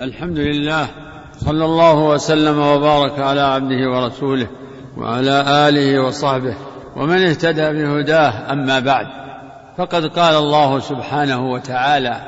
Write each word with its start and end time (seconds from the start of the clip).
الحمد 0.00 0.38
لله 0.38 0.88
صلى 1.38 1.64
الله 1.64 2.08
وسلم 2.08 2.58
وبارك 2.58 3.18
على 3.18 3.40
عبده 3.40 3.90
ورسوله 3.90 4.46
وعلى 4.96 5.44
آله 5.68 6.00
وصحبه 6.00 6.54
ومن 6.96 7.26
اهتدى 7.26 7.72
بهداه 7.72 8.52
أما 8.52 8.80
بعد. 8.80 9.06
فقد 9.78 10.06
قال 10.06 10.34
الله 10.34 10.80
سبحانه 10.80 11.50
وتعالى 11.50 12.20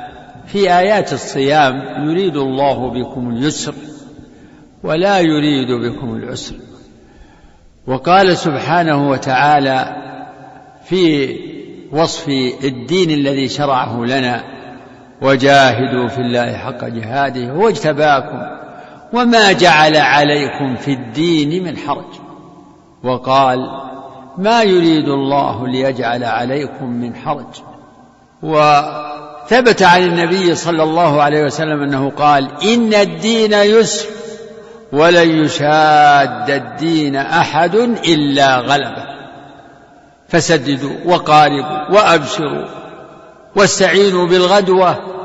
في 0.47 0.77
آيات 0.77 1.13
الصيام 1.13 1.81
يريد 2.09 2.35
الله 2.35 2.89
بكم 2.89 3.29
اليسر 3.29 3.73
ولا 4.83 5.19
يريد 5.19 5.71
بكم 5.71 6.15
العسر. 6.15 6.55
وقال 7.87 8.37
سبحانه 8.37 9.09
وتعالى 9.09 9.95
في 10.85 11.35
وصف 11.91 12.29
الدين 12.63 13.11
الذي 13.11 13.49
شرعه 13.49 14.05
لنا 14.05 14.58
وجاهدوا 15.21 16.07
في 16.07 16.17
الله 16.17 16.53
حق 16.53 16.85
جهاده 16.85 17.51
هو 17.51 17.67
اجتباكم 17.67 18.41
وما 19.13 19.51
جعل 19.51 19.97
عليكم 19.97 20.75
في 20.75 20.93
الدين 20.93 21.63
من 21.63 21.77
حرج. 21.77 22.19
وقال 23.03 23.59
ما 24.37 24.63
يريد 24.63 25.07
الله 25.07 25.67
ليجعل 25.67 26.23
عليكم 26.23 26.85
من 26.85 27.15
حرج. 27.15 27.61
وثبت 28.43 29.83
عن 29.83 30.03
النبي 30.03 30.55
صلى 30.55 30.83
الله 30.83 31.21
عليه 31.21 31.43
وسلم 31.43 31.81
أنه 31.83 32.11
قال 32.17 32.47
إن 32.63 32.93
الدين 32.93 33.53
يسر 33.53 34.07
ولن 34.91 35.43
يشاد 35.43 36.49
الدين 36.49 37.15
أحد 37.15 37.75
إلا 37.75 38.57
غلبه. 38.57 39.05
فسددوا 40.27 40.95
وقاربوا 41.05 41.91
وأبشروا 41.91 42.65
واستعينوا 43.55 44.27
بالغدوة 44.27 45.18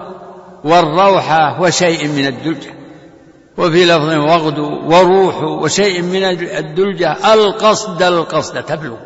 والروحة 0.64 1.60
وشيء 1.60 2.09
من 2.09 2.27
الدلجة. 2.27 2.74
وفي 3.59 3.84
لفظ 3.84 4.09
واغدوا 4.09 4.70
وروحوا 4.84 5.60
وشيء 5.60 6.02
من 6.02 6.24
الدلجة. 6.43 7.34
القصد 7.34 8.02
القصد 8.02 8.62
تبلغ. 8.62 8.96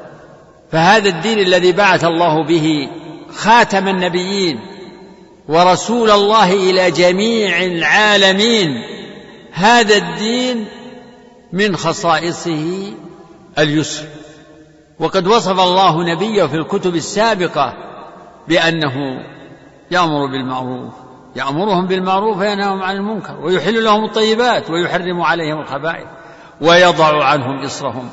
فهذا 0.73 1.09
الدين 1.09 1.39
الذي 1.39 1.73
بعث 1.73 2.05
الله 2.05 2.45
به 2.45 2.89
خاتم 3.35 3.89
النبيين 3.89 4.61
ورسول 5.49 6.11
الله 6.11 6.53
إلى 6.53 6.91
جميع 6.91 7.63
العالمين 7.63 8.83
هذا 9.53 9.97
الدين 9.97 10.69
من 11.53 11.77
خصائصه 11.77 12.93
اليسر. 13.59 14.05
وقد 15.01 15.27
وصف 15.27 15.61
الله 15.61 16.05
نبيه 16.13 16.45
في 16.45 16.55
الكتب 16.55 16.95
السابقة 16.95 17.75
بأنه 18.49 18.95
يأمر 19.91 20.27
بالمعروف 20.27 21.08
يأمرهم 21.37 21.87
بالمعروف 21.87 22.39
وينهاهم 22.39 22.83
عن 22.83 22.97
المنكر 22.97 23.41
ويحل 23.41 23.85
لهم 23.85 24.05
الطيبات 24.05 24.71
ويحرم 24.71 25.21
عليهم 25.21 25.61
الخبائث 25.61 26.07
ويضع 26.61 27.25
عنهم 27.25 27.65
إصرهم 27.65 28.11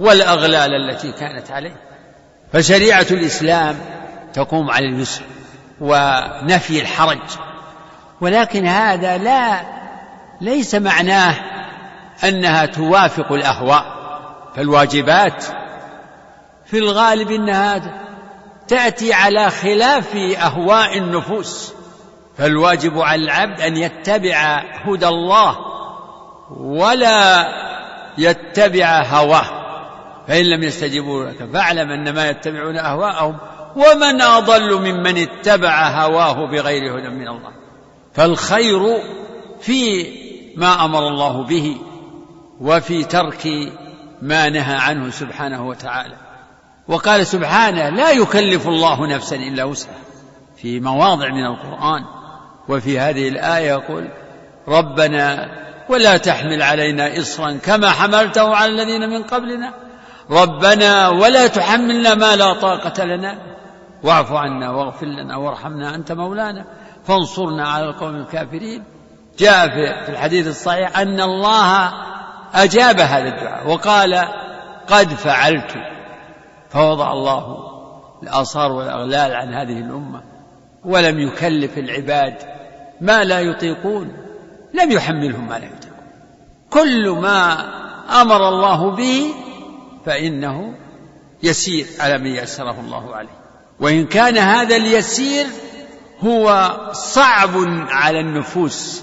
والأغلال 0.00 0.74
التي 0.74 1.12
كانت 1.12 1.50
عليه 1.50 1.76
فشريعة 2.52 3.06
الإسلام 3.10 3.76
تقوم 4.32 4.70
على 4.70 4.86
اليسر 4.86 5.22
ونفي 5.80 6.80
الحرج 6.80 7.18
ولكن 8.20 8.66
هذا 8.66 9.18
لا 9.18 9.60
ليس 10.40 10.74
معناه 10.74 11.34
أنها 12.24 12.66
توافق 12.66 13.32
الأهواء 13.32 13.96
فالواجبات 14.56 15.44
في 16.64 16.78
الغالب 16.78 17.30
أنها 17.30 17.80
تأتي 18.68 19.12
على 19.12 19.50
خلاف 19.50 20.16
أهواء 20.16 20.98
النفوس. 20.98 21.75
فالواجب 22.38 22.98
على 22.98 23.24
العبد 23.24 23.60
أن 23.60 23.76
يتبع 23.76 24.62
هدى 24.84 25.08
الله 25.08 25.56
ولا 26.50 27.46
يتبع 28.18 29.02
هواه. 29.02 29.66
فإن 30.28 30.44
لم 30.44 30.62
يستجيبوا 30.62 31.24
لك 31.24 31.48
فاعلم 31.52 31.90
أنما 31.90 32.28
يتبعون 32.28 32.76
أهواءهم 32.76 33.36
ومن 33.76 34.22
أضل 34.22 34.80
ممن 34.80 35.18
اتبع 35.18 35.88
هواه 35.88 36.46
بغير 36.46 36.98
هدى 36.98 37.08
من 37.08 37.28
الله. 37.28 37.50
فالخير 38.14 38.98
في 39.60 40.06
ما 40.56 40.84
أمر 40.84 41.08
الله 41.08 41.42
به 41.42 41.76
وفي 42.60 43.04
ترك 43.04 43.48
ما 44.22 44.48
نهى 44.48 44.76
عنه 44.76 45.10
سبحانه 45.10 45.68
وتعالى. 45.68 46.16
وقال 46.88 47.26
سبحانه 47.26 47.88
لا 47.88 48.10
يكلف 48.10 48.68
الله 48.68 49.06
نفسا 49.06 49.36
إلا 49.36 49.64
وسعها. 49.64 50.06
في 50.56 50.80
مواضع 50.80 51.28
من 51.28 51.46
القرآن 51.46 52.04
وفي 52.68 52.98
هذه 53.00 53.28
الآية 53.28 53.68
يقول 53.68 54.08
ربنا 54.68 55.48
ولا 55.88 56.16
تحمل 56.16 56.62
علينا 56.62 57.18
إصرا 57.18 57.52
كما 57.52 57.90
حملته 57.90 58.56
على 58.56 58.70
الذين 58.72 59.10
من 59.10 59.22
قبلنا. 59.22 59.74
ربنا 60.30 61.08
ولا 61.08 61.46
تحملنا 61.46 62.14
ما 62.14 62.36
لا 62.36 62.52
طاقة 62.52 63.04
لنا. 63.04 63.38
واعف 64.02 64.32
عنا 64.32 64.70
واغفر 64.70 65.06
لنا 65.06 65.36
وارحمنا 65.36 65.94
أنت 65.94 66.12
مولانا. 66.12 66.64
فانصرنا 67.04 67.68
على 67.68 67.84
القوم 67.84 68.16
الكافرين. 68.16 68.84
جاء 69.38 69.68
في 70.04 70.08
الحديث 70.08 70.46
الصحيح 70.46 70.98
أن 70.98 71.20
الله 71.20 71.92
أجاب 72.54 73.00
هذا 73.00 73.28
الدعاء 73.28 73.68
وقال 73.68 74.28
قد 74.88 75.08
فعلت. 75.08 75.74
فوضع 76.70 77.12
الله 77.12 77.56
الآثار 78.22 78.72
والأغلال 78.72 79.34
عن 79.34 79.54
هذه 79.54 79.78
الأمة 79.78 80.22
ولم 80.84 81.20
يكلف 81.20 81.78
العباد 81.78 82.55
ما 83.00 83.24
لا 83.24 83.40
يطيقون 83.40 84.12
لم 84.74 84.92
يحملهم 84.92 85.48
ما 85.48 85.58
لا 85.58 85.66
يطيقون. 85.66 85.96
كل 86.70 87.08
ما 87.08 87.52
أمر 88.22 88.48
الله 88.48 88.90
به 88.90 89.34
فإنه 90.06 90.74
يسير 91.42 91.86
على 92.00 92.18
من 92.18 92.26
يسره 92.26 92.80
الله 92.80 93.14
عليه؟ 93.14 93.38
وإن 93.80 94.06
كان 94.06 94.38
هذا 94.38 94.76
اليسير 94.76 95.46
هو 96.20 96.70
صعب 96.92 97.50
على 97.88 98.20
النفوس 98.20 99.02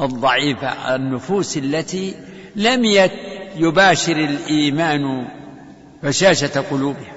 الضعيفه 0.00 0.94
النفوس 0.94 1.56
التي 1.56 2.14
لم 2.56 3.10
يباشر 3.56 4.16
الإيمان 4.16 5.28
بشاشه 6.02 6.64
قلوبها. 6.70 7.12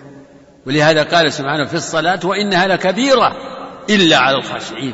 ولهذا 0.67 1.03
قال 1.03 1.33
سبحانه 1.33 1.65
في 1.65 1.73
الصلاة 1.73 2.19
وإنها 2.23 2.67
لكبيرة 2.67 3.35
إلا 3.89 4.17
على 4.17 4.37
الخاشعين. 4.37 4.93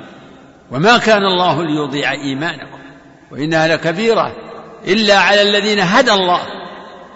وما 0.72 0.98
كان 0.98 1.26
الله 1.26 1.64
ليضيع 1.64 2.12
إيمانكم 2.12 2.80
وإنها 3.32 3.68
لكبيرة 3.68 4.36
إلا 4.88 5.20
على 5.20 5.42
الذين 5.42 5.80
هدى 5.80 6.12
الله. 6.12 6.40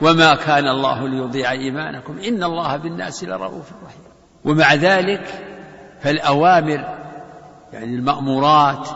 وما 0.02 0.36
كان 0.36 0.68
الله 0.68 1.08
ليضيع 1.08 1.52
إيمانكم. 1.52 2.20
إن 2.28 2.44
الله 2.44 2.78
بالناس 2.78 3.24
لرؤوف 3.24 3.66
رحيم. 3.86 4.02
ومع 4.46 4.74
ذلك 4.74 5.24
فالأوامر 6.02 6.98
يعني 7.74 7.96
المأمورات 7.96 8.88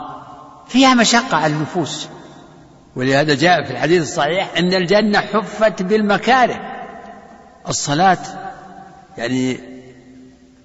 فيها 0.67 0.93
مشقة 0.93 1.37
على 1.37 1.53
النفوس. 1.53 2.07
ولهذا 2.95 3.35
جاء 3.35 3.63
في 3.63 3.71
الحديث 3.71 4.01
الصحيح 4.01 4.57
أن 4.57 4.73
الجنة 4.73 5.19
حفت 5.19 5.81
بالمكاره. 5.81 6.59
الصلاة 7.67 8.17
يعني 9.17 9.59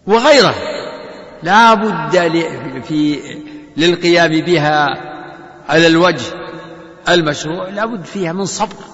وغيرها. 0.06 0.54
لا 1.42 1.74
بد 1.74 2.82
في 2.82 3.18
للقيام 3.76 4.41
بها 4.41 4.86
على 5.69 5.86
الوجه 5.86 6.26
المشروع 7.08 7.69
لابد 7.69 8.04
فيها 8.04 8.32
من 8.32 8.44
صبر. 8.44 8.84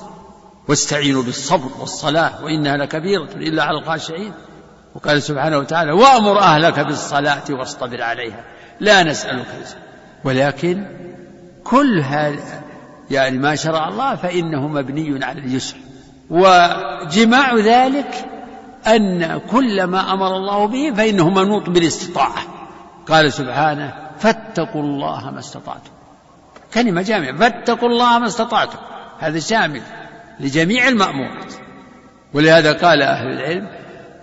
واستعينوا 0.68 1.22
بالصبر 1.22 1.70
والصلاة 1.80 2.44
وإنها 2.44 2.76
لكبيرة 2.76 3.28
إلا 3.34 3.64
على 3.64 3.78
الخاشعين. 3.78 4.32
وقال 4.94 5.22
سبحانه 5.22 5.58
وتعالى 5.58 5.92
وأمر 5.92 6.38
أهلك 6.38 6.80
بالصلاة 6.80 7.44
واصطبر 7.50 8.02
عليها. 8.02 8.44
لا 8.80 9.02
نسألك 9.02 9.46
ولكن 10.24 10.86
كل 11.64 12.00
هذا 12.00 12.62
يعني 13.10 13.38
ما 13.38 13.54
شرع 13.54 13.88
الله 13.88 14.14
فإنه 14.14 14.68
مبني 14.68 15.24
على 15.24 15.40
اليسر. 15.40 15.76
وجماع 16.30 17.54
ذلك 17.54 18.24
أن 18.86 19.40
كل 19.50 19.84
ما 19.84 20.12
أمر 20.12 20.36
الله 20.36 20.66
به 20.66 20.94
فإنه 20.96 21.30
منوط 21.30 21.70
بالاستطاعة. 21.70 22.42
قال 23.08 23.32
سبحانه 23.32 24.05
فاتقوا 24.18 24.82
الله 24.82 25.30
ما 25.30 25.38
استطعتم. 25.38 25.90
كلمة 26.74 27.02
جامعة. 27.02 27.36
فاتقوا 27.36 27.88
الله 27.88 28.18
ما 28.18 28.26
استطعتم. 28.26 28.78
هذا 29.18 29.38
شامل 29.38 29.82
لجميع 30.40 30.88
المأمورات. 30.88 31.54
ولهذا 32.34 32.72
قال 32.72 33.02
أهل 33.02 33.26
العلم 33.26 33.68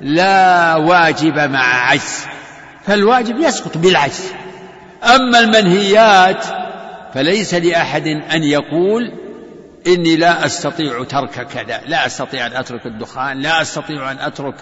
لا 0.01 0.75
واجب 0.75 1.39
مع 1.39 1.89
عجز. 1.89 2.25
فالواجب 2.85 3.39
يسقط 3.39 3.77
بالعجز. 3.77 4.33
أما 5.03 5.39
المنهيات 5.39 6.45
فليس 7.13 7.53
لأحد 7.53 8.07
أن 8.07 8.43
يقول 8.43 9.11
إني 9.87 10.15
لا 10.15 10.45
أستطيع 10.45 11.03
ترك 11.03 11.47
كذا 11.47 11.81
لا 11.85 12.05
أستطيع 12.05 12.47
أن 12.47 12.53
أترك 12.53 12.85
الدخان 12.85 13.39
لا 13.39 13.61
أستطيع 13.61 14.11
أن 14.11 14.19
أترك 14.19 14.55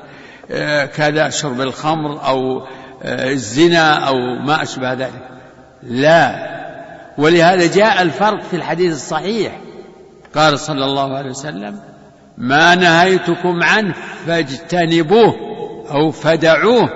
آه، 0.52 0.86
كذا 0.86 1.30
شرب 1.30 1.62
الخمر 1.62 2.28
أو 2.28 2.68
الزنا 3.04 4.08
أو 4.08 4.16
ما 4.46 4.64
أشبه 4.64 4.94
ذلك. 4.94 5.30
لا. 5.84 6.52
ولهذا 7.18 7.74
جاء 7.76 8.02
الفرق 8.02 8.42
في 8.42 8.56
الحديث 8.56 8.94
الصحيح. 8.94 9.58
قال 10.36 10.60
صلى 10.60 10.86
الله 10.86 11.18
عليه 11.18 11.30
وسلم 11.30 11.80
ما 12.38 12.76
نهيتكم 12.76 13.64
عنه 13.64 13.94
فاجتنبوه 14.28 15.36
أو 15.92 16.12
فدعوه 16.12 16.90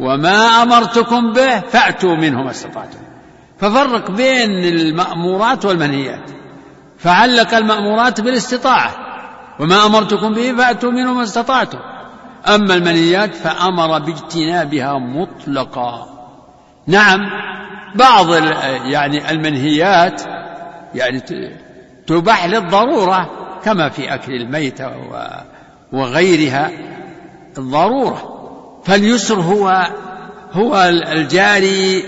وما 0.00 0.62
أمرتكم 0.62 1.32
به 1.32 1.60
فأتوا 1.60 2.16
منه 2.16 2.42
ما 2.42 2.50
استطعتم. 2.50 2.98
ففرق 3.58 4.10
بين 4.10 4.50
المأمورات 4.50 5.64
والمنهيات. 5.64 6.30
فعلق 6.98 7.54
المأمورات 7.54 8.20
بالاستطاعة 8.20 8.94
وما 9.60 9.86
أمرتكم 9.86 10.34
به 10.34 10.52
فأتوا 10.52 10.90
منه 10.90 11.14
ما 11.14 11.22
استطعتم. 11.22 11.78
أما 12.48 12.74
المنهيات 12.74 13.34
فأمر 13.34 13.98
باجتنابها 13.98 14.98
مطلقا. 14.98 16.06
نعم 16.86 17.20
بعض 17.94 18.34
يعني 18.84 19.30
المنهيات 19.30 20.22
يعني 20.94 21.22
تباح 22.06 22.46
للضرورة 22.46 23.30
كما 23.64 23.88
في 23.88 24.14
أكل 24.14 24.32
الميته 24.32 24.90
وغيرها 25.92 26.70
الضرورة. 27.58 28.32
فاليسر 28.84 29.40
هو 29.40 29.86
هو 30.52 30.82
الجاري 31.12 32.04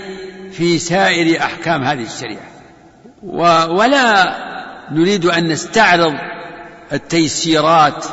في 0.51 0.79
سائر 0.79 1.41
أحكام 1.43 1.83
هذه 1.83 2.03
الشريعة. 2.03 2.49
ولا 3.71 4.35
نريد 4.91 5.25
أن 5.25 5.47
نستعرض 5.47 6.13
التيسيرات 6.93 8.05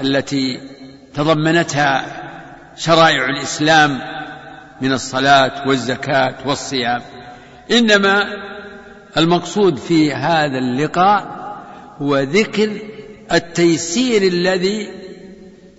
التي 0.00 0.60
تضمنتها 1.14 2.04
شرائع 2.76 3.24
الإسلام 3.24 4.00
من 4.80 4.92
الصلاة 4.92 5.68
والزكاة 5.68 6.34
والصيام. 6.46 7.02
إنما 7.70 8.24
المقصود 9.16 9.76
في 9.76 10.12
هذا 10.12 10.58
اللقاء 10.58 11.44
هو 12.02 12.18
ذكر 12.18 12.70
التيسير 13.32 14.22
الذي 14.22 14.88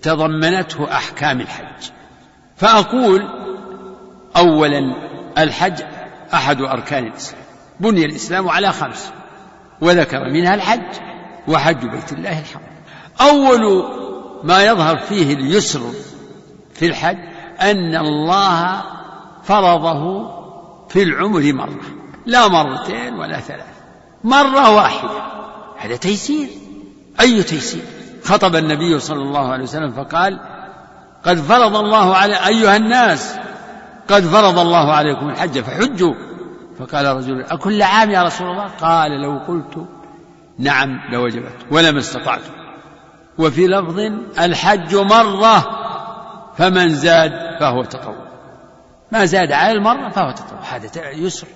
تضمنته 0.02 0.92
أحكام 0.92 1.40
الحج. 1.40 1.90
فأقول 2.56 3.22
أولا 4.36 4.80
الحج 5.38 5.82
أحد 6.34 6.60
أركان 6.60 7.06
الإسلام. 7.06 7.42
بني 7.80 8.04
الإسلام 8.04 8.48
على 8.48 8.72
خمس 8.72 9.10
وذكر 9.80 10.30
منها 10.32 10.54
الحج 10.54 11.00
وحج 11.48 11.86
بيت 11.86 12.12
الله 12.12 12.38
الحرام. 12.38 12.76
أول 13.20 13.84
ما 14.46 14.64
يظهر 14.64 14.96
فيه 14.96 15.34
اليسر 15.34 15.80
في 16.74 16.86
الحج 16.86 17.18
أن 17.60 17.96
الله 17.96 18.82
فرضه 19.44 20.30
في 20.88 21.02
العمر 21.02 21.52
مرة 21.52 21.80
لا 22.26 22.48
مرتين 22.48 23.14
ولا 23.14 23.40
ثلاث 23.40 23.76
مرة 24.24 24.74
واحدة 24.74 25.22
هذا 25.76 25.96
تيسير 25.96 26.48
أي 27.20 27.42
تيسير؟ 27.42 27.82
خطب 28.24 28.56
النبي 28.56 28.98
صلى 28.98 29.22
الله 29.22 29.52
عليه 29.52 29.62
وسلم 29.62 29.92
فقال 29.92 30.40
قد 31.24 31.36
فرض 31.36 31.76
الله 31.76 32.16
على 32.16 32.46
أيها 32.46 32.76
الناس 32.76 33.34
قد 34.08 34.22
فرض 34.22 34.58
الله 34.58 34.92
عليكم 34.92 35.28
الحج 35.28 35.60
فحجوا. 35.60 36.14
فقال 36.78 37.16
رجل 37.16 37.40
أكل 37.40 37.82
عام 37.82 38.10
يا 38.10 38.22
رسول 38.22 38.50
الله؟ 38.50 38.66
قال 38.66 39.10
لو 39.10 39.38
قلت 39.48 39.86
نعم 40.58 41.00
لوجبت 41.12 41.56
ولما 41.70 41.98
استطعت. 41.98 42.40
وفي 43.38 43.66
لفظ 43.66 43.98
الحج 44.38 44.94
مرة 44.94 45.64
فمن 46.58 46.94
زاد 46.94 47.32
فهو 47.60 47.84
تطوع. 47.84 48.26
ما 49.12 49.24
زاد 49.24 49.52
على 49.52 49.72
المرة 49.72 50.08
فهو 50.08 50.30
تطوع. 50.30 50.60
هذا 50.70 51.10
يسر. 51.10 51.46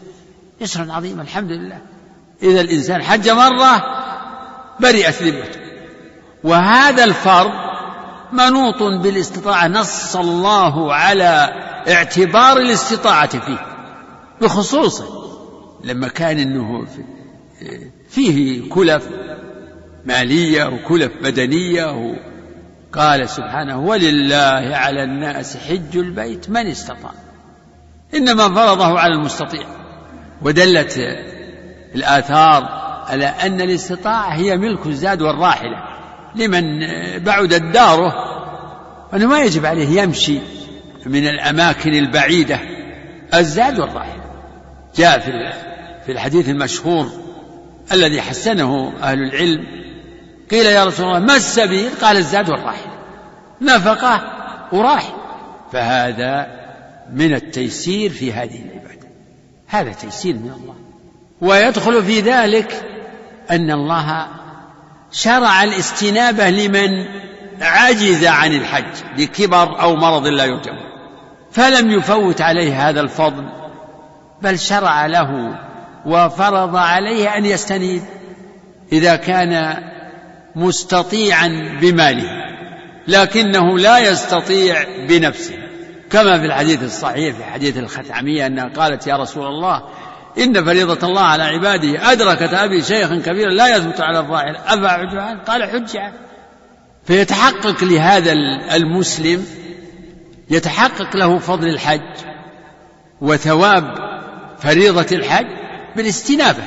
يسر 0.61 0.91
عظيم 0.91 1.21
الحمد 1.21 1.51
لله. 1.51 1.79
إذا 2.43 2.61
الإنسان 2.61 3.03
حج 3.03 3.31
مرة 3.31 3.83
برئت 4.81 5.23
ذمته. 5.23 5.61
وهذا 6.45 7.05
الفرض 7.05 7.53
منوط 8.33 8.83
بالاستطاعة 8.83 9.69
نص 9.69 10.17
الله 10.17 10.95
على 10.95 11.53
اعتبار 11.89 12.57
الاستطاعة 12.57 13.39
فيه. 13.39 13.67
بخصوصه 14.41 15.07
لما 15.85 16.09
كان 16.09 16.39
إنه 16.39 16.87
فيه 18.09 18.69
كلف 18.71 19.09
مالية 20.05 20.65
وكلف 20.65 21.13
بدنية 21.23 22.17
قال 22.93 23.29
سبحانه 23.29 23.81
ولله 23.81 24.77
على 24.77 25.05
الناس 25.05 25.57
حج 25.57 25.97
البيت 25.97 26.51
من 26.51 26.67
استطاع. 26.67 27.13
إنما 28.15 28.49
فرضه 28.49 28.99
على 28.99 29.15
المستطيع. 29.15 29.67
ودلت 30.43 30.99
الآثار 31.95 32.65
على 33.09 33.27
أن 33.27 33.61
الاستطاعة 33.61 34.29
هي 34.29 34.57
ملك 34.57 34.87
الزاد 34.87 35.23
والراحلة. 35.23 35.77
لمن 36.37 36.65
بعدت 37.25 37.63
داره 37.63 38.13
أنه 39.15 39.27
ما 39.27 39.43
يجب 39.43 39.67
عليه 39.67 40.03
يمشي 40.03 40.39
من 41.07 41.27
الأماكن 41.27 41.95
البعيدة. 41.95 42.61
الزاد 43.35 43.79
والراحلة. 43.79 44.25
جاء 44.97 45.19
في 45.19 45.33
في 46.07 46.13
الحديث 46.13 46.49
المشهور 46.49 47.07
الذي 47.93 48.23
حسنه 48.23 48.93
أهل 49.03 49.23
العلم 49.23 49.67
قيل 50.51 50.67
يا 50.67 50.85
رسول 50.85 51.07
الله 51.07 51.19
ما 51.19 51.37
السبيل؟ 51.37 51.91
قال 52.03 52.17
الزاد 52.17 52.51
والراحلة 52.51 52.93
نفقة 53.61 54.21
وراحل. 54.73 55.13
فهذا 55.73 56.47
من 57.13 57.35
التيسير 57.35 58.11
في 58.11 58.33
هذه 58.33 58.63
العبادة. 58.63 59.09
هذا 59.67 59.93
تيسير 59.93 60.35
من 60.35 60.53
الله. 60.61 60.75
ويدخل 61.41 62.03
في 62.03 62.21
ذلك 62.21 62.85
أن 63.51 63.71
الله 63.71 64.27
شرع 65.13 65.63
الاستنابة 65.63 66.51
لمن 66.51 67.07
عجز 67.61 68.25
عن 68.25 68.53
الحج 68.53 68.95
لكبر 69.19 69.81
أو 69.81 69.97
مرض 69.97 70.27
لا 70.27 70.45
يرجم 70.45 70.91
فلم 71.53 71.91
يفوت 71.91 72.41
عليه 72.41 72.89
هذا 72.89 73.01
الفضل 73.01 73.49
بل 74.43 74.59
شرع 74.59 75.07
له 75.07 75.59
وفرض 76.07 76.77
عليه 76.77 77.37
أن 77.37 77.45
يستنيب. 77.47 78.03
إذا 78.93 79.17
كان 79.17 79.83
مستطيعا 80.61 81.79
بماله 81.81 82.31
لكنه 83.09 83.79
لا 83.79 83.99
يستطيع 83.99 84.85
بنفسه. 85.09 85.55
كما 86.11 86.39
في 86.39 86.47
الحديث 86.47 86.83
الصحيح 86.83 87.37
في 87.37 87.45
حديث 87.45 87.77
الختعمية 87.77 88.47
أنها 88.47 88.69
قالت 88.69 89.07
يا 89.07 89.17
رسول 89.17 89.47
الله 89.47 89.83
إن 90.39 90.65
فريضة 90.65 91.09
الله 91.09 91.21
على 91.21 91.43
عباده 91.43 92.13
أدركت 92.13 92.55
أبي 92.55 92.83
شيخا 92.83 93.17
كبيرا 93.17 93.51
لا 93.51 93.77
يثبت 93.77 94.01
على 94.01 94.19
الظاهر. 94.19 94.57
أفأحج 94.67 95.17
عنه؟ 95.17 95.41
قال 95.41 95.65
حج 95.65 95.97
عنه. 95.97 96.15
فيتحقق 97.05 97.85
لهذا 97.85 98.33
المسلم 98.75 99.47
يتحقق 100.51 101.17
له 101.17 101.39
فضل 101.39 101.69
الحج 101.69 102.17
وثواب 103.21 103.95
فريضة 104.59 105.07
الحج 105.17 105.47
بالاستنابة. 105.97 106.63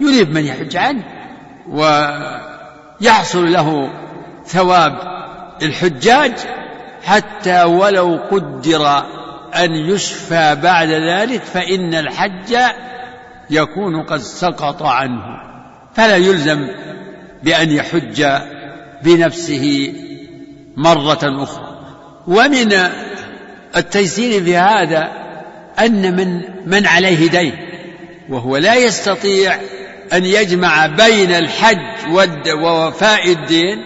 يريد 0.00 0.30
من 0.30 0.44
يحج 0.44 0.76
عنه 0.76 1.04
ويحصل 3.02 3.52
له 3.52 3.90
ثواب 4.46 4.98
الحجاج 5.62 6.32
حتى 7.04 7.62
ولو 7.62 8.20
قدر 8.30 8.98
أن 9.54 9.72
يشفى 9.72 10.56
بعد 10.62 10.88
ذلك 10.88 11.42
فإن 11.42 11.94
الحج 11.94 12.56
يكون 13.50 14.02
قد 14.02 14.18
سقط 14.18 14.82
عنه. 14.82 15.22
فلا 15.94 16.16
يلزم 16.16 16.68
بأن 17.42 17.70
يحج 17.70 18.26
بنفسه 19.02 19.94
مرة 20.76 21.42
أخرى. 21.42 21.78
ومن 22.26 22.72
التيسير 23.76 24.44
في 24.44 24.56
هذا 24.56 25.08
أن 25.78 26.16
من 26.16 26.42
من 26.66 26.86
عليه 26.86 27.30
دين 27.30 27.52
وهو 28.28 28.56
لا 28.56 28.74
يستطيع 28.74 29.56
أن 30.12 30.24
يجمع 30.24 30.86
بين 30.86 31.34
الحج 31.34 32.48
ووفاء 32.62 33.32
الدين 33.32 33.78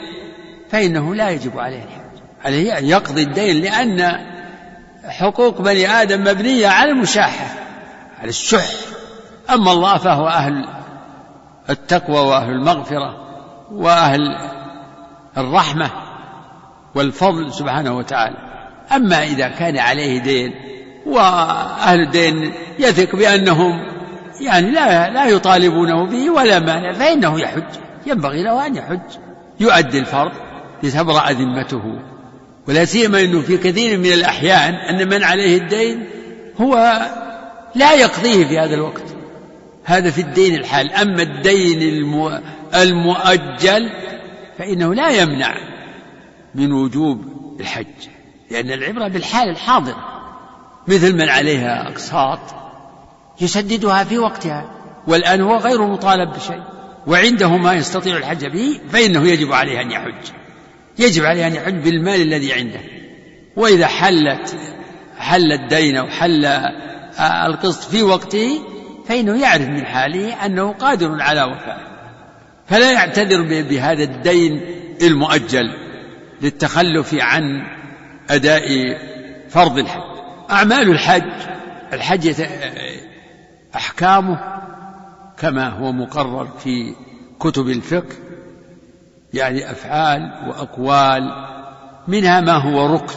فإنه 0.70 1.14
لا 1.14 1.30
يجب 1.30 1.58
عليه 1.58 1.84
الحج. 1.84 2.22
عليه 2.44 2.78
أن 2.78 2.86
يقضي 2.86 3.22
الدين 3.22 3.62
لأن 3.62 4.26
حقوق 5.04 5.60
بني 5.60 5.88
آدم 5.88 6.20
مبنية 6.20 6.68
على 6.68 6.90
المشاحة 6.90 7.46
على 8.20 8.28
الشح. 8.28 8.70
أما 9.50 9.72
الله 9.72 9.98
فهو 9.98 10.28
أهل 10.28 10.68
التقوى 11.70 12.20
وأهل 12.20 12.50
المغفرة 12.50 13.26
وأهل 13.72 14.20
الرحمة 15.38 15.90
والفضل 16.94 17.52
سبحانه 17.52 17.96
وتعالى. 17.96 18.36
أما 18.92 19.24
إذا 19.24 19.48
كان 19.48 19.78
عليه 19.78 20.18
دين 20.18 20.54
وأهل 21.06 22.00
الدين 22.00 22.52
يثق 22.78 23.16
بأنهم 23.16 23.95
يعني 24.40 24.70
لا 24.70 25.10
لا 25.10 25.26
يطالبونه 25.26 26.06
به 26.06 26.30
ولا 26.30 26.58
مانع 26.58 26.92
فإنه 26.92 27.40
يحج. 27.40 27.62
ينبغي 28.06 28.42
له 28.42 28.66
أن 28.66 28.76
يحج. 28.76 29.00
يؤدي 29.60 29.98
الفرض. 29.98 30.32
لتبرأ 30.82 31.30
ذمته. 31.30 31.98
ولا 32.68 32.84
سيما 32.84 33.20
أنه 33.20 33.40
في 33.40 33.56
كثير 33.56 33.98
من 33.98 34.12
الأحيان 34.12 34.74
أن 34.74 35.08
من 35.08 35.24
عليه 35.24 35.56
الدين 35.56 36.06
هو 36.60 37.00
لا 37.74 37.92
يقضيه 37.92 38.44
في 38.44 38.58
هذا 38.58 38.74
الوقت. 38.74 39.04
هذا 39.84 40.10
في 40.10 40.20
الدين 40.20 40.54
الحال. 40.54 40.92
أما 40.92 41.22
الدين 41.22 41.82
المؤجل 42.74 43.90
فإنه 44.58 44.94
لا 44.94 45.08
يمنع 45.08 45.54
من 46.54 46.72
وجوب 46.72 47.24
الحج. 47.60 47.86
لأن 48.50 48.70
العبرة 48.70 49.08
بالحال 49.08 49.48
الحاضرة 49.48 49.96
مثل 50.88 51.16
من 51.16 51.28
عليها 51.28 51.88
أقساط. 51.88 52.65
يسددها 53.40 54.04
في 54.04 54.18
وقتها. 54.18 54.70
والآن 55.06 55.40
هو 55.40 55.56
غير 55.56 55.86
مطالب 55.86 56.32
بشيء. 56.32 56.62
وعنده 57.06 57.56
ما 57.56 57.74
يستطيع 57.74 58.16
الحج 58.16 58.46
به 58.46 58.80
فإنه 58.90 59.28
يجب 59.28 59.52
عليه 59.52 59.80
أن 59.80 59.90
يحج. 59.90 60.30
يجب 60.98 61.24
عليه 61.24 61.46
أن 61.46 61.54
يحج 61.54 61.74
بالمال 61.74 62.22
الذي 62.22 62.52
عنده. 62.52 62.80
وإذا 63.56 63.86
حلت 63.86 64.56
حل 65.18 65.52
الدين 65.52 65.96
أو 65.96 66.06
حل 66.06 66.44
القسط 67.20 67.90
في 67.90 68.02
وقته 68.02 68.60
فإنه 69.08 69.40
يعرف 69.40 69.68
من 69.68 69.86
حاله 69.86 70.46
أنه 70.46 70.72
قادر 70.72 71.22
على 71.22 71.42
وفائه 71.42 71.86
فلا 72.66 72.92
يعتذر 72.92 73.42
بهذا 73.62 74.02
الدين 74.02 74.60
المؤجل 75.02 75.74
للتخلف 76.42 77.14
عن 77.14 77.62
أداء 78.30 78.68
فرض 79.48 79.78
الحج. 79.78 80.00
أعمال 80.50 80.90
الحج 80.90 81.32
الحج 81.92 82.34
أحكامه 83.76 84.38
كما 85.38 85.68
هو 85.68 85.92
مقرر 85.92 86.48
في 86.58 86.94
كتب 87.40 87.68
الفقه 87.68 88.16
يعني 89.34 89.70
أفعال 89.70 90.20
وأقوال 90.48 91.22
منها 92.08 92.40
ما 92.40 92.52
هو 92.52 92.94
ركن 92.94 93.14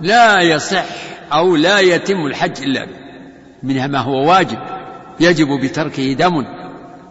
لا 0.00 0.40
يصح 0.40 0.84
أو 1.32 1.56
لا 1.56 1.78
يتم 1.80 2.26
الحج 2.26 2.62
إلا 2.62 2.84
به. 2.84 3.00
منها 3.62 3.86
ما 3.86 3.98
هو 3.98 4.28
واجب 4.28 4.58
يجب 5.20 5.60
بتركه 5.62 6.12
دم 6.12 6.46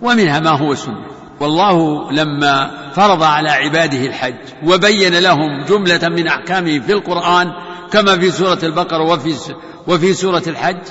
ومنها 0.01 0.39
ما 0.39 0.49
هو 0.49 0.75
سنة. 0.75 1.05
والله 1.39 2.11
لما 2.11 2.71
فرض 2.93 3.23
على 3.23 3.49
عباده 3.49 4.05
الحج 4.05 4.35
وبين 4.63 5.19
لهم 5.19 5.63
جملة 5.69 6.09
من 6.09 6.27
أحكامه 6.27 6.79
في 6.79 6.93
القرآن 6.93 7.51
كما 7.91 8.17
في 8.17 8.31
سورة 8.31 8.59
البقرة 8.63 9.03
وفي 9.03 9.53
وفي 9.87 10.13
سورة 10.13 10.43
الحج 10.47 10.81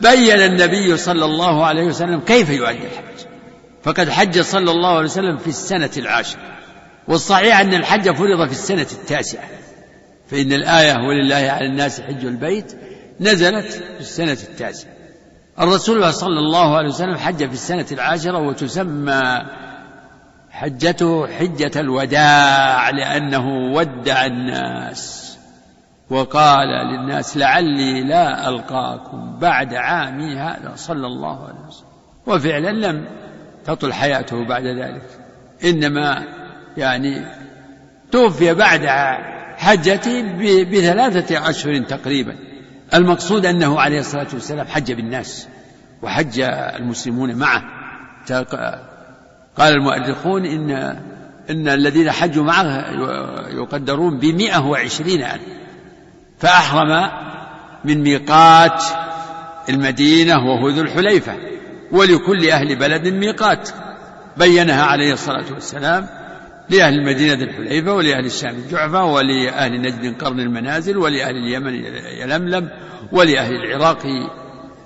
بين 0.00 0.40
النبي 0.40 0.96
صلى 0.96 1.24
الله 1.24 1.66
عليه 1.66 1.84
وسلم 1.84 2.20
كيف 2.20 2.50
يؤدي 2.50 2.78
الحج. 2.78 3.26
فقد 3.82 4.08
حج 4.08 4.40
صلى 4.40 4.70
الله 4.70 4.88
عليه 4.88 5.04
وسلم 5.04 5.36
في 5.36 5.46
السنة 5.46 5.90
العاشرة. 5.96 6.40
والصحيح 7.08 7.60
أن 7.60 7.74
الحج 7.74 8.10
فرض 8.10 8.46
في 8.46 8.52
السنة 8.52 8.86
التاسعة. 8.92 9.44
فإن 10.30 10.52
الآية 10.52 10.94
ولله 10.94 11.50
على 11.50 11.66
الناس 11.66 12.00
حج 12.00 12.24
البيت 12.24 12.76
نزلت 13.20 13.72
في 13.72 14.00
السنة 14.00 14.32
التاسعة. 14.32 14.90
الرسول 15.60 16.14
صلى 16.14 16.38
الله 16.38 16.76
عليه 16.76 16.88
وسلم 16.88 17.16
حج 17.16 17.36
في 17.36 17.54
السنة 17.54 17.86
العاشرة 17.92 18.38
وتسمى 18.38 19.42
حجته 20.50 21.26
حجة 21.26 21.80
الوداع 21.80 22.90
لأنه 22.90 23.72
ودع 23.74 24.26
الناس. 24.26 25.23
وقال 26.14 26.68
للناس 26.68 27.36
لعلي 27.36 28.02
لا 28.02 28.48
ألقاكم 28.48 29.38
بعد 29.38 29.74
عامي 29.74 30.36
هذا 30.36 30.72
صلى 30.76 31.06
الله 31.06 31.44
عليه 31.44 31.66
وسلم. 31.68 31.88
وفعلا 32.26 32.70
لم 32.70 33.04
تطل 33.64 33.92
حياته 33.92 34.44
بعد 34.44 34.66
ذلك. 34.66 35.02
إنما 35.64 36.24
يعني 36.76 37.26
توفي 38.12 38.54
بعد 38.54 38.86
حجته 39.56 40.22
بثلاثة 40.64 41.50
أشهر 41.50 41.78
تقريبا. 41.78 42.36
المقصود 42.94 43.46
أنه 43.46 43.80
عليه 43.80 44.00
الصلاة 44.00 44.26
والسلام 44.32 44.66
حج 44.66 44.92
بالناس 44.92 45.48
وحج 46.02 46.40
المسلمون 46.50 47.34
معه. 47.34 47.62
قال 49.58 49.72
المؤرخون 49.74 50.46
إن 50.46 50.70
إن 51.50 51.68
الذين 51.68 52.10
حجوا 52.10 52.44
معه 52.44 52.90
يقدرون 53.48 54.18
بمئة 54.18 54.66
وعشرين 54.66 55.22
ألف. 55.22 55.63
فأحرم 56.44 57.10
من 57.84 58.02
ميقات 58.02 58.84
المدينة 59.68 60.34
وهو 60.34 60.68
ذو 60.68 60.82
الحليفة 60.82 61.36
ولكل 61.92 62.50
أهل 62.50 62.76
بلد 62.76 63.08
ميقات. 63.08 63.70
بينها 64.36 64.84
عليه 64.84 65.12
الصلاة 65.12 65.44
والسلام 65.54 66.06
لأهل 66.70 66.94
المدينة 66.94 67.34
ذي 67.34 67.44
الحليفة 67.44 67.94
ولأهل 67.94 68.26
الشام 68.26 68.54
الجعفة 68.54 69.04
ولأهل 69.04 69.80
نجد 69.80 70.22
قرن 70.22 70.40
المنازل 70.40 70.98
ولأهل 70.98 71.36
اليمن 71.36 71.74
يلملم 72.20 72.70
ولأهل 73.12 73.54
العراق 73.54 74.06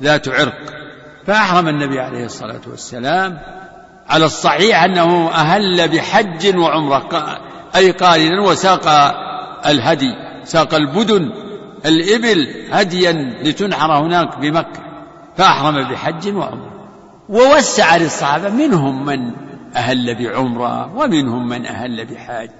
ذات 0.02 0.28
عرق. 0.28 0.58
فأحرم 1.26 1.68
النبي 1.68 2.00
عليه 2.00 2.24
الصلاة 2.24 2.60
والسلام 2.66 3.38
على 4.08 4.24
الصحيح 4.24 4.82
أنه 4.82 5.30
أهل 5.30 5.88
بحج 5.88 6.56
وعمرة 6.56 7.38
أي 7.76 7.90
قارنا 7.90 8.40
وساق 8.42 8.88
الهدي 9.66 10.28
ساق 10.44 10.74
البدن 10.74 11.47
الإبل 11.86 12.48
هديا 12.70 13.12
لتنحر 13.42 13.92
هناك 13.92 14.38
بمكة 14.38 14.82
فأحرم 15.36 15.88
بحج 15.88 16.34
وعمرة. 16.36 16.72
ووسع 17.28 17.96
للصحابة 17.96 18.50
منهم 18.50 19.04
من 19.04 19.32
أهل 19.76 20.14
بعمرة 20.14 20.96
ومنهم 20.96 21.48
من 21.48 21.66
أهل 21.66 22.04
بحج 22.04 22.50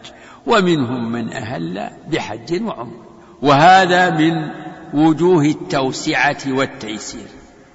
ومنهم 0.47 1.13
من 1.13 1.33
أهل 1.33 1.91
بحج 2.11 2.63
وعمرة. 2.63 3.07
وهذا 3.43 4.11
من 4.11 4.49
وجوه 4.95 5.45
التوسعة 5.45 6.39
والتيسير. 6.47 7.27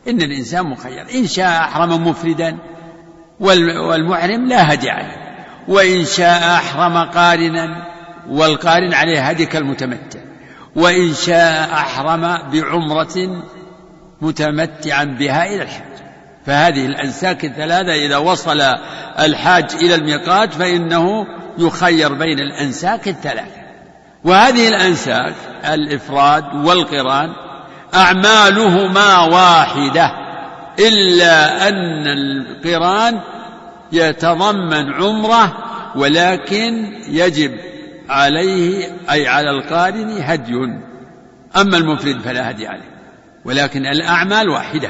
إن 0.08 0.22
الإنسان 0.22 0.66
مخير. 0.66 1.06
إن 1.16 1.28
شاء 1.28 1.62
أحرم 1.62 2.08
مفردا 2.08 2.58
والمحرم 3.40 4.46
لا 4.46 4.74
هدي 4.74 4.90
عليه. 4.90 5.24
وإن 5.68 6.06
شاء 6.06 6.56
أحرم 6.56 6.98
قارنا 6.98 7.88
والقارن 8.30 8.94
عليه 8.94 9.22
هدي 9.22 9.46
كالمتمتع 9.46 10.20
وإن 10.76 11.14
شاء 11.14 11.74
أحرم 11.74 12.38
بعمرة 12.52 13.44
متمتعا 14.22 15.04
بها 15.04 15.46
إلى 15.46 15.64
الحج. 15.64 15.94
فهذه 16.46 16.86
الأنساك 16.86 17.46
الثلاثة 17.46 17.94
إذا 17.94 18.18
وصل 18.18 18.62
الحاج 19.20 19.66
إلى 19.76 19.96
الميقات 19.96 20.54
فإنه 20.54 21.28
يخير 21.58 22.14
بين 22.14 22.40
الأنساك 22.40 23.08
الثلاثة. 23.08 23.64
وهذه 24.24 24.68
الأنساك 24.68 25.34
الإفراد 25.66 26.44
والقران 26.66 27.30
أعمالهما 27.94 29.20
واحدة 29.20 30.12
إلا 30.80 31.68
أن 31.68 32.08
القران 32.08 33.20
يتضمن 33.92 34.94
عمرة 34.94 35.58
ولكن 35.96 36.94
يجب 37.08 37.58
عليه 38.10 38.98
أي 39.12 39.28
على 39.28 39.50
القارن 39.50 40.18
هدي. 40.22 40.54
أما 41.58 41.78
المفرد 41.78 42.20
فلا 42.22 42.50
هدي 42.52 42.68
عليه. 42.68 42.94
ولكن 43.46 43.86
الأعمال 43.86 44.50
واحدة. 44.50 44.90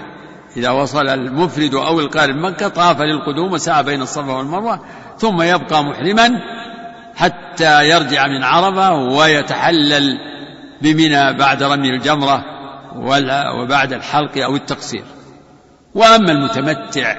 إذا 0.58 0.70
وصل 0.70 1.08
المفرد 1.08 1.74
أو 1.74 2.00
القارن 2.00 2.42
مكة 2.42 2.68
طاف 2.68 3.02
للقدوم 3.02 3.54
وسعى 3.54 3.84
بين 3.84 4.02
الصفا 4.02 4.32
والمروة 4.34 4.80
ثم 5.18 5.42
يبقى 5.42 5.84
محرما 5.84 6.40
حتى 7.16 7.90
يرجع 7.90 8.28
من 8.28 8.44
عرفة 8.44 8.94
ويتحلل 8.94 10.18
بمنى 10.82 11.34
بعد 11.34 11.64
رمي 11.64 11.90
الجمرة 11.90 12.44
وبعد 13.62 13.94
الحلق 13.94 14.38
أو 14.38 14.56
التقصير. 14.56 15.04
وأما 15.96 16.32
المتمتع 16.32 17.18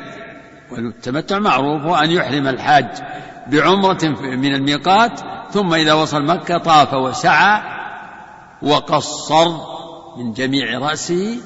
والتمتع 0.73 1.39
معروف 1.39 1.83
هو 1.83 1.95
أن 1.95 2.11
يحرم 2.11 2.49
الحاج 2.49 2.87
بعمرة 3.47 4.05
من 4.21 4.55
الميقات 4.55 5.21
ثم 5.51 5.75
إذا 5.75 5.93
وصل 5.93 6.25
مكة 6.25 6.59
طاف 6.59 6.95
وسعى 6.95 7.63
وقصر 8.63 9.49
من 10.17 10.33
جميع 10.33 10.79
رأسه 10.79 11.39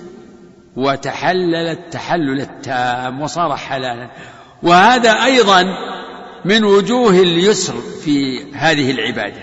وتحلل 0.76 1.54
التحلل 1.54 2.40
التام 2.40 3.22
وصار 3.22 3.56
حلالا. 3.56 4.10
وهذا 4.62 5.10
أيضا 5.10 5.64
من 6.44 6.64
وجوه 6.64 7.10
اليسر 7.10 7.74
في 8.04 8.44
هذه 8.54 8.90
العبادة 8.90 9.40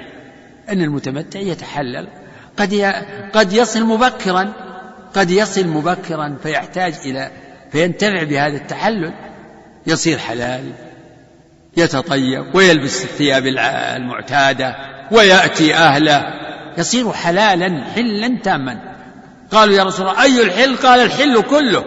أن 0.69 0.81
المتمتع 0.81 1.39
يتحلل. 1.39 2.07
قد 2.57 2.93
قد 3.33 3.53
يصل 3.53 3.83
مبكرا 3.83 4.53
قد 5.15 5.31
يصل 5.31 5.67
مبكرا 5.67 6.37
فيحتاج 6.43 6.93
إلى 7.05 7.31
فينتفع 7.71 8.23
بهذا 8.23 8.57
التحلل. 8.57 9.13
يصير 9.87 10.17
حلال 10.17 10.71
يتطيب 11.77 12.55
ويلبس 12.55 13.03
الثياب 13.03 13.45
المعتادة 13.97 14.75
ويأتي 15.11 15.75
أهله. 15.75 16.23
يصير 16.77 17.11
حلالا 17.11 17.83
حلا 17.95 18.37
تاما. 18.43 18.95
قالوا 19.51 19.75
يا 19.75 19.83
رسول 19.83 20.07
الله 20.07 20.23
أي 20.23 20.41
الحل؟ 20.41 20.75
قال 20.75 20.99
الحل 20.99 21.41
كله. 21.41 21.83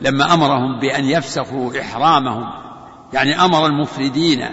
لما 0.00 0.34
أمرهم 0.34 0.80
بأن 0.80 1.04
يفسخوا 1.04 1.80
إحرامهم 1.80 2.44
يعني 3.12 3.44
أمر 3.44 3.66
المفردين 3.66 4.44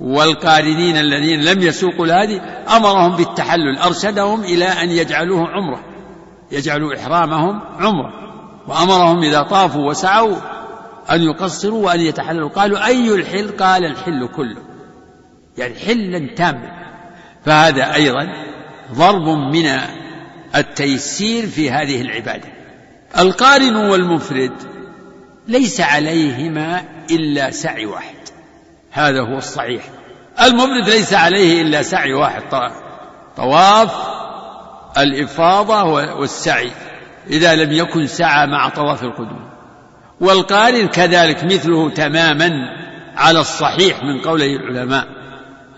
والقارنين 0.00 0.96
الذين 0.96 1.44
لم 1.44 1.60
يسوقوا 1.60 2.06
الهدي 2.06 2.40
أمرهم 2.76 3.16
بالتحلل. 3.16 3.78
أرشدهم 3.78 4.40
إلى 4.44 4.64
أن 4.64 4.90
يجعلوه 4.90 5.48
عمرة 5.48 5.80
يجعلوا 6.52 6.94
إحرامهم 6.94 7.60
عمرة. 7.78 8.12
وأمرهم 8.68 9.22
إذا 9.22 9.42
طافوا 9.42 9.88
وسعوا 9.90 10.36
أن 11.10 11.22
يقصروا 11.22 11.86
وأن 11.86 12.00
يتحللوا. 12.00 12.48
قالوا 12.48 12.86
أي 12.86 13.14
الحل؟ 13.14 13.48
قال 13.48 13.84
الحل 13.84 14.28
كله. 14.36 14.62
يعني 15.58 15.74
حلا 15.74 16.34
تاما. 16.34 16.86
فهذا 17.44 17.94
أيضا 17.94 18.32
ضرب 18.92 19.28
من 19.28 19.80
التيسير 20.56 21.46
في 21.46 21.70
هذه 21.70 22.00
العبادة. 22.00 22.48
القارن 23.18 23.76
والمفرد 23.76 24.52
ليس 25.48 25.80
عليهما 25.80 26.84
إلا 27.10 27.50
سعي 27.50 27.86
واحد. 27.86 28.16
هذا 28.90 29.20
هو 29.20 29.38
الصحيح. 29.38 29.84
المفرد 30.42 30.88
ليس 30.88 31.14
عليه 31.14 31.62
إلا 31.62 31.82
سعي 31.82 32.12
واحد. 32.12 32.42
طواف 33.36 33.94
الإفاضة 34.98 35.82
والسعي. 36.14 36.70
إذا 37.30 37.54
لم 37.54 37.72
يكن 37.72 38.06
سعى 38.06 38.46
مع 38.46 38.68
طواف 38.68 39.02
القدوم. 39.02 39.55
والقارن 40.20 40.86
كذلك 40.86 41.44
مثله 41.44 41.90
تماما 41.90 42.50
على 43.16 43.40
الصحيح 43.40 44.02
من 44.02 44.20
قوله 44.20 44.46
العلماء 44.46 45.06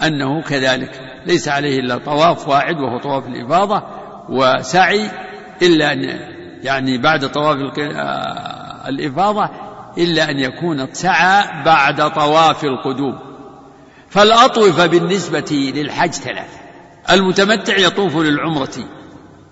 أنه 0.02 0.42
كذلك 0.42 1.00
ليس 1.26 1.48
عليه 1.48 1.80
إلا 1.80 1.98
طواف 1.98 2.48
واحد 2.48 2.80
وهو 2.80 2.98
طواف 2.98 3.26
الإفاضة 3.26 3.82
وسعي 4.28 5.10
إلا 5.62 5.92
أن 5.92 6.20
يعني 6.62 6.98
بعد 6.98 7.30
طواف 7.30 7.78
آه، 7.78 8.88
الإفاضة 8.88 9.50
إلا 9.98 10.30
أن 10.30 10.38
يكون 10.38 10.88
سعى 10.92 11.64
بعد 11.64 12.10
طواف 12.12 12.64
القدوم. 12.64 13.18
فالأطوفة 14.08 14.86
بالنسبة 14.86 15.72
للحج 15.74 16.10
ثلاثة 16.10 16.58
المتمتع 17.10 17.76
يطوف 17.76 18.16
للعمرة 18.16 18.74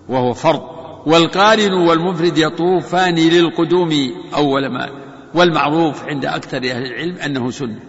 وهو 0.08 0.32
فرض. 0.32 0.75
والقارن 1.06 1.72
والمفرد 1.72 2.38
يطوفان 2.38 3.14
للقدوم 3.14 3.90
أول 4.36 4.66
ما 4.72 4.88
والمعروف 5.34 6.04
عند 6.04 6.24
أكثر 6.24 6.56
أهل 6.56 6.86
العلم 6.86 7.16
أنه 7.18 7.50
سنة. 7.50 7.80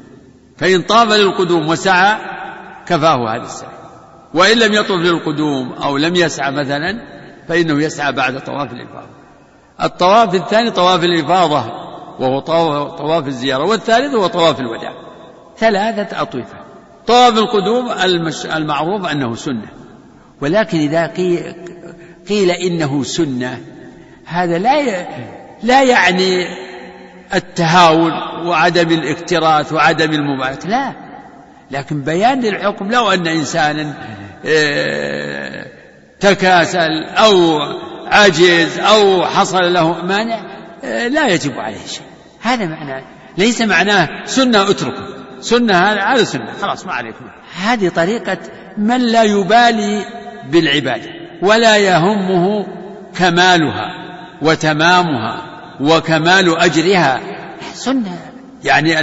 فإن 0.58 0.82
طاف 0.82 1.12
للقدوم 1.14 1.70
وسعى 1.70 2.18
كفاه 2.86 3.36
هذا 3.36 3.44
السعي. 3.44 3.70
وإن 4.34 4.58
لم 4.58 4.74
يطف 4.74 4.92
للقدوم 4.92 5.74
أو 5.74 5.98
لم 5.98 6.16
يسعى 6.16 6.52
مثلا 6.52 7.02
فإنه 7.48 7.84
يسعى 7.84 8.12
بعد 8.12 8.44
طواف 8.44 8.72
الإفاضة. 8.72 9.08
الطواف 9.84 10.36
الثاني 10.36 10.72
طواف 10.72 11.04
الإفاضة 11.04 11.64
وهو 12.20 12.40
طواف 12.90 13.28
الزيارة 13.28 13.64
والثالث 13.66 14.16
هو 14.16 14.28
طواف 14.28 14.60
الوداع. 14.60 14.94
ثلاثة 15.58 16.22
أطوفة. 16.22 16.58
طواف 17.08 17.38
القدوم 17.38 17.92
المعروف 18.56 19.06
أنه 19.12 19.36
سنة. 19.36 19.68
ولكن 20.42 20.78
إذا 20.78 21.08
قيل 22.30 22.52
إنه 22.52 23.04
سنة. 23.04 23.60
هذا 24.26 24.58
لا 24.58 25.08
لا 25.64 25.84
يعني 25.84 26.48
التهاون 27.34 28.12
وعدم 28.48 28.92
الاكتراث 28.92 29.74
وعدم 29.74 30.12
المبالاة 30.12 30.60
لا. 30.66 30.94
لكن 31.72 32.02
بيان 32.02 32.42
للحكم 32.42 32.92
لو 32.92 33.12
أن 33.12 33.28
إنسانا 33.28 33.94
آه، 34.46 35.66
تكاسل 36.20 37.04
أو 37.04 37.60
عجز 38.08 38.80
أو 38.80 39.26
حصل 39.26 39.74
له 39.74 40.06
مانع 40.06 40.40
آه، 40.84 41.08
لا 41.08 41.28
يجب 41.28 41.60
عليه 41.60 41.86
شيء. 41.88 42.06
هذا 42.42 42.66
معناه 42.66 43.04
ليس 43.38 43.62
معناه 43.62 44.26
سنة 44.26 44.70
أتركه. 44.70 45.08
سنة 45.42 45.74
هذا 45.74 46.02
هذا 46.02 46.24
سنة 46.24 46.54
خلاص 46.62 46.86
ما 46.86 46.94
عليكم. 46.94 47.26
هذه 47.64 47.90
طريقة 47.90 48.38
من 48.78 48.98
لا 48.98 49.24
يبالي 49.24 50.06
بالعبادة. 50.50 51.17
ولا 51.42 51.78
يهمه 51.78 52.66
كمالها 53.16 53.94
وتمامها 54.42 55.44
وكمال 55.82 56.58
أجرها. 56.60 57.22
سنة 57.74 58.20
يعني 58.64 59.00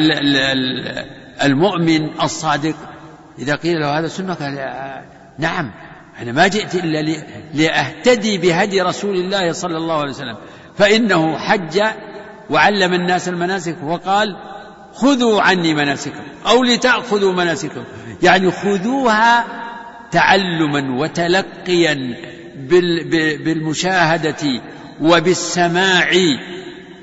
المؤمن 1.43 2.21
الصادق. 2.23 2.75
إذا 3.39 3.55
قيل 3.55 3.81
له 3.81 3.99
هذا 3.99 4.09
سنة 4.09 4.35
قال 4.35 4.71
نعم 5.39 5.73
أنا 6.23 6.33
ما 6.33 6.47
جئت 6.47 6.75
إلا 6.75 7.23
لأهتدي 7.55 8.39
بهدي 8.39 8.83
رسول 8.83 9.17
الله 9.17 9.53
صلى 9.53 9.77
الله 9.77 10.01
عليه 10.01 10.11
وسلم 10.11 10.37
فإنه 10.79 11.39
حج 11.39 11.83
وعلم 12.51 12.95
الناس 12.95 13.29
المناسك 13.29 13.77
وقال 13.83 14.37
خذوا 14.95 15.43
عني 15.43 15.75
مناسككم 15.75 16.23
أو 16.47 16.65
لتأخذوا 16.65 17.33
مناسككم. 17.33 17.85
يعني 18.23 18.51
خذوها 18.51 19.45
تعلما 20.15 21.01
وتلقيا 21.01 22.15
بالمشاهدة 23.45 24.61
وبالسماع 25.01 26.11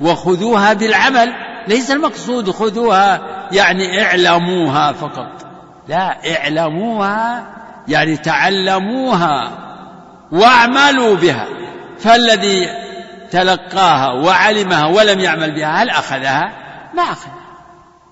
وخذوها 0.01 0.73
بالعمل. 0.73 1.33
ليس 1.67 1.91
المقصود 1.91 2.51
خذوها 2.51 3.21
يعني 3.51 4.03
اعلموها 4.03 4.91
فقط. 4.91 5.47
لا 5.87 6.35
اعلموها 6.35 7.47
يعني 7.87 8.17
تعلموها 8.17 9.51
واعملوا 10.31 11.15
بها. 11.15 11.47
فالذي 11.99 12.67
تلقاها 13.31 14.11
وعلمها 14.11 14.85
ولم 14.85 15.19
يعمل 15.19 15.51
بها 15.51 15.83
هل 15.83 15.89
أخذها؟ 15.89 16.51
ما 16.95 17.03
أخذ. 17.03 17.29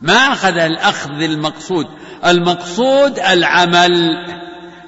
ما 0.01 0.13
أخذ 0.13 0.57
الأخذ 0.57 1.21
المقصود. 1.21 1.87
المقصود 2.25 3.19
العمل. 3.19 4.25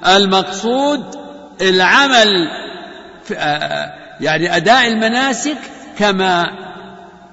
المقصود 0.06 1.04
العمل 1.60 2.48
يعني 4.20 4.56
أداء 4.56 4.88
المناسك 4.88 5.58
كما 5.98 6.46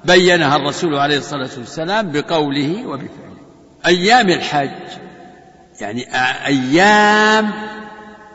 بينها 0.06 0.56
الرسول 0.56 0.96
عليه 0.96 1.18
الصلاة 1.18 1.50
والسلام 1.58 2.12
بقوله 2.12 2.86
وبفعله. 2.88 3.38
أيام 3.86 4.30
الحج 4.30 4.70
يعني 5.82 6.08
أيام 6.46 7.52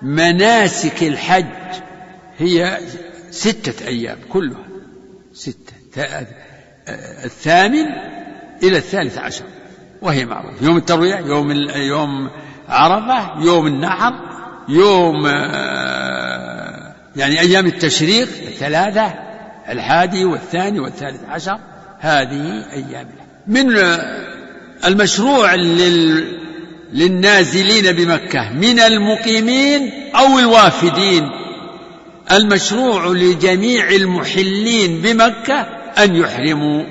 مناسك 0.03 1.03
الحج 1.03 1.81
هي 2.39 2.79
ستة 3.31 3.87
أيام 3.87 4.19
كلها. 4.29 4.65
ستة 5.33 5.73
الثامن 7.25 7.87
إلى 8.63 8.77
الثالث 8.77 9.19
عشر 9.19 9.45
وهي 10.03 10.25
معروفة. 10.25 10.67
يوم 10.67 10.77
التروية 10.77 11.17
يوم 11.17 11.51
يوم 11.75 12.31
عرفة 12.69 13.45
يوم 13.45 13.67
النحر 13.67 14.13
يوم 14.69 15.27
آه، 15.27 16.95
يعني 17.17 17.41
أيام 17.41 17.67
التشريق 17.67 18.29
الثلاثة 18.47 19.15
الحادي 19.69 20.25
والثاني 20.25 20.81
والثالث 20.81 21.21
عشر 21.29 21.59
هذه 21.99 22.65
أيام 22.73 23.09
من 23.47 23.77
المشروع 24.85 25.55
لل 25.55 26.45
للنازلين 26.95 27.93
بمكة 27.93 28.53
من 28.53 28.81
المقيمين 28.81 29.93
أو 30.15 30.39
الوافدين. 30.39 31.31
المشروع 32.33 33.07
لجميع 33.07 33.89
المحلين 33.91 35.03
بمكة 35.03 35.61
أن 35.99 36.17
يحرموا 36.17 36.85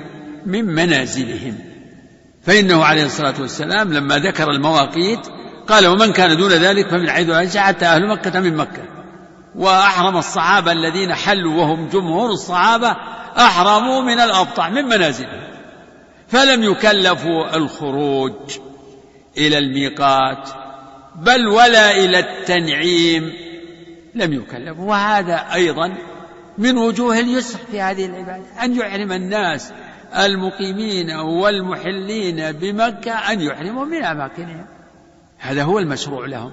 من 0.46 0.64
منازلهم. 0.64 1.58
فإنه 2.42 2.84
عليه 2.84 3.04
الصلاة 3.04 3.34
والسلام 3.40 3.92
لما 3.92 4.18
ذكر 4.18 4.50
المواقيت 4.50 5.20
قال 5.68 5.86
ومن 5.86 6.12
كان 6.12 6.36
دون 6.36 6.50
ذلك 6.50 6.88
فمن 6.88 7.10
حيث 7.10 7.28
أنشأ 7.28 7.60
حتى 7.60 7.86
أهل 7.86 8.08
مكة 8.08 8.40
من 8.40 8.56
مكة. 8.56 8.82
وأحرم 9.54 10.16
الصحابة 10.16 10.72
الذين 10.72 11.14
حلوا 11.14 11.54
وهم 11.54 11.88
جمهور 11.88 12.30
الصحابة 12.30 12.96
أحرموا 13.38 14.00
من 14.00 14.20
الأبطع 14.20 14.68
من 14.68 14.84
منازلهم. 14.84 15.42
فلم 16.28 16.62
يكلفوا 16.62 17.56
الخروج 17.56 18.32
إلى 19.38 19.58
الميقات 19.58 20.48
بل 21.14 21.48
ولا 21.48 21.90
إلى 21.90 22.18
التنعيم 22.18 23.32
لم 24.14 24.32
يكلف 24.32 24.78
وهذا 24.78 25.46
أيضا 25.54 25.94
من 26.58 26.78
وجوه 26.78 27.20
اليسر 27.20 27.58
في 27.70 27.80
هذه 27.80 28.06
العبادة 28.06 28.64
أن 28.64 28.76
يحرم 28.76 29.12
الناس 29.12 29.72
المقيمين 30.16 31.10
والمحلين 31.10 32.52
بمكة 32.52 33.12
أن 33.12 33.40
يحرموا 33.40 33.84
من 33.84 34.04
أماكنهم. 34.04 34.66
هذا 35.44 35.62
هو 35.62 35.78
المشروع 35.78 36.26
لهم. 36.26 36.52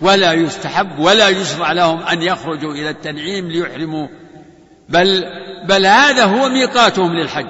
ولا 0.00 0.32
يستحب 0.32 0.98
ولا 0.98 1.28
يشرع 1.28 1.72
لهم 1.72 2.02
أن 2.02 2.22
يخرجوا 2.22 2.72
إلى 2.72 2.90
التنعيم 2.90 3.48
ليحرموا. 3.48 4.08
بل 4.88 5.24
بل 5.68 5.86
هذا 5.86 6.24
هو 6.24 6.48
ميقاتهم 6.48 7.12
للحج. 7.12 7.48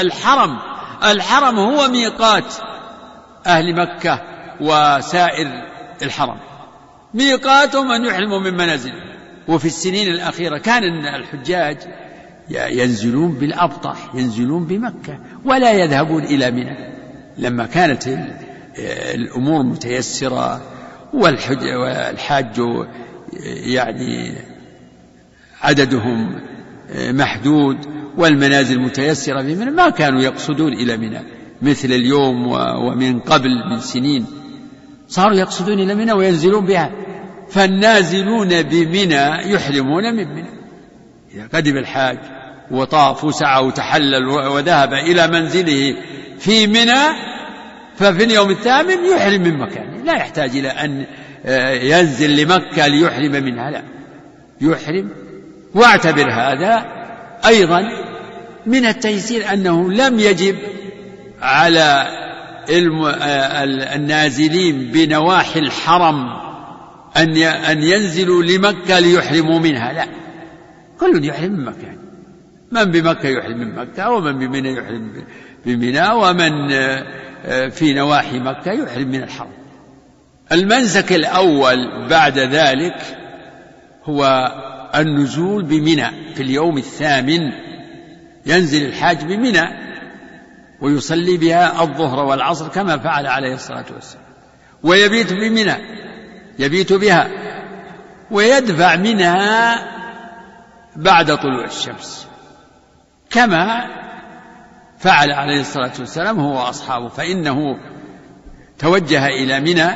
الحرم 0.00 0.58
الحرم 1.04 1.58
هو 1.58 1.88
ميقات 1.88 2.54
أهل 3.46 3.74
مكة 3.74 4.22
وسائر 4.60 5.48
الحرم. 6.02 6.38
ميقاتهم 7.14 7.90
أن 7.90 8.04
يحرموا 8.04 8.40
من 8.40 8.54
منازلهم 8.54 9.16
وفي 9.48 9.64
السنين 9.64 10.08
الأخيرة 10.08 10.58
كان 10.58 10.84
الحجاج 11.14 11.78
ينزلون 12.50 13.32
بالأبطح 13.32 14.14
ينزلون 14.14 14.64
بمكة 14.64 15.18
ولا 15.44 15.72
يذهبون 15.72 16.24
إلى 16.24 16.50
منى. 16.50 16.76
لما 17.38 17.66
كانت 17.66 18.08
الأمور 19.14 19.62
متيسرة 19.62 20.60
والحاج 21.14 22.60
يعني 23.44 24.32
عددهم 25.62 26.40
محدود 26.94 27.76
والمنازل 28.16 28.80
متيسرة 28.80 29.42
في 29.42 29.54
منى 29.54 29.70
ما 29.70 29.88
كانوا 29.88 30.20
يقصدون 30.20 30.72
إلى 30.72 30.96
منى 30.96 31.20
مثل 31.62 31.92
اليوم 31.92 32.46
ومن 32.86 33.20
قبل 33.20 33.50
من 33.70 33.80
سنين. 33.80 34.26
صاروا 35.08 35.36
يقصدون 35.36 35.78
إلى 35.80 35.94
منى 35.94 36.12
وينزلون 36.12 36.66
بها. 36.66 36.90
فالنازلون 37.48 38.62
بمنى 38.62 39.52
يحرمون 39.52 40.14
من 40.16 40.28
منى. 40.34 40.50
إذا 41.34 41.48
قدم 41.54 41.76
الحاج 41.76 42.18
وطاف 42.70 43.24
وسعى 43.24 43.64
وتحلل 43.64 44.26
وذهب 44.28 44.92
إلى 44.92 45.26
منزله 45.26 45.96
في 46.38 46.66
منى 46.66 47.35
ففي 47.96 48.24
اليوم 48.24 48.50
الثامن 48.50 49.04
يحرم 49.04 49.42
من 49.42 49.58
مكانه 49.58 50.02
لا 50.04 50.12
يحتاج 50.12 50.56
إلى 50.56 50.68
أن 50.68 51.06
آه، 51.46 51.70
ينزل 51.70 52.36
لمكة 52.36 52.86
ليحرم 52.86 53.32
منها 53.32 53.70
لا. 53.70 53.82
يحرم. 54.60 55.10
واعتبر 55.74 56.30
هذا 56.30 56.84
أيضا 57.46 57.82
من 58.66 58.86
التيسير 58.86 59.52
أنه 59.52 59.92
لم 59.92 60.20
يجب 60.20 60.56
على 61.42 62.06
آه، 62.70 63.64
النازلين 63.94 64.90
بنواحي 64.92 65.60
الحرم 65.60 66.26
أن 67.16 67.36
أن 67.42 67.82
ينزلوا 67.82 68.42
لمكة 68.42 68.98
ليحرموا 68.98 69.58
منها 69.58 69.92
لا. 69.92 70.06
كل 71.00 71.24
يحرم 71.24 71.52
من 71.52 71.64
مكان 71.64 71.96
من 72.72 72.84
بمكة 72.84 73.28
يحرم 73.28 73.58
من 73.58 73.74
مكة 73.74 74.10
ومن 74.10 74.38
بمنى 74.38 74.72
يحرم 74.72 75.12
بمنى 75.66 76.10
ومن 76.10 76.72
آه، 76.72 77.25
في 77.70 77.92
نواحي 77.92 78.38
مكة 78.38 78.72
يحرم 78.72 79.08
من 79.08 79.22
الحرم 79.22 79.52
المنسك 80.52 81.12
الأول 81.12 82.08
بعد 82.08 82.38
ذلك 82.38 83.18
هو 84.04 84.52
النزول 84.94 85.64
بمنى 85.64 86.34
في 86.34 86.42
اليوم 86.42 86.78
الثامن. 86.78 87.52
ينزل 88.46 88.86
الحاج 88.86 89.24
بمنى 89.24 89.62
ويصلي 90.80 91.36
بها 91.36 91.82
الظهر 91.82 92.24
والعصر 92.24 92.68
كما 92.68 92.98
فعل 92.98 93.26
عليه 93.26 93.54
الصلاة 93.54 93.84
والسلام. 93.94 94.24
ويبيت 94.82 95.32
بمنى 95.32 95.74
يبيت 96.58 96.92
بها 96.92 97.28
ويدفع 98.30 98.96
منها 98.96 99.76
بعد 100.96 101.36
طلوع 101.36 101.64
الشمس. 101.64 102.26
كما 103.30 103.86
فعل 105.06 105.32
عليه 105.32 105.60
الصلاة 105.60 105.92
والسلام 105.98 106.40
هو 106.40 106.56
وأصحابه 106.56 107.08
فإنه 107.08 107.78
توجه 108.78 109.26
إلى 109.26 109.60
منى 109.60 109.90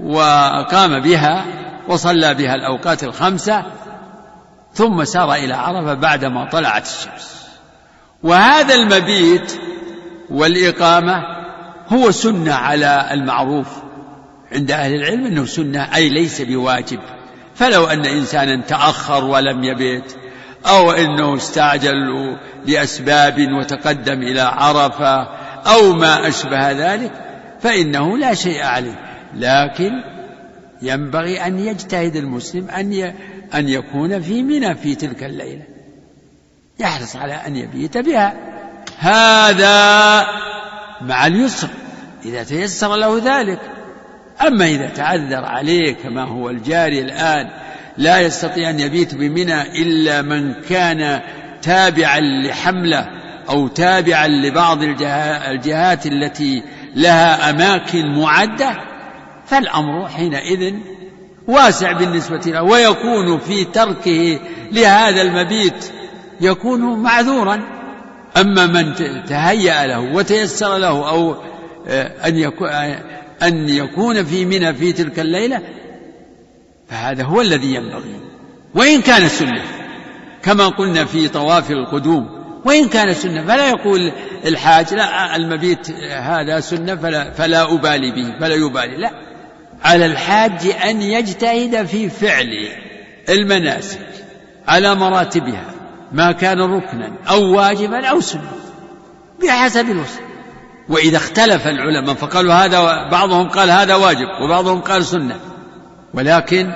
وقام 0.00 1.00
بها 1.00 1.44
وصلى 1.88 2.34
بها 2.34 2.54
الأوقات 2.54 3.04
الخمسة 3.04 3.62
ثم 4.72 5.04
سار 5.04 5.34
إلى 5.34 5.54
عرفة 5.54 5.94
بعدما 5.94 6.48
طلعت 6.50 6.86
الشمس. 6.86 7.46
وهذا 8.22 8.74
المبيت 8.74 9.60
والإقامة 10.30 11.22
هو 11.88 12.10
سنة 12.10 12.54
على 12.54 13.08
المعروف 13.10 13.68
عند 14.52 14.70
أهل 14.70 14.94
العلم 14.94 15.26
أنه 15.26 15.44
سنة 15.44 15.94
أي 15.94 16.08
ليس 16.08 16.42
بواجب. 16.42 17.00
فلو 17.54 17.84
أن 17.84 18.06
إنسانا 18.06 18.62
تأخر 18.62 19.24
ولم 19.24 19.64
يبيت 19.64 20.16
أو 20.66 20.90
أنه 20.90 21.36
استعجل 21.36 22.36
لأسباب 22.66 23.52
وتقدم 23.52 24.22
إلى 24.22 24.40
عرفة 24.40 25.22
أو 25.66 25.92
ما 25.92 26.28
أشبه 26.28 26.72
ذلك 26.72 27.12
فإنه 27.60 28.18
لا 28.18 28.34
شيء 28.34 28.62
عليه. 28.62 28.98
لكن 29.34 29.90
ينبغي 30.82 31.46
أن 31.46 31.58
يجتهد 31.58 32.16
المسلم 32.16 32.70
أن 32.70 33.14
أن 33.54 33.68
يكون 33.68 34.20
في 34.20 34.42
منى 34.42 34.74
في 34.74 34.94
تلك 34.94 35.24
الليلة. 35.24 35.62
يحرص 36.78 37.16
على 37.16 37.34
أن 37.34 37.56
يبيت 37.56 37.98
بها. 37.98 38.34
هذا 38.98 40.26
مع 41.00 41.26
اليسر 41.26 41.68
إذا 42.24 42.42
تيسر 42.42 42.96
له 42.96 43.20
ذلك. 43.24 43.60
أما 44.46 44.66
إذا 44.66 44.88
تعذر 44.88 45.44
عليه 45.44 45.94
كما 45.94 46.24
هو 46.24 46.50
الجاري 46.50 47.00
الآن 47.00 47.50
لا 47.98 48.20
يستطيع 48.20 48.70
أن 48.70 48.80
يبيت 48.80 49.14
بمنى 49.14 49.62
إلا 49.82 50.22
من 50.22 50.54
كان 50.54 51.20
تابعا 51.62 52.20
لحملة 52.20 53.06
أو 53.48 53.68
تابعا 53.68 54.28
لبعض 54.28 54.82
الجهات 54.82 56.06
التي 56.06 56.62
لها 56.94 57.50
أماكن 57.50 58.20
معدة. 58.20 58.76
فالأمر 59.46 60.08
حينئذ 60.08 60.74
واسع 61.48 61.92
بالنسبة 61.92 62.40
له 62.46 62.62
ويكون 62.62 63.38
في 63.38 63.64
تركه 63.64 64.38
لهذا 64.72 65.22
المبيت 65.22 65.92
يكون 66.40 67.02
معذورا. 67.02 67.60
أما 68.36 68.66
من 68.66 68.94
تهيأ 69.28 69.86
له 69.86 70.00
وتيسر 70.00 70.76
له 70.76 71.08
أو 71.08 71.36
آه، 71.88 72.28
أن 72.28 72.36
يكون 72.36 72.68
أن 73.42 73.68
يكون 73.68 74.24
في 74.24 74.44
منى 74.44 74.74
في 74.74 74.92
تلك 74.92 75.20
الليلة 75.20 75.62
فهذا 76.90 77.24
هو 77.24 77.40
الذي 77.40 77.74
ينبغي. 77.74 78.20
وإن 78.74 79.02
كان 79.02 79.28
سنة 79.28 79.62
كما 80.42 80.68
قلنا 80.68 81.04
في 81.04 81.28
طواف 81.28 81.70
القدوم 81.70 82.28
وإن 82.64 82.88
كان 82.88 83.14
سنة 83.14 83.44
فلا 83.44 83.68
يقول 83.68 84.12
الحاج 84.44 84.94
لا 84.94 85.36
المبيت 85.36 85.90
هذا 86.10 86.60
سنة 86.60 86.96
فلا, 86.96 87.30
فلا 87.30 87.74
أبالي 87.74 88.10
به 88.10 88.38
فلا 88.40 88.54
يبالي. 88.54 88.96
لا 88.96 89.10
على 89.84 90.06
الحاج 90.06 90.66
أن 90.84 91.02
يجتهد 91.02 91.86
في 91.86 92.08
فعل 92.08 92.68
المناسك 93.28 94.00
على 94.68 94.94
مراتبها 94.94 95.70
ما 96.12 96.32
كان 96.32 96.60
ركنا 96.60 97.12
أو 97.30 97.56
واجبا 97.56 98.06
أو 98.06 98.20
سنة 98.20 98.50
بحسب 99.42 99.90
الوسط 99.90 100.20
وإذا 100.88 101.16
اختلف 101.16 101.66
العلماء 101.66 102.14
فقالوا 102.14 102.54
هذا 102.54 103.08
بعضهم 103.08 103.48
قال 103.48 103.70
هذا 103.70 103.94
واجب 103.94 104.26
وبعضهم 104.42 104.80
قال 104.80 105.04
سنة. 105.04 105.36
ولكن 106.16 106.72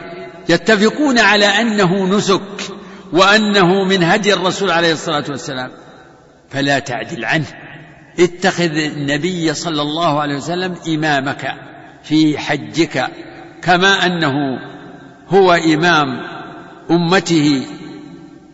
يتفقون 0.48 1.18
على 1.18 1.46
أنه 1.46 2.16
نسك 2.16 2.72
وأنه 3.12 3.84
من 3.84 4.02
هدي 4.02 4.34
الرسول 4.34 4.70
عليه 4.70 4.92
الصلاة 4.92 5.24
والسلام. 5.28 5.70
فلا 6.50 6.78
تعدل 6.78 7.24
عنه. 7.24 7.46
اتخذ 8.18 8.76
النبي 8.76 9.54
صلى 9.54 9.82
الله 9.82 10.20
عليه 10.20 10.36
وسلم 10.36 10.74
إمامك 10.88 11.54
في 12.02 12.38
حجك 12.38 13.08
كما 13.62 14.06
أنه 14.06 14.32
هو 15.28 15.52
إمام 15.52 16.20
أمته 16.90 17.62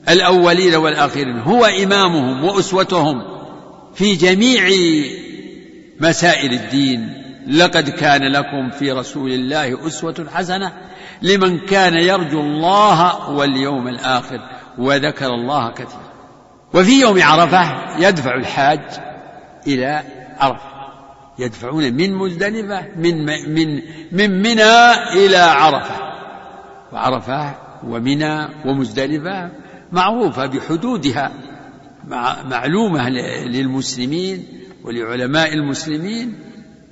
الأولين 0.08 0.74
والآخرين. 0.74 1.38
هو 1.38 1.64
إمامهم 1.64 2.44
وأسوتهم 2.44 3.22
في 3.94 4.14
جميع 4.14 4.68
مسائل 6.00 6.52
الدين. 6.52 7.25
لقد 7.46 7.90
كان 7.90 8.32
لكم 8.32 8.70
في 8.70 8.92
رسول 8.92 9.30
الله 9.30 9.86
أسوة 9.86 10.26
حسنة 10.34 10.72
لمن 11.22 11.58
كان 11.58 11.94
يرجو 11.94 12.40
الله 12.40 13.30
واليوم 13.30 13.88
الآخر 13.88 14.38
وذكر 14.78 15.26
الله 15.26 15.70
كثيرا. 15.70 16.06
وفي 16.74 17.00
يوم 17.00 17.22
عرفة 17.22 17.96
يدفع 17.98 18.34
الحاج 18.34 18.80
إلى 19.66 20.02
عرفة. 20.38 20.76
يدفعون 21.38 21.92
من 21.92 22.14
مزدلفة 22.14 22.86
من 22.96 23.24
من 23.54 23.82
من 24.12 24.42
منى 24.42 24.92
إلى 25.12 25.36
عرفة. 25.36 25.94
وعرفة 26.92 27.54
ومنى 27.84 28.48
ومزدلفة 28.64 29.50
معروفة 29.92 30.46
بحدودها 30.46 31.32
معلومة 32.44 33.08
للمسلمين 33.48 34.46
ولعلماء 34.84 35.54
المسلمين. 35.54 36.45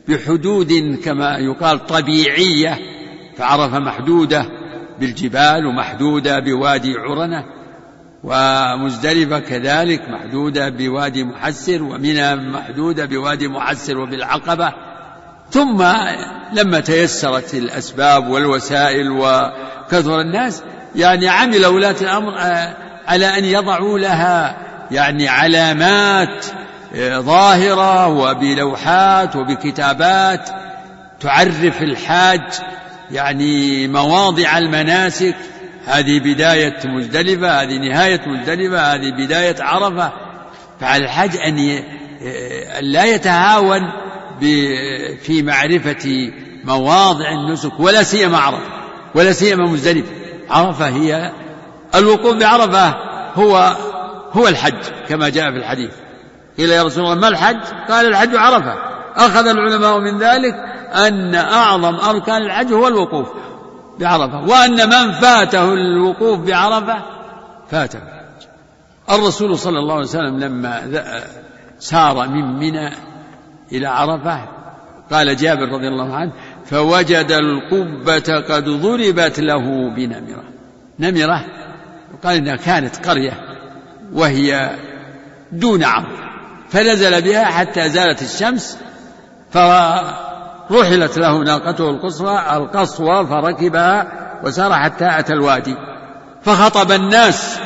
بحدود 0.08 0.98
كما 1.04 1.38
يقال 1.38 1.86
طبيعية 1.86 2.78
فعرف 3.36 3.74
محدودة 3.74 4.46
بالجبال 5.00 5.66
ومحدودة 5.66 6.38
بوادي 6.38 6.94
عرنة 6.96 7.44
ومزدلفة 8.24 9.38
كذلك 9.38 10.08
محدودة 10.08 10.68
بوادي 10.68 11.24
محسر 11.24 11.82
ومنى 11.82 12.36
محدودة 12.36 13.04
بوادي 13.04 13.48
محسر 13.48 13.98
وبالعقبة. 13.98 14.72
ثم 15.50 15.84
لما 16.52 16.80
تيسرت 16.80 17.54
الأسباب 17.54 18.28
والوسائل 18.28 19.10
وكثر 19.10 20.20
الناس 20.20 20.62
يعني 20.96 21.28
عمل 21.28 21.66
ولاة 21.66 21.96
الأمر 22.00 22.38
آه، 22.38 22.76
على 23.06 23.38
أن 23.38 23.44
يضعوا 23.44 23.98
لها 23.98 24.56
يعني 24.90 25.28
علامات 25.28 26.46
ظاهرة 27.02 28.08
وبلوحات 28.08 29.36
وبكتابات 29.36 30.50
تعرف 31.20 31.82
الحاج 31.82 32.40
يعني 33.10 33.88
مواضع 33.88 34.58
المناسك. 34.58 35.36
هذه 35.86 36.20
بداية 36.20 36.76
مزدلفة 36.84 37.62
هذه 37.62 37.78
نهاية 37.78 38.20
مزدلفة 38.26 38.94
هذه 38.94 39.10
بداية 39.10 39.56
عرفة. 39.60 40.12
فعلى 40.80 41.04
الحاج 41.04 41.36
أن 41.36 41.82
لا 42.80 43.04
يتهاون 43.04 43.80
في 45.22 45.42
معرفة 45.42 46.32
مواضع 46.64 47.32
النسك 47.32 47.80
ولا 47.80 48.02
سيما 48.02 48.38
عرفة 48.38 48.72
ولا 49.14 49.32
سيما 49.32 49.70
مزدلفة. 49.70 50.12
عرفة 50.50 50.88
هي 50.88 51.32
الوقوف 51.94 52.36
بعرفة 52.36 52.94
هو 53.34 53.76
هو 54.32 54.48
الحج 54.48 54.82
كما 55.08 55.28
جاء 55.28 55.50
في 55.50 55.56
الحديث. 55.56 55.90
قيل 56.58 56.70
يا 56.70 56.82
رسول 56.82 57.04
الله 57.04 57.14
ما 57.14 57.28
الحج؟ 57.28 57.60
قال 57.88 58.06
الحج 58.06 58.36
عرفة. 58.36 58.74
أخذ 59.16 59.46
العلماء 59.46 59.98
من 59.98 60.18
ذلك 60.18 60.54
أن 61.06 61.34
أعظم 61.34 61.94
أركان 61.94 62.42
الحج 62.42 62.72
هو 62.72 62.88
الوقوف 62.88 63.28
بعرفة. 64.00 64.40
وأن 64.48 64.88
من 64.88 65.12
فاته 65.12 65.72
الوقوف 65.72 66.38
بعرفة 66.38 67.02
فاته. 67.70 67.98
الحج 67.98 68.48
الرسول 69.10 69.58
صلى 69.58 69.78
الله 69.78 69.94
عليه 69.94 70.04
وسلم 70.04 70.40
لما 70.40 70.82
سار 71.78 72.28
من 72.28 72.58
منى 72.58 72.90
إلى 73.72 73.86
عرفة 73.86 74.48
قال 75.10 75.36
جابر 75.36 75.68
رضي 75.68 75.88
الله 75.88 76.16
عنه 76.16 76.32
فوجد 76.66 77.32
القبة 77.32 78.40
قد 78.48 78.64
ضربت 78.64 79.40
له 79.40 79.94
بنمرة. 79.96 80.44
نمرة؟ 80.98 81.44
قال 82.24 82.36
إنها 82.36 82.56
كانت 82.56 83.08
قرية 83.08 83.32
وهي 84.12 84.70
دون 85.52 85.84
عرض. 85.84 86.04
فنزل 86.74 87.22
بها 87.22 87.44
حتى 87.44 87.88
زالت 87.88 88.22
الشمس 88.22 88.78
فرحلت 89.50 91.18
له 91.18 91.38
ناقته 91.38 91.90
القصوى 91.90 92.56
القصوى 92.56 93.26
فركبها 93.26 94.06
وسار 94.44 94.74
حتى 94.74 95.18
أتى 95.18 95.32
الوادي. 95.32 95.76
فخطب 96.42 96.92
الناس 96.92 97.58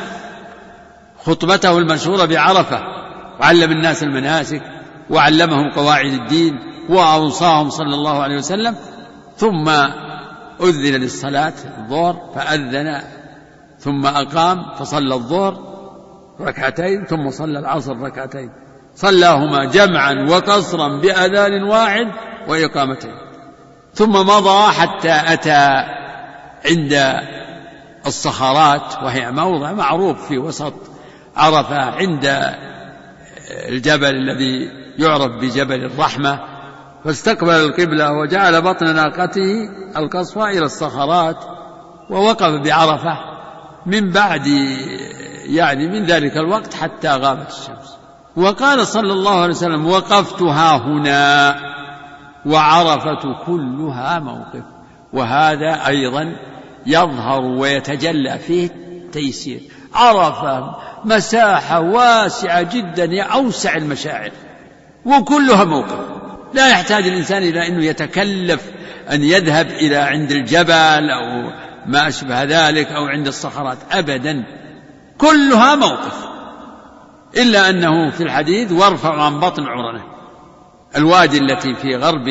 خطبته 1.25 1.77
المشهورة 1.77 2.25
بعرفة 2.25 2.81
وعلم 3.39 3.71
الناس 3.71 4.03
المناسك 4.03 4.61
وعلمهم 5.09 5.71
قواعد 5.71 6.13
الدين 6.13 6.59
وأوصاهم 6.89 7.69
صلى 7.69 7.95
الله 7.95 8.23
عليه 8.23 8.37
وسلم. 8.37 8.75
ثم 9.37 9.69
أذن 10.61 11.01
للصلاة 11.01 11.53
الظهر 11.77 12.31
فأذن 12.35 13.01
ثم 13.79 14.05
أقام 14.05 14.73
فصلى 14.75 15.15
الظهر 15.15 15.57
ركعتين 16.41 17.05
ثم 17.05 17.29
صلى 17.29 17.59
العصر 17.59 17.97
ركعتين. 17.97 18.68
صلاهما 19.01 19.65
جمعا 19.65 20.27
وقصرا 20.29 20.87
بأذان 20.87 21.63
واحد 21.63 22.07
وإقامتين. 22.47 23.15
ثم 23.93 24.11
مضى 24.11 24.73
حتى 24.73 25.21
أتى 25.25 25.85
عند 26.65 27.19
الصخرات 28.05 29.03
وهي 29.03 29.31
موضع 29.31 29.71
معروف 29.71 30.27
في 30.27 30.37
وسط 30.37 30.73
عرفة 31.37 31.81
عند 31.81 32.55
الجبل 33.49 34.15
الذي 34.15 34.71
يعرف 34.97 35.31
بجبل 35.31 35.85
الرحمة. 35.85 36.39
فاستقبل 37.05 37.53
القبلة 37.53 38.11
وجعل 38.11 38.61
بطن 38.61 38.95
ناقته 38.95 39.69
القصوى 39.97 40.57
إلى 40.57 40.65
الصخرات 40.65 41.37
ووقف 42.09 42.61
بعرفة 42.61 43.17
من 43.85 44.09
بعد 44.09 44.47
يعني 45.45 45.87
من 45.87 46.05
ذلك 46.05 46.37
الوقت 46.37 46.73
حتى 46.73 47.09
غابت 47.09 47.49
الشمس. 47.49 47.98
وقال 48.35 48.87
صلى 48.87 49.13
الله 49.13 49.41
عليه 49.41 49.53
وسلم 49.53 49.87
وقفت 49.87 50.41
ها 50.41 50.77
هنا 50.77 51.55
وعرفة 52.45 53.45
كلها 53.45 54.19
موقف. 54.19 54.63
وهذا 55.13 55.87
أيضا 55.87 56.35
يظهر 56.85 57.41
ويتجلى 57.41 58.39
فيه 58.39 58.65
التيسير. 58.65 59.59
عرفة 59.93 60.75
مساحة 61.05 61.79
واسعة 61.79 62.61
جدا 62.61 63.23
أوسع 63.23 63.75
المشاعر 63.75 64.31
وكلها 65.05 65.63
موقف. 65.63 65.99
لا 66.53 66.69
يحتاج 66.69 67.07
الإنسان 67.07 67.43
إلى 67.43 67.67
أنه 67.67 67.85
يتكلف 67.85 68.61
أن 69.11 69.23
يذهب 69.23 69.67
إلى 69.67 69.97
عند 69.97 70.31
الجبل 70.31 71.09
أو 71.09 71.51
ما 71.85 72.07
أشبه 72.07 72.43
ذلك 72.43 72.87
أو 72.87 73.05
عند 73.05 73.27
الصخرات 73.27 73.77
أبدا. 73.91 74.43
كلها 75.17 75.75
موقف. 75.75 76.28
إلا 77.37 77.69
أنه 77.69 78.09
في 78.09 78.23
الحديث 78.23 78.71
وارفع 78.71 79.23
عن 79.23 79.39
بطن 79.39 79.63
عرنة. 79.63 80.03
الوادي 80.95 81.37
التي 81.37 81.75
في 81.75 81.95
غرب 81.95 82.25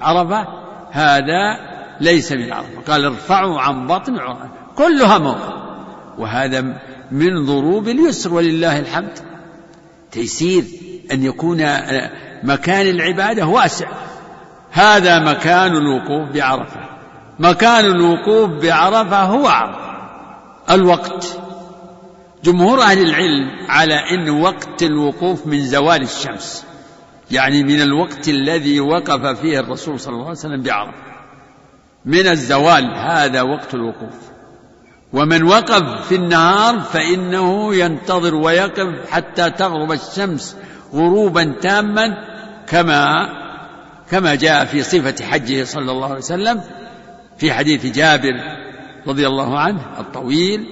عرفة 0.00 0.46
هذا 0.90 1.72
ليس 2.00 2.32
من 2.32 2.52
عرفة. 2.52 2.92
قال 2.92 3.04
ارفعوا 3.04 3.60
عن 3.60 3.86
بطن 3.86 4.18
عرنة. 4.18 4.50
كلها 4.76 5.18
موقف. 5.18 5.52
وهذا 6.18 6.60
من 7.10 7.46
ضروب 7.46 7.88
اليسر 7.88 8.34
ولله 8.34 8.78
الحمد. 8.78 9.18
تيسير 10.10 10.64
أن 11.12 11.22
يكون 11.22 11.66
مكان 12.42 12.86
العبادة 12.86 13.46
واسع. 13.46 13.86
هذا 14.70 15.18
مكان 15.18 15.76
الوقوف 15.76 16.28
بعرفة. 16.34 16.80
مكان 17.38 17.84
الوقوف 17.84 18.50
بعرفة 18.50 19.22
هو 19.22 19.46
عرفة. 19.46 19.92
الوقت. 20.70 21.38
جمهور 22.44 22.82
أهل 22.82 22.98
العلم 22.98 23.50
على 23.68 23.94
أن 23.94 24.30
وقت 24.30 24.82
الوقوف 24.82 25.46
من 25.46 25.66
زوال 25.66 26.02
الشمس 26.02 26.64
يعني 27.30 27.64
من 27.64 27.82
الوقت 27.82 28.28
الذي 28.28 28.80
وقف 28.80 29.40
فيه 29.40 29.60
الرسول 29.60 30.00
صلى 30.00 30.12
الله 30.12 30.26
عليه 30.26 30.38
وسلم 30.38 30.62
بعرفة. 30.62 31.12
من 32.04 32.26
الزوال 32.26 32.84
هذا 32.96 33.42
وقت 33.42 33.74
الوقوف. 33.74 34.14
ومن 35.12 35.42
وقف 35.42 36.08
في 36.08 36.14
النهار 36.14 36.80
فإنه 36.80 37.74
ينتظر 37.74 38.34
ويقف 38.34 39.10
حتى 39.10 39.50
تغرب 39.50 39.92
الشمس 39.92 40.56
غروبا 40.94 41.54
تاما 41.60 42.08
كما 42.66 43.28
كما 44.10 44.34
جاء 44.34 44.64
في 44.64 44.82
صفة 44.82 45.24
حجه 45.24 45.64
صلى 45.64 45.92
الله 45.92 46.06
عليه 46.06 46.16
وسلم 46.16 46.60
في 47.38 47.52
حديث 47.52 47.86
جابر 47.86 48.34
رضي 49.06 49.26
الله 49.26 49.58
عنه 49.58 50.00
الطويل 50.00 50.66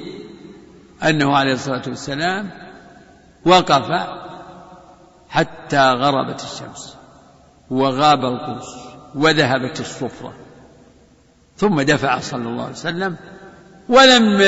أنه 1.04 1.36
عليه 1.36 1.52
الصلاة 1.52 1.82
والسلام 1.86 2.50
وقف 3.46 4.08
حتى 5.28 5.92
غربت 5.92 6.42
الشمس 6.42 6.96
وغاب 7.70 8.24
القوس 8.24 8.74
وذهبت 9.14 9.80
الصفرة. 9.80 10.32
ثم 11.56 11.80
دفع 11.80 12.20
صلى 12.20 12.48
الله 12.48 12.62
عليه 12.62 12.72
وسلم 12.72 13.16
ولم 13.88 14.40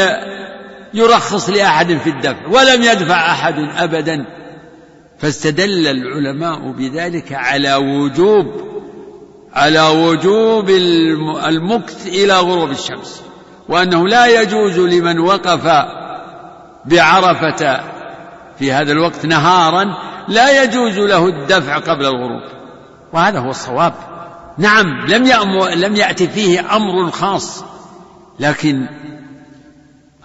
يرخص 0.95 1.51
لأحد 1.51 1.97
في 1.97 2.11
الدفع 2.11 2.47
ولم 2.47 2.83
يدفع 2.83 3.33
أحد 3.33 3.55
أبدا. 3.59 4.27
فاستدل 5.19 5.87
العلماء 5.87 6.73
بذلك 6.73 7.33
على 7.33 7.75
وجوب 7.75 8.73
على 9.53 9.81
وجوب 9.81 10.71
المكث 11.45 12.07
إلى 12.07 12.39
غروب 12.39 12.71
الشمس. 12.71 13.23
وأنه 13.69 14.09
لا 14.09 14.43
يجوز 14.43 14.79
لمن 14.79 15.19
وقف 15.19 15.67
بعرفة 16.85 17.81
في 18.59 18.73
هذا 18.73 18.93
الوقت 18.93 19.27
نهارا 19.27 19.97
لا 20.29 20.63
يجوز 20.63 20.99
له 20.99 21.29
الدفع 21.29 21.79
قبل 21.79 22.07
الغروب. 22.07 22.43
وهذا 23.13 23.39
هو 23.39 23.51
الصواب. 23.51 23.95
نعم 24.59 25.07
لم 25.07 25.25
لم 25.75 25.97
يأتي 25.97 26.29
فيه 26.29 26.77
أمر 26.77 27.11
خاص 27.11 27.65
لكن 28.41 28.87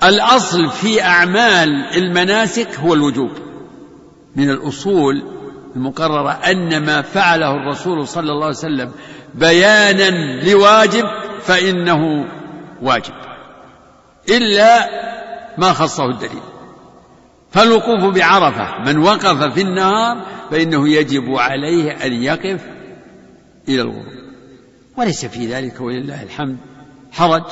الأصل 0.03 0.69
في 0.69 1.03
أعمال 1.03 1.69
المناسك 1.95 2.79
هو 2.79 2.93
الوجوب. 2.93 3.31
من 4.35 4.49
الأصول 4.49 5.23
المقررة 5.75 6.31
أن 6.31 6.85
ما 6.85 7.01
فعله 7.01 7.51
الرسول 7.51 8.07
صلى 8.07 8.31
الله 8.31 8.45
عليه 8.45 8.57
وسلم 8.57 8.91
بيانا 9.35 10.09
لواجب 10.43 11.05
فإنه 11.41 12.25
واجب. 12.81 13.13
إلا 14.29 14.89
ما 15.57 15.73
خصه 15.73 16.05
الدليل. 16.05 16.41
فالوقوف 17.51 18.15
بعرفة 18.15 18.83
من 18.85 18.97
وقف 18.97 19.53
في 19.53 19.61
النهار 19.61 20.25
فإنه 20.51 20.89
يجب 20.89 21.35
عليه 21.35 21.91
أن 21.91 22.13
يقف 22.13 22.61
إلى 23.67 23.81
الغروب. 23.81 24.05
وليس 24.97 25.25
في 25.25 25.47
ذلك 25.47 25.81
ولله 25.81 26.23
الحمد. 26.23 26.57
حرج. 27.11 27.43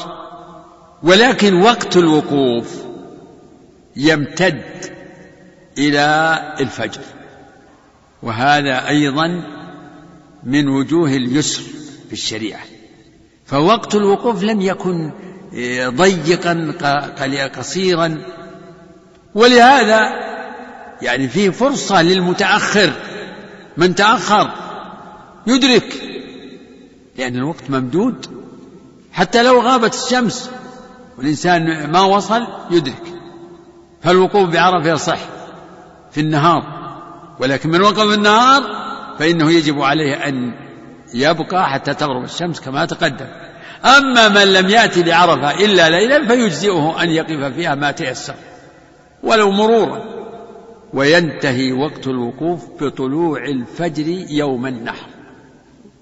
ولكن 1.04 1.62
وقت 1.62 1.98
الوقوف 1.98 2.86
يمتد 3.96 4.64
إلى 5.78 6.40
الفجر. 6.60 7.02
وهذا 8.24 8.88
أيضا 8.88 9.44
من 10.44 10.70
وجوه 10.70 11.10
اليسر 11.10 11.64
في 12.08 12.14
الشريعة. 12.14 12.62
فوقت 13.46 13.96
الوقوف 13.96 14.44
لم 14.44 14.62
يكن 14.62 15.12
ضيقا 15.88 16.74
قصيرا. 17.48 18.18
ولهذا 19.36 20.00
يعني 21.02 21.28
فيه 21.28 21.50
فرصة 21.50 22.02
للمتأخر 22.02 22.94
من 23.78 23.96
تأخر 23.96 24.52
يدرك 25.48 26.02
لأن 27.18 27.36
الوقت 27.36 27.70
ممدود. 27.70 28.26
حتى 29.14 29.44
لو 29.44 29.62
غابت 29.62 29.94
الشمس 29.94 30.50
والإنسان 31.18 31.92
ما 31.92 32.02
وصل 32.02 32.48
يدرك. 32.72 33.04
فالوقوف 34.04 34.50
بعرفة 34.50 34.90
يصح 34.90 35.20
في 36.12 36.22
النهار. 36.22 36.64
ولكن 37.40 37.70
من 37.70 37.82
وقف 37.82 38.14
النهار 38.14 38.64
فإنه 39.20 39.52
يجب 39.52 39.82
عليه 39.82 40.14
أن 40.28 40.54
يبقى 41.14 41.70
حتى 41.70 41.94
تغرب 41.94 42.24
الشمس 42.24 42.60
كما 42.60 42.86
تقدم. 42.86 43.28
أما 43.86 44.28
من 44.30 44.54
لم 44.54 44.70
يأتي 44.70 45.04
بعرفة 45.04 45.66
إلا 45.66 45.90
ليلا 45.90 46.28
فيجزئه 46.28 47.04
أن 47.04 47.10
يقف 47.10 47.54
فيها 47.56 47.76
ما 47.76 47.92
تيسر 47.92 48.36
ولو 49.24 49.52
مرورا. 49.52 50.04
وينتهي 50.94 51.72
وقت 51.72 52.08
الوقوف 52.08 52.62
بطلوع 52.82 53.44
الفجر 53.44 54.08
يوم 54.30 54.66
النحر. 54.66 55.08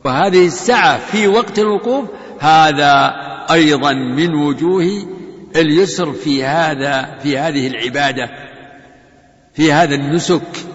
وهذه 0.06 0.48
السعة 0.48 0.98
في 0.98 1.28
وقت 1.28 1.60
الوقوف 1.60 2.06
هذا 2.40 3.14
أيضا 3.52 3.94
من 3.94 4.36
وجوه 4.36 5.06
اليسر 5.56 6.14
في 6.14 6.46
هذا 6.46 7.20
في 7.24 7.38
هذه 7.38 7.68
العبادة 7.68 8.30
في 9.54 9.74
هذا 9.74 9.96
النسك 9.96 10.66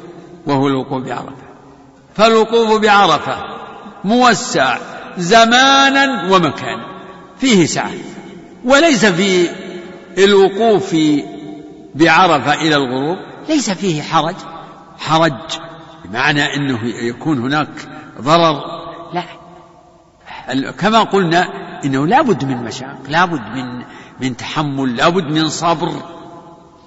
وهو 0.47 0.67
الوقوف 0.67 1.03
بعرفة. 1.03 1.49
فالوقوف 2.15 2.81
بعرفة 2.81 3.37
موسع 4.05 4.79
زمانا 5.19 6.33
ومكانا. 6.33 6.98
فيه 7.41 7.67
سعة. 7.67 7.91
وليس 8.65 9.07
في 9.07 9.49
الوقوف 10.19 10.97
بعرفة 11.95 12.55
إلى 12.55 12.77
الغروب. 12.77 13.19
ليس 13.49 13.71
فيه 13.71 14.03
حرج. 14.03 14.35
حرج 14.99 15.33
بمعنى 16.05 16.55
أنه 16.55 16.79
يكون 16.85 17.39
هناك 17.39 17.69
ضرر. 18.21 18.61
لا. 19.13 19.25
كما 20.71 21.03
قلنا 21.03 21.49
إنه 21.85 22.07
لابد 22.07 22.45
من 22.45 22.57
مشاق 22.57 22.99
لابد 23.09 23.41
من 23.41 23.85
من 24.21 24.37
تحمل 24.37 24.97
لابد 24.97 25.25
من 25.25 25.49
صبر. 25.49 25.93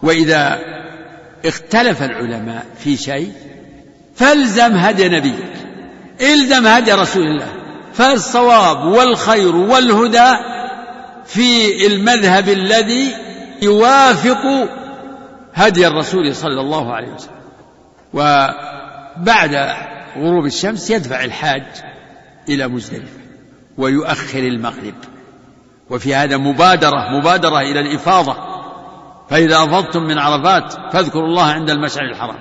وإذا 0.04 0.60
اختلف 1.46 2.04
العلماء 2.04 2.66
في 2.80 2.98
شيء 2.98 3.32
فالزم 4.16 4.76
هدي 4.76 5.10
نبيك 5.10 5.54
الزم 6.22 6.68
هدي 6.68 6.92
رسول 6.92 7.24
الله. 7.24 7.61
فالصواب 8.02 8.86
والخير 8.86 9.56
والهدى 9.56 10.32
في 11.26 11.88
المذهب 11.88 12.50
الذي 12.50 13.14
يوافق 13.62 14.70
هدي 15.54 15.88
الرسول 15.88 16.36
صلى 16.36 16.62
الله 16.62 16.94
عليه 16.94 17.14
وسلم. 17.14 17.42
وبعد 18.14 19.56
غروب 20.18 20.46
الشمس 20.46 20.90
يدفع 20.90 21.24
الحاج 21.24 21.64
إلى 22.50 22.68
مزدلفة 22.68 23.20
ويؤخر 23.78 24.40
المغرب. 24.40 24.96
وفي 25.90 26.16
هذا 26.16 26.38
مبادرة 26.38 27.20
مبادرة 27.20 27.60
إلى 27.60 27.80
الإفاضة. 27.80 28.36
فإذا 29.30 29.64
أفضتم 29.64 30.04
من 30.04 30.18
عرفات 30.18 30.74
فاذكروا 30.94 31.28
الله 31.28 31.44
عند 31.44 31.70
المشعر 31.70 32.04
الحرام. 32.04 32.40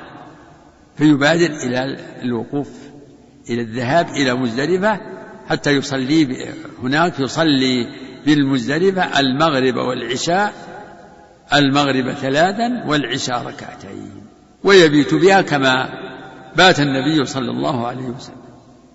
فيبادر 0.96 1.46
إلى 1.46 1.96
الوقوف 2.22 2.68
إلى 3.50 3.60
الذهاب 3.60 4.08
إلى 4.08 4.34
مزدلفة 4.34 5.19
حتى 5.50 5.70
يصلي 5.70 6.48
هناك 6.82 7.20
يصلي 7.20 7.86
بالمزدلفة 8.26 9.20
المغرب 9.20 9.76
والعشاء 9.76 10.52
المغرب 11.54 12.12
ثلاثا 12.12 12.84
والعشاء 12.86 13.42
ركعتين 13.46 14.26
ويبيت 14.64 15.14
بها 15.14 15.40
كما 15.40 15.88
بات 16.56 16.80
النبي 16.80 17.24
صلى 17.24 17.50
الله 17.50 17.86
عليه 17.86 18.04
وسلم. 18.04 18.40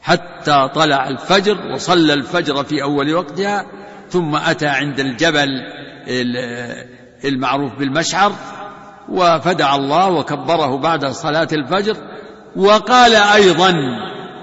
حتى 0.01 0.69
طلع 0.75 1.07
الفجر 1.07 1.57
وصلى 1.73 2.13
الفجر 2.13 2.63
في 2.63 2.83
أول 2.83 3.13
وقتها 3.13 3.65
ثم 4.09 4.35
أتى 4.35 4.67
عند 4.67 4.99
الجبل 4.99 5.49
المعروف 7.25 7.75
بالمشعر 7.79 8.31
وفدع 9.09 9.75
الله 9.75 10.09
وكبره 10.09 10.77
بعد 10.77 11.05
صلاة 11.05 11.47
الفجر 11.51 11.97
وقال 12.55 13.15
أيضا 13.15 13.75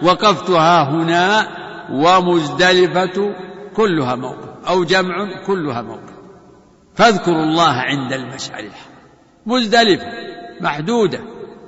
وقفتها 0.03 0.91
هنا 0.91 1.47
ومزدلفة 1.93 3.35
كلها 3.77 4.15
موقف 4.15 4.69
أو 4.69 4.85
جمع 4.85 5.45
كلها 5.47 5.83
موقف. 5.83 6.13
فاذكروا 6.95 7.43
الله 7.43 7.73
عند 7.73 8.13
المشعر 8.13 8.61
الحرام. 8.61 8.93
مزدلفة 9.47 10.07
محدودة 10.61 11.21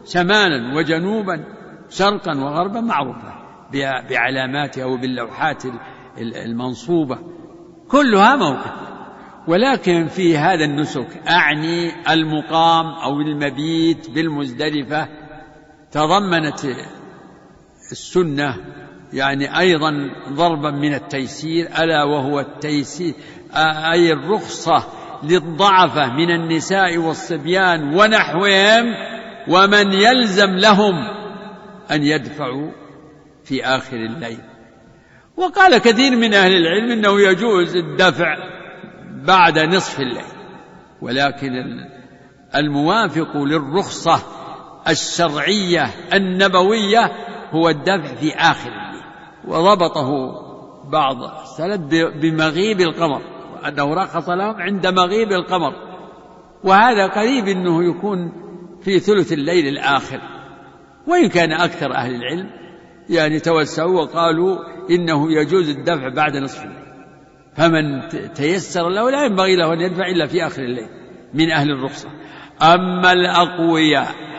شمالا 0.05 0.77
وجنوبا 0.77 1.45
شرقا 1.89 2.37
وغربا 2.37 2.81
معروفة 2.81 3.35
بعلاماتها 4.11 4.85
وباللوحات 4.85 5.63
المنصوبة. 6.19 7.19
كلها 7.89 8.37
موقف. 8.37 8.73
ولكن 9.49 10.07
في 10.07 10.39
هذا 10.39 10.65
النسك 10.65 11.09
أعني 11.29 11.93
المقام 12.13 12.87
أو 12.87 13.21
المبيت 13.21 14.11
بالمزدلفة 14.11 15.09
تضمنت 15.91 16.61
السنة 17.93 18.57
يعني 19.15 19.59
أيضا 19.59 20.11
ضربا 20.29 20.71
من 20.71 20.95
التيسير 20.95 21.67
ألا 21.79 22.05
وهو 22.05 22.41
التيسير 22.41 23.15
أي 23.93 24.13
الرخصة 24.13 24.85
للضعفة 25.23 26.13
من 26.13 26.31
النساء 26.31 26.99
والصبيان 26.99 27.95
ونحوهم 27.95 28.95
ومن 29.49 29.93
يلزم 29.93 30.57
لهم 30.57 30.95
أن 31.91 32.03
يدفعوا 32.03 32.71
في 33.45 33.65
آخر 33.65 33.97
الليل. 33.97 34.39
وقال 35.37 35.79
كثير 35.79 36.17
من 36.17 36.35
أهل 36.35 36.53
العلم 36.53 36.91
أنه 36.91 37.21
يجوز 37.21 37.77
الدفع 37.77 38.37
بعد 39.11 39.59
نصف 39.59 40.01
الليل. 40.01 40.25
ولكن 41.03 41.51
الموافق 42.55 43.37
للرخصة 43.37 44.23
الشرعية 44.89 45.91
النبوية 46.13 47.13
هو 47.51 47.69
الدفع 47.69 48.15
في 48.15 48.35
آخر 48.35 48.69
الليل 48.69 48.84
وضبطه 49.49 50.11
بعض 50.91 51.17
السلف 51.43 51.81
بمغيب 52.23 52.81
القمر 52.81 53.21
أنه 53.69 53.95
رخص 53.95 54.29
لهم 54.29 54.55
عند 54.57 54.87
مغيب 54.87 55.33
القمر. 55.33 55.73
وهذا 56.65 57.07
قريب 57.07 57.49
أنه 57.49 57.85
يكون 57.85 58.33
في 58.83 58.99
ثلث 58.99 59.33
الليل 59.33 59.69
الآخر. 59.69 60.21
وإن 61.07 61.29
كان 61.29 61.53
أكثر 61.53 61.95
أهل 61.95 62.15
العلم 62.15 62.51
يعني 63.11 63.41
توسعوا 63.41 64.01
وقالوا 64.01 64.59
إنه 64.91 65.33
يجوز 65.33 65.69
الدفع 65.69 66.09
بعد 66.09 66.37
نصف 66.37 66.63
الليل. 66.63 66.85
فمن 67.57 68.09
تيسر 68.35 68.89
له 68.89 69.11
لا 69.11 69.25
ينبغي 69.25 69.57
له 69.57 69.73
أن 69.73 69.81
يدفع 69.81 70.07
إلا 70.07 70.27
في 70.27 70.47
آخر 70.47 70.63
الليل 70.63 70.89
من 71.35 71.51
أهل 71.51 71.71
الرخصة. 71.71 72.09
أما 72.63 73.13
الأقوياء 73.13 74.34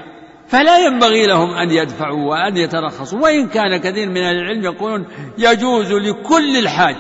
فلا 0.47 0.79
ينبغي 0.79 1.27
لهم 1.27 1.53
أن 1.53 1.71
يدفعوا 1.71 2.29
وأن 2.29 2.57
يترخصوا. 2.57 3.19
وإن 3.19 3.47
كان 3.47 3.77
كثير 3.77 4.09
من 4.09 4.17
أهل 4.17 4.35
العلم 4.35 4.63
يقولون 4.63 5.07
يجوز 5.37 5.91
لكل 5.93 6.57
الحاج 6.57 6.95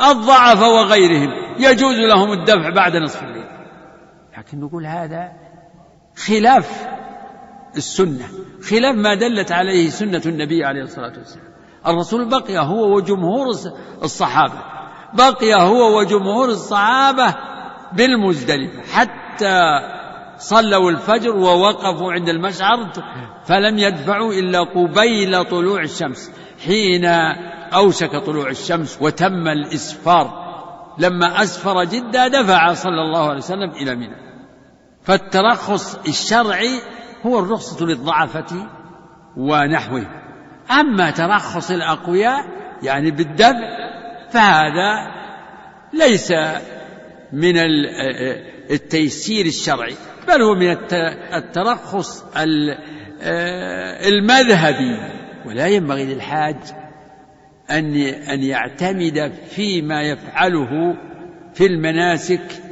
الضعف 0.00 0.62
وغيرهم 0.62 1.30
يجوز 1.58 1.96
لهم 1.96 2.32
الدفع 2.32 2.70
بعد 2.70 2.96
نصف 2.96 3.22
الليل. 3.22 3.46
لكن 4.38 4.60
نقول 4.60 4.86
هذا 4.86 5.32
خلاف 6.16 6.88
السنة 7.76 8.28
خلاف 8.70 8.96
ما 8.96 9.14
دلت 9.14 9.52
عليه 9.52 9.90
سنة 9.90 10.22
النبي 10.26 10.64
عليه 10.64 10.82
الصلاة 10.82 11.12
والسلام. 11.18 11.50
الرسول 11.86 12.28
بقي 12.28 12.58
هو 12.58 12.96
وجمهور 12.96 13.46
الصحابة 14.02 14.62
بقي 15.14 15.54
هو 15.54 15.98
وجمهور 15.98 16.48
الصحابة 16.48 17.34
بالمزدلفة 17.92 18.82
حتى 18.92 19.60
صلوا 20.40 20.90
الفجر 20.90 21.36
ووقفوا 21.36 22.12
عند 22.12 22.28
المشعر 22.28 22.88
فلم 23.44 23.78
يدفعوا 23.78 24.32
إلا 24.32 24.60
قبيل 24.60 25.44
طلوع 25.44 25.82
الشمس. 25.82 26.30
حين 26.64 27.04
أوشك 27.74 28.16
طلوع 28.16 28.50
الشمس 28.50 28.98
وتم 29.00 29.48
الإسفار 29.48 30.50
لما 30.98 31.42
أسفر 31.42 31.84
جدا 31.84 32.28
دفع 32.28 32.72
صلى 32.72 33.02
الله 33.02 33.28
عليه 33.28 33.38
وسلم 33.38 33.70
إلى 33.70 33.94
منى. 33.94 34.16
فالترخص 35.02 35.94
الشرعي 36.08 36.80
هو 37.26 37.38
الرخصة 37.38 37.86
للضعفة 37.86 38.66
ونحوه. 39.36 40.06
أما 40.80 41.10
ترخص 41.10 41.70
الأقوياء 41.70 42.44
يعني 42.82 43.10
بالدفع 43.10 43.90
فهذا 44.30 45.10
ليس 45.92 46.32
من 47.32 47.56
التيسير 48.70 49.46
الشرعي 49.46 49.94
بل 50.28 50.42
هو 50.42 50.54
من 50.54 50.76
الترخص 51.34 52.24
المذهبي. 54.08 55.20
ولا 55.46 55.66
ينبغي 55.66 56.14
للحاج 56.14 56.56
أن 57.70 57.96
أن 58.06 58.42
يعتمد 58.42 59.32
فيما 59.50 60.02
يفعله 60.02 60.96
في 61.54 61.66
المناسك 61.66 62.62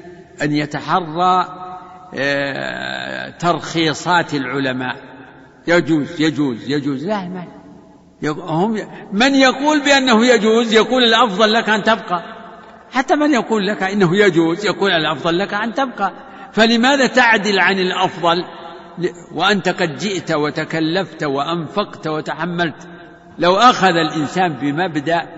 أن 0.43 0.53
يتحرى 0.53 1.47
آه، 2.15 3.31
ترخيصات 3.31 4.35
العلماء. 4.35 4.97
يجوز 5.67 6.21
يجوز 6.21 6.71
يجوز. 6.71 7.07
لا 7.07 7.49
هم 8.23 8.79
من 9.13 9.35
يقول 9.35 9.85
بأنه 9.85 10.27
يجوز 10.27 10.73
يقول 10.73 11.05
الأفضل 11.05 11.53
لك 11.53 11.69
أن 11.69 11.83
تبقى. 11.83 12.38
حتى 12.91 13.17
من 13.17 13.33
يقول 13.33 13.67
لك 13.67 13.83
إنه 13.83 14.17
يجوز 14.17 14.67
يقول 14.67 14.91
الأفضل 14.91 15.39
لك 15.39 15.55
أن 15.55 15.75
تبقى. 15.75 16.13
فلماذا 16.53 17.07
تعدل 17.07 17.59
عن 17.59 17.79
الأفضل؟ 17.79 18.45
وأنت 19.35 19.69
قد 19.69 19.97
جئت 19.97 20.31
وتكلفت 20.33 21.25
وأنفقت 21.25 22.07
وتحملت. 22.07 22.89
لو 23.39 23.57
أخذ 23.57 23.97
الإنسان 23.97 24.53
بمبدأ 24.53 25.29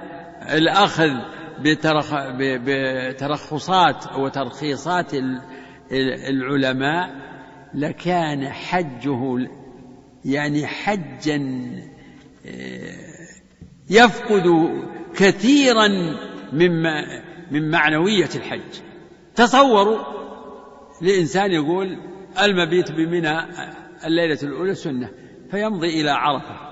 الأخذ 0.53 1.11
بترخصات 2.39 4.19
وترخيصات 4.19 5.11
العلماء 6.29 7.11
لكان 7.75 8.49
حجه 8.49 9.49
يعني 10.25 10.67
حجا 10.67 11.71
آه، 12.47 13.29
يفقد 13.91 14.71
كثيرا 15.17 15.89
مما 16.53 17.05
من 17.51 17.71
معنوية 17.71 18.29
الحج. 18.37 18.81
تصوروا 19.35 19.99
لإنسان 21.03 21.51
يقول 21.53 21.99
المبيت 22.43 22.93
بمنى 22.93 23.39
الليلة 24.05 24.39
الأولى 24.43 24.75
سنة 24.75 25.11
فيمضي 25.51 26.01
إلى 26.01 26.11
عرفة 26.11 26.71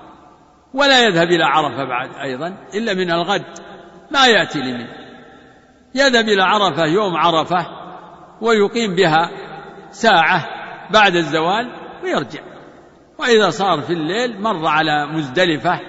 ولا 0.73 1.05
يذهب 1.05 1.27
إلى 1.27 1.43
عرفة 1.43 1.83
بعد 1.83 2.09
أيضا 2.23 2.57
إلا 2.75 2.93
من 2.93 3.11
الغد 3.11 3.45
ما 4.11 4.27
يأتي 4.27 4.59
لمنى 4.59 4.99
يذهب 5.95 6.29
إلى 6.29 6.43
عرفة 6.43 6.85
يوم 6.85 7.15
عرفة 7.15 7.67
ويقيم 8.41 8.95
بها 8.95 9.29
ساعة 9.91 10.45
بعد 10.91 11.15
الزوال 11.15 11.71
ويرجع. 12.03 12.39
وإذا 13.19 13.49
صار 13.49 13.81
في 13.81 13.93
الليل 13.93 14.41
مر 14.41 14.67
على 14.67 15.07
مزدلفة 15.07 15.79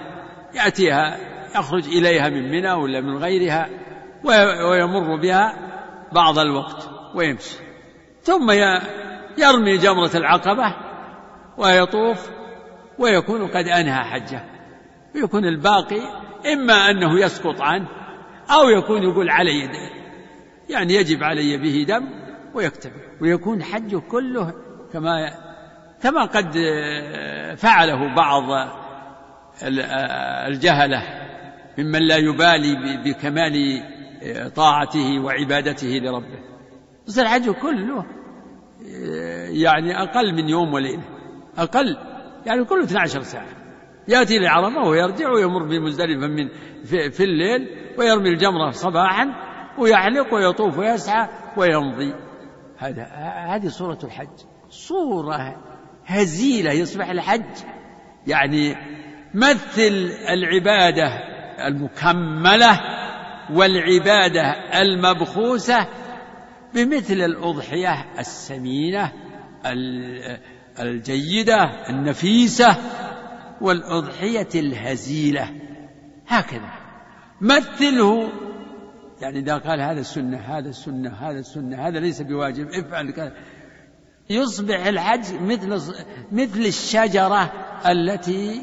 يأتيها 0.55 1.17
يخرج 1.57 1.89
إليها 1.89 2.29
من 2.29 2.51
منى 2.51 2.73
ولا 2.73 3.01
من 3.01 3.17
غيرها 3.17 3.69
ويمر 4.25 5.17
بها 5.17 5.55
بعض 6.13 6.39
الوقت 6.39 6.91
ويمشي. 7.15 7.57
ثم 8.23 8.51
يرمي 9.39 9.77
جمرة 9.77 10.11
العقبة 10.15 10.75
ويطوف 11.59 12.31
ويكون 12.99 13.47
قد 13.47 13.69
أنهى 13.69 14.05
حجه. 14.05 14.45
ويكون 15.15 15.45
الباقي 15.45 16.01
إما 16.53 16.91
أنه 16.91 17.21
يسقط 17.21 17.61
عنه 17.61 17.89
أو 18.51 18.69
يكون 18.69 19.03
يقول 19.03 19.31
علي 19.31 19.71
يعني 20.69 20.95
يجب 20.95 21.23
علي 21.23 21.57
به 21.57 21.85
دم 21.89 22.09
ويكتفي 22.55 23.01
ويكون 23.21 23.63
حجه 23.63 23.99
كله 23.99 24.55
كما 24.93 25.31
كما 26.03 26.25
قد 26.25 26.53
فعله 27.57 28.15
بعض 28.15 28.43
الجهلة 30.49 31.03
ممن 31.79 32.03
لا 32.03 32.17
يبالي 32.17 32.97
بكمال 33.05 33.83
طاعته 34.55 35.21
وعبادته 35.21 35.89
لربه. 35.89 36.39
بس 37.07 37.19
الحج 37.19 37.51
كله. 37.51 38.05
يعني 39.49 40.03
أقل 40.03 40.35
من 40.35 40.49
يوم 40.49 40.75
وليلة. 40.75 41.03
أقل. 41.59 41.97
يعني 42.47 42.65
كله 42.65 42.85
12 42.85 43.23
ساعة. 43.23 43.47
يأتي 44.09 44.39
لعرفة 44.39 44.89
ويرجع 44.89 45.31
ويمر 45.31 45.63
بمزدلفة 45.63 46.27
من 46.27 46.49
في, 46.85 47.11
في 47.11 47.25
الليل 47.25 47.69
ويرمي 47.99 48.29
الجمرة 48.29 48.71
صباحا 48.71 49.27
ويحلق 49.79 50.35
ويطوف 50.35 50.79
ويسعى 50.79 51.29
ويمضي. 51.57 52.15
هذا 52.79 53.03
هذه 53.55 53.69
صورة 53.69 53.99
الحج. 54.05 54.39
صورة 54.69 55.57
هزيلة 56.07 56.73
يصبح 56.73 57.11
الحج. 57.11 57.65
يعني 58.27 58.77
مثل 59.35 60.11
العبادة 60.29 61.07
المكملة 61.67 63.00
والعبادة 63.53 64.43
المبخوسة 64.83 65.87
بمثل 66.75 67.15
الأضحية 67.15 68.07
السمينة 68.19 69.13
الجيدة 70.81 71.89
النفيسة 71.89 72.77
والأضحية 73.61 74.49
الهزيلة. 74.55 75.49
هكذا. 76.29 76.71
مثله 77.41 78.29
يعني 79.21 79.39
إذا 79.39 79.59
قال 79.59 79.81
هذا 79.81 80.01
السنة 80.01 80.39
هذا 80.39 80.69
السنة 80.69 81.11
هذا 81.11 81.39
السنة 81.39 81.89
هذا 81.89 82.01
ليس 82.01 82.23
بواجب 82.23 82.69
افعل 82.69 83.11
كذا. 83.11 83.33
يصبح 84.31 84.87
الحج 84.87 85.35
مثل 85.43 85.95
مثل 86.33 86.61
الشجرة 86.61 87.53
التي 87.87 88.63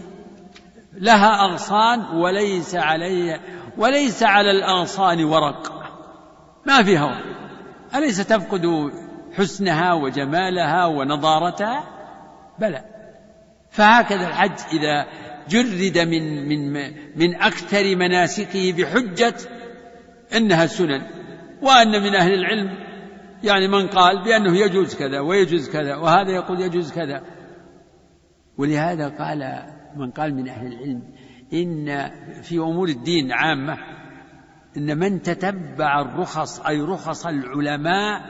لها 0.94 1.46
أغصان 1.46 2.00
وليس 2.00 2.76
عليها 2.76 3.40
وليس 3.78 4.24
على 4.24 4.52
الأغصان 4.52 5.24
ورق. 5.24 5.74
ما 6.66 6.84
فيها 6.84 7.06
ورق. 7.06 7.26
أليس 7.96 8.18
تفقد 8.18 8.92
حسنها 9.38 9.94
وجمالها 9.94 10.86
ونضارتها 10.86 11.84
بلى. 12.60 12.86
فهكذا 13.70 14.28
الحج 14.28 14.60
إذا 14.74 15.08
جرد 15.50 15.98
من 15.98 16.48
من 16.50 16.74
من 17.16 17.36
أكثر 17.36 17.96
مناسكه 17.96 18.74
بحجة 18.74 19.36
إنها 20.36 20.66
سنن 20.66 21.02
وأن 21.62 22.04
من 22.04 22.16
أهل 22.16 22.34
العلم 22.34 22.70
يعني 23.44 23.68
من 23.68 23.88
قال 23.88 24.24
بأنه 24.24 24.58
يجوز 24.58 24.96
كذا 24.96 25.20
ويجوز 25.20 25.70
كذا 25.70 25.96
وهذا 25.96 26.32
يقول 26.32 26.62
يجوز 26.62 26.92
كذا. 26.92 27.24
ولهذا 28.58 29.10
قال 29.10 29.64
من 29.96 30.12
قال 30.12 30.36
من 30.36 30.50
أهل 30.50 30.68
العلم 30.68 31.02
إن 31.54 32.12
في 32.42 32.58
أمور 32.58 32.88
الدين 32.88 33.32
عامة 33.32 33.78
إن 34.78 34.98
من 34.98 35.22
تتبع 35.22 36.02
الرخص 36.02 36.60
أي 36.60 36.82
رخص 36.82 37.26
العلماء 37.26 38.22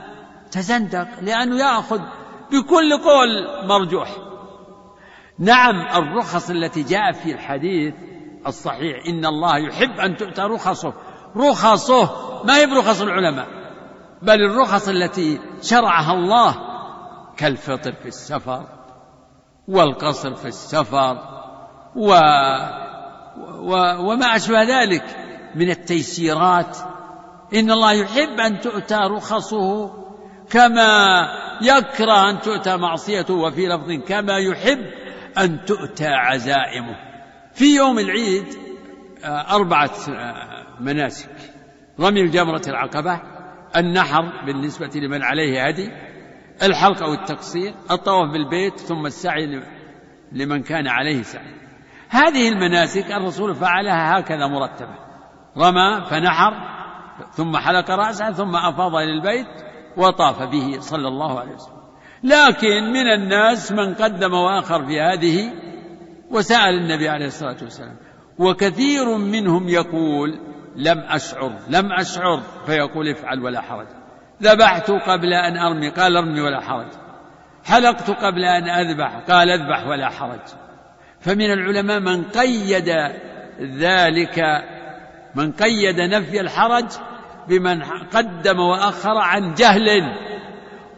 تزندق 0.52 1.08
لأنه 1.22 1.56
يأخذ 1.56 2.02
بكل 2.52 2.98
قول 2.98 3.28
مرجوح. 3.68 4.10
نعم 5.40 6.04
الرخص 6.04 6.50
التي 6.50 6.84
جاء 6.84 7.12
في 7.12 7.32
الحديث 7.32 7.94
الصحيح 8.48 9.06
إن 9.08 9.26
الله 9.26 9.58
يحب 9.58 10.00
أن 10.00 10.16
تؤتى 10.16 10.42
رخصه. 10.42 10.94
رخصه 11.36 12.10
ما 12.44 12.58
هي 12.58 12.66
برخص 12.66 13.02
العلماء 13.02 13.48
بل 14.22 14.46
الرخص 14.46 14.90
التي 14.90 15.40
شرعها 15.62 16.14
الله 16.14 16.56
كالفطر 17.38 17.92
في 17.94 18.08
السفر 18.08 18.68
والقصر 19.68 20.34
في 20.34 20.48
السفر 20.48 21.18
و 21.96 22.14
وما 24.00 24.36
أشبه 24.36 24.64
ذلك 24.64 25.04
من 25.56 25.70
التيسيرات. 25.70 26.78
إن 27.54 27.72
الله 27.72 27.94
يحب 27.94 28.40
أن 28.40 28.60
تؤتى 28.60 28.96
رخصه 28.96 29.92
كما 30.50 31.22
يكره 31.62 32.30
أن 32.30 32.42
تؤتى 32.42 32.78
معصيته 32.78 33.34
وفي 33.34 33.68
لفظ 33.68 33.92
كما 34.08 34.38
يحب 34.38 34.86
أن 35.38 35.66
تؤتى 35.66 36.08
عزائمه. 36.08 36.96
في 37.54 37.76
يوم 37.76 38.00
العيد 38.00 38.46
آه، 39.24 39.56
أربعة 39.56 39.92
آه، 40.10 40.66
مناسك. 40.80 41.30
رمي 42.00 42.22
الجمرة 42.22 42.62
العقبة 42.68 43.22
النحر 43.76 44.46
بالنسبة 44.46 44.92
لمن 44.96 45.24
عليه 45.24 45.68
هدي 45.68 45.92
الحلق 46.64 47.04
أو 47.04 47.14
التقصير 47.14 47.74
الطواف 47.92 48.32
بالبيت 48.32 48.80
ثم 48.80 49.06
السعي 49.06 49.64
لمن 50.32 50.64
كان 50.64 50.88
عليه 50.88 51.22
سعي. 51.22 51.67
هذه 52.10 52.50
المناسك 52.50 53.12
الرسول 53.12 53.56
فعلها 53.56 54.20
هكذا 54.20 54.48
مرتبة. 54.48 54.96
رمى 55.58 56.06
فنحر 56.06 56.54
ثم 57.32 57.58
حلق 57.58 57.92
رأسه 57.92 58.32
ثم 58.32 58.56
أفاض 58.56 58.96
إلى 58.96 59.14
البيت 59.14 59.48
وطاف 59.98 60.44
به 60.44 60.80
صلى 60.80 61.08
الله 61.08 61.40
عليه 61.40 61.52
وسلم. 61.52 61.78
لكن 62.24 62.84
من 62.94 63.08
الناس 63.16 63.72
من 63.72 63.94
قدم 63.94 64.34
وآخر 64.34 64.86
في 64.86 65.02
هذه 65.02 65.54
وسأل 66.32 66.76
النبي 66.76 67.10
عليه 67.10 67.26
الصلاة 67.26 67.58
والسلام. 67.62 67.98
وكثير 68.40 69.18
منهم 69.18 69.70
يقول 69.70 70.40
لم 70.76 71.00
أشعر 71.00 71.52
لم 71.70 71.92
أشعر. 71.92 72.40
فيقول 72.66 73.08
افعل 73.08 73.44
ولا 73.44 73.62
حرج. 73.62 73.88
ذبحت 74.44 74.92
قبل 74.92 75.34
أن 75.34 75.58
أرمي. 75.58 75.90
قال 75.90 76.18
أرمي 76.18 76.42
ولا 76.42 76.60
حرج. 76.62 76.92
حلقت 77.66 78.12
قبل 78.12 78.44
أن 78.44 78.70
أذبح. 78.70 79.16
قال 79.30 79.50
اذبح 79.50 79.88
ولا 79.88 80.10
حرج. 80.10 80.67
فمن 81.20 81.52
العلماء 81.52 82.00
من 82.00 82.24
قيد 82.24 82.90
ذلك 83.62 84.40
من 85.36 85.52
قيد 85.52 86.02
نفي 86.02 86.42
الحرج 86.42 86.86
بمن 87.48 87.84
قدم 88.14 88.60
وأخر 88.60 89.18
عن 89.18 89.54
جهل. 89.54 89.88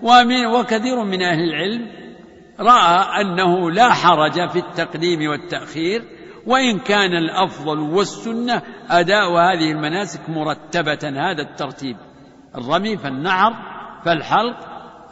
ومن 0.01 0.45
وكثير 0.45 1.03
من 1.03 1.21
أهل 1.21 1.43
العلم 1.43 1.87
رأى 2.59 3.21
أنه 3.21 3.71
لا 3.71 3.93
حرج 3.93 4.49
في 4.49 4.59
التقديم 4.59 5.29
والتأخير 5.29 6.03
وإن 6.47 6.79
كان 6.79 7.11
الأفضل 7.11 7.79
والسنة 7.79 8.61
أداء 8.89 9.31
هذه 9.31 9.71
المناسك 9.71 10.29
مرتبة 10.29 10.99
هذا 11.03 11.41
الترتيب. 11.41 11.97
الرمي 12.55 12.97
فالنعر 12.97 13.53
فالحلق 14.05 14.57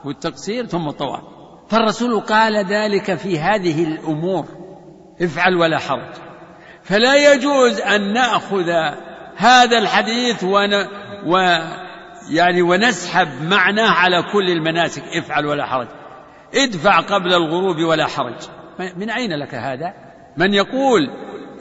والتقصير 0.06 0.66
ثم 0.66 0.88
الطواف 0.88 1.24
فالرسول 1.70 2.20
قال 2.20 2.66
ذلك 2.66 3.16
في 3.16 3.40
هذه 3.40 3.84
الأمور. 3.84 4.67
افعل 5.22 5.56
ولا 5.56 5.78
حرج. 5.78 6.14
فلا 6.84 7.34
يجوز 7.34 7.82
أن 7.82 8.14
نأخذ 8.14 8.70
هذا 9.36 9.78
الحديث 9.78 10.44
ون 10.44 10.74
و 11.26 11.60
يعني 12.30 12.62
ونسحب 12.62 13.28
معناه 13.42 13.90
على 13.90 14.24
كل 14.34 14.50
المناسك 14.50 15.04
افعل 15.04 15.46
ولا 15.46 15.66
حرج. 15.66 15.88
ادفع 16.56 17.00
قبل 17.00 17.34
الغروب 17.34 17.78
ولا 17.78 18.08
حرج. 18.08 18.36
من 18.98 19.10
أين 19.10 19.34
لك 19.34 19.56
هذا؟ 19.56 19.94
من 20.38 20.54
يقول 20.54 21.10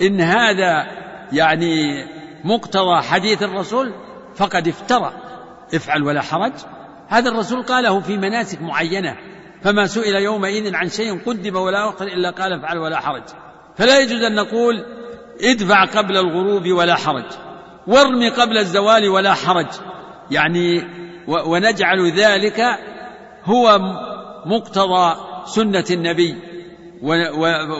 إن 0.03 0.21
هذا 0.21 0.87
يعني 1.33 2.05
مقتضى 2.45 3.03
حديث 3.03 3.43
الرسول 3.43 3.95
فقد 4.35 4.69
افترى. 4.69 5.13
افعل 5.75 6.03
ولا 6.03 6.23
حرج. 6.23 6.53
هذا 7.09 7.31
الرسول 7.31 7.63
قاله 7.63 8.01
في 8.01 8.17
مناسك 8.17 8.63
معينة 8.63 9.17
فما 9.63 9.87
سئل 9.87 10.15
يومئذ 10.15 10.75
عن 10.75 10.89
شيء 10.89 11.25
قدم 11.27 11.57
ولا 11.57 11.89
أخر 11.89 12.07
إلا 12.07 12.31
قال 12.31 12.53
افعل 12.53 12.79
ولا 12.79 13.01
حرج. 13.01 13.23
فلا 13.79 14.01
يجوز 14.01 14.23
أن 14.23 14.35
نقول 14.35 14.85
ادفع 15.41 15.85
قبل 15.85 16.17
الغروب 16.17 16.69
ولا 16.69 16.95
حرج 16.95 17.25
وارمي 17.87 18.29
قبل 18.29 18.59
الزوال 18.59 19.09
ولا 19.09 19.35
حرج. 19.35 19.67
يعني 20.31 20.85
ونجعل 21.27 22.11
ذلك 22.11 22.65
هو 23.45 23.79
مقتضى 24.47 25.17
سنة 25.47 25.85
النبي. 25.91 26.37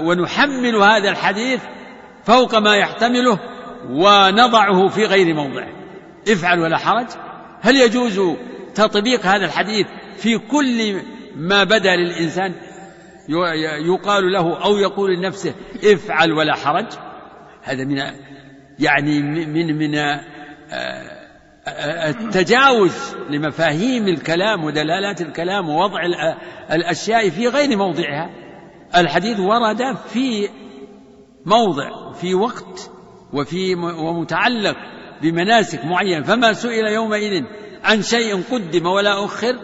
ونحمل 0.03 0.77
هذا 0.77 1.11
الحديث 1.11 1.61
فوق 2.25 2.59
ما 2.59 2.77
يحتمله 2.77 3.39
ونضعه 3.91 4.89
في 4.89 5.05
غير 5.05 5.35
موضعه. 5.35 5.69
افعل 6.29 6.61
ولا 6.61 6.77
حرج. 6.77 7.07
هل 7.61 7.77
يجوز 7.77 8.21
تطبيق 8.75 9.27
هذا 9.27 9.45
الحديث 9.45 9.87
في 10.17 10.39
كل 10.39 11.01
ما 11.37 11.65
بدا 11.65 11.97
للإنسان؟ 11.97 12.55
يقال 13.87 14.33
له 14.33 14.65
أو 14.65 14.77
يقول 14.77 15.17
لنفسه 15.17 15.55
افعل 15.85 16.33
ولا 16.33 16.55
حرج. 16.55 16.87
هذا 17.63 17.85
من 17.85 18.03
يعني 18.79 19.23
من 19.47 19.79
من 19.79 19.95
التجاوز 22.09 23.17
لمفاهيم 23.31 24.09
الكلام 24.09 24.65
ودلالات 24.65 25.21
الكلام 25.21 25.69
ووضع 25.69 26.01
الأشياء 26.73 27.31
في 27.31 27.49
غير 27.49 27.77
موضعها. 27.77 28.31
الحديث 28.97 29.41
ورد 29.41 29.97
في 29.97 30.49
موضع 31.47 32.13
في 32.13 32.35
وقت 32.35 32.91
وفي 33.33 33.75
ومتعلق 33.75 34.77
بمناسك 35.23 35.85
معينة. 35.85 36.23
فما 36.23 36.53
سئل 36.53 36.87
يومئذ 36.87 37.45
عن 37.85 38.03
شيء 38.03 38.43
قدم 38.53 38.87
ولا 38.87 39.25
أخر 39.25 39.55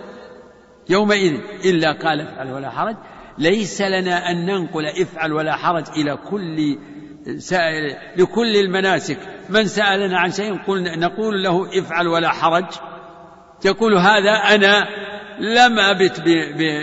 يومئذ 0.90 1.40
إلا 1.64 1.92
قال 1.92 2.20
افعل 2.20 2.52
ولا 2.52 2.70
حرج. 2.70 2.96
ليس 3.38 3.82
لنا 3.82 4.30
أن 4.30 4.46
ننقل 4.46 4.86
إفعل 4.86 5.32
ولا 5.32 5.56
حرج 5.56 5.84
إلى 5.96 6.16
كل 6.16 6.78
سائل 7.38 7.96
لكل 8.16 8.56
المناسك. 8.56 9.18
من 9.50 9.66
سألنا 9.66 10.18
عن 10.18 10.30
شيء 10.30 10.62
قلنا 10.62 10.96
نقول 10.96 11.42
له 11.42 11.78
إفعل 11.78 12.08
ولا 12.08 12.28
حرج. 12.28 12.66
يقول 13.64 13.94
هذا 13.94 14.32
أنا 14.32 14.88
لم 15.40 15.78
أبت 15.78 16.20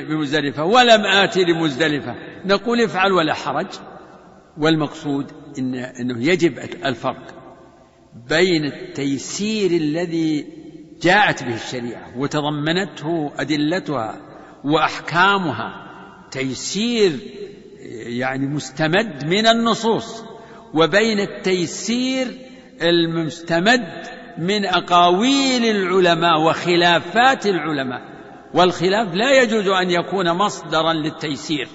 بمزدلفة 0.10 0.64
ولم 0.64 1.06
آتي 1.06 1.44
لمزدلفة. 1.44 2.16
نقول 2.46 2.82
إفعل 2.82 3.12
ولا 3.12 3.34
حرج. 3.34 3.68
والمقصود 4.58 5.32
إن 5.60 5.76
أنه 5.76 6.26
يجب 6.26 6.60
الفرق 6.86 7.36
بين 8.30 8.66
التيسير 8.66 9.72
الذي 9.72 10.46
جاءت 11.02 11.44
به 11.44 11.56
الشريعة 11.56 12.18
وتضمنته 12.18 13.32
أدلتها 13.38 14.16
وأحكامها 14.64 15.89
تيسير 16.32 17.20
يعني 18.08 18.48
مستمد 18.48 19.26
من 19.26 19.48
النصوص 19.48 20.24
وبين 20.74 21.20
التيسير 21.20 22.28
المستمد 22.82 24.08
من 24.38 24.66
أقاويل 24.66 25.66
العلماء 25.66 26.42
وخلافات 26.42 27.46
العلماء. 27.46 28.02
والخلاف 28.54 29.14
لا 29.14 29.42
يجوز 29.42 29.68
أن 29.68 29.92
يكون 29.92 30.32
مصدرا 30.32 30.94
للتيسير. 30.94 31.68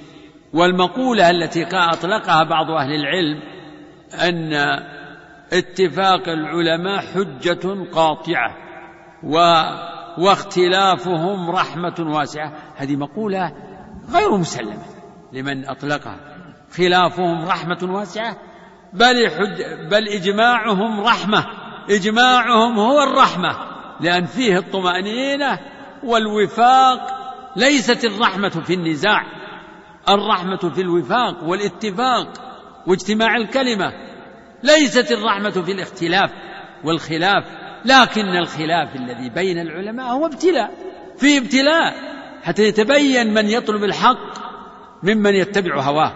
والمقولة 0.53 1.31
التي 1.31 1.63
أطلقها 1.73 2.45
بعض 2.45 2.71
أهل 2.71 2.91
العلم 2.95 3.43
أن 4.15 4.53
اتفاق 5.53 6.29
العلماء 6.29 7.01
حجة 7.01 7.85
قاطعة 7.93 8.57
و 9.23 9.37
واختلافهم 10.19 11.51
رحمة 11.51 11.95
واسعة. 11.99 12.53
هذه 12.77 12.97
مقولة 12.97 13.53
غير 14.13 14.37
مسلمة 14.37 14.85
لمن 15.33 15.69
أطلقها. 15.69 16.17
خلافهم 16.77 17.45
رحمة 17.49 17.79
واسعة 17.83 18.37
بل 18.93 19.31
حج 19.31 19.89
بل 19.91 20.09
إجماعهم 20.09 21.01
رحمة. 21.01 21.47
إجماعهم 21.91 22.79
هو 22.79 23.03
الرحمة 23.03 23.57
لأن 24.01 24.25
فيه 24.25 24.59
الطمأنينة 24.59 25.59
والوفاق. 26.05 27.25
ليست 27.57 28.05
الرحمة 28.05 28.49
في 28.49 28.75
النزاع 28.75 29.23
الرحمة 30.09 30.71
في 30.75 30.81
الوفاق 30.81 31.45
والاتفاق 31.45 32.29
واجتماع 32.87 33.37
الكلمة. 33.37 33.93
ليست 34.63 35.13
الرحمة 35.13 35.51
في 35.51 35.73
الاختلاف 35.73 36.31
والخلاف 36.85 37.45
لكن 37.85 38.29
الخلاف 38.37 38.97
الذي 38.97 39.31
بين 39.31 39.59
العلماء 39.59 40.07
هو 40.07 40.27
ابتلاء. 40.27 40.71
في 41.17 41.39
ابتلاء 41.39 42.14
حتى 42.45 42.62
يتبين 42.62 43.34
من 43.34 43.47
يطلب 43.47 43.84
الحق 43.84 44.34
ممن 45.03 45.34
يتبع 45.34 45.80
هواه. 45.80 46.12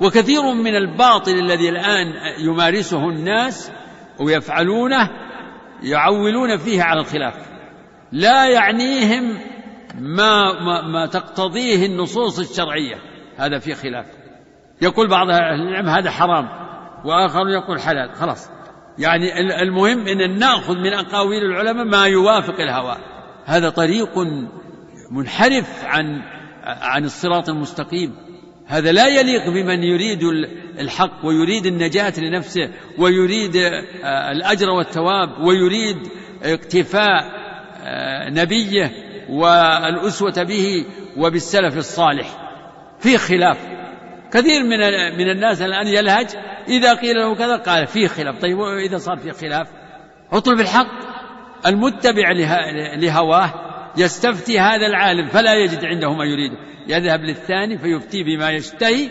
وكثير 0.00 0.42
من 0.42 0.76
الباطل 0.76 1.32
الذي 1.32 1.68
الآن 1.68 2.06
يمارسه 2.38 3.08
الناس 3.08 3.72
ويفعلونه 4.20 5.10
يعولون 5.82 6.56
فيه 6.56 6.82
على 6.82 7.00
الخلاف. 7.00 7.34
لا 8.12 8.48
يعنيهم 8.48 9.38
ما, 9.98 10.52
ما, 10.52 10.82
ما 10.82 11.06
تقتضيه 11.06 11.86
النصوص 11.86 12.38
الشرعية. 12.38 12.96
هذا 13.36 13.58
في 13.58 13.74
خلاف. 13.74 14.06
يقول 14.82 15.08
بعض 15.08 15.30
أهل 15.30 15.68
العلم 15.68 15.88
هذا 15.88 16.10
حرام 16.10 16.48
وآخر 17.04 17.48
يقول 17.48 17.80
حلال. 17.80 18.14
خلاص. 18.14 18.50
يعني 18.98 19.40
المهم 19.62 20.08
أن 20.08 20.38
نأخذ 20.38 20.74
من 20.74 20.92
أقاويل 20.92 21.44
العلماء 21.44 21.84
ما 21.84 22.06
يوافق 22.06 22.60
الهوى. 22.60 22.96
هذا 23.44 23.70
طريق 23.70 24.18
منحرف 25.10 25.84
عن 25.84 26.22
عن 26.64 27.04
الصراط 27.04 27.48
المستقيم. 27.48 28.14
هذا 28.66 28.92
لا 28.92 29.06
يليق 29.06 29.48
بمن 29.48 29.82
يريد 29.82 30.22
الحق 30.78 31.26
ويريد 31.26 31.66
النجاة 31.66 32.12
لنفسه 32.18 32.70
ويريد 32.98 33.56
آه، 33.56 34.32
الأجر 34.32 34.70
والثواب 34.70 35.40
ويريد 35.40 35.96
اقتفاء 36.42 37.24
آه، 37.82 38.30
نبيه 38.30 38.92
والأسوة 39.28 40.42
به 40.42 40.84
وبالسلف 41.16 41.76
الصالح. 41.76 42.28
في 43.00 43.18
خلاف. 43.18 43.58
كثير 44.32 44.62
من 44.62 44.78
من 45.18 45.30
الناس 45.30 45.62
الآن 45.62 45.86
يلهج 45.86 46.26
إذا 46.68 46.94
قيل 46.94 47.16
له 47.16 47.34
كذا 47.34 47.56
قال 47.56 47.86
في 47.86 48.08
خلاف. 48.08 48.40
طيب 48.40 48.60
إذا 48.60 48.98
صار 48.98 49.16
في 49.16 49.32
خلاف 49.32 49.68
اطلب 50.32 50.60
الحق 50.60 50.88
المتبع 51.66 52.32
لهواه 52.96 53.67
يستفتي 53.96 54.60
هذا 54.60 54.86
العالم 54.86 55.28
فلا 55.28 55.54
يجد 55.54 55.84
عنده 55.84 56.12
ما 56.12 56.24
يريده 56.24 56.56
يذهب 56.88 57.20
للثاني 57.20 57.78
فيفتي 57.78 58.22
بما 58.22 58.50
يشتهي 58.50 59.08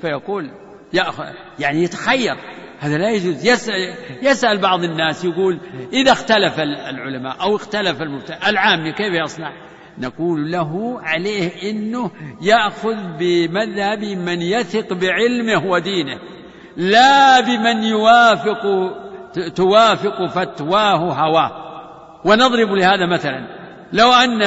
فيقول 0.00 0.50
يأخذ 0.92 1.24
يعني 1.58 1.82
يتخير. 1.82 2.36
هذا 2.78 2.98
لا 2.98 3.10
يجوز. 3.10 3.46
يسأل, 3.46 3.94
يسأل 4.22 4.58
بعض 4.58 4.84
الناس 4.84 5.24
يقول 5.24 5.60
إذا 5.92 6.12
اختلف 6.12 6.58
العلماء 6.58 7.36
أو 7.40 7.56
اختلف 7.56 8.02
العام 8.46 8.90
كيف 8.90 9.12
يصنع؟ 9.24 9.52
نقول 9.98 10.50
له 10.52 11.00
عليه 11.02 11.70
إنه 11.70 12.10
يأخذ 12.42 12.96
بمذهب 13.18 14.04
من 14.04 14.42
يثق 14.42 14.92
بعلمه 14.92 15.66
ودينه 15.66 16.18
لا 16.76 17.40
بمن 17.40 17.84
يوافق 17.84 18.62
توافق 19.54 20.26
فتواه 20.26 20.96
هواه. 20.96 21.70
ونضرب 22.24 22.68
لهذا 22.68 23.06
مثلا. 23.06 23.59
لو 23.92 24.12
أن 24.12 24.40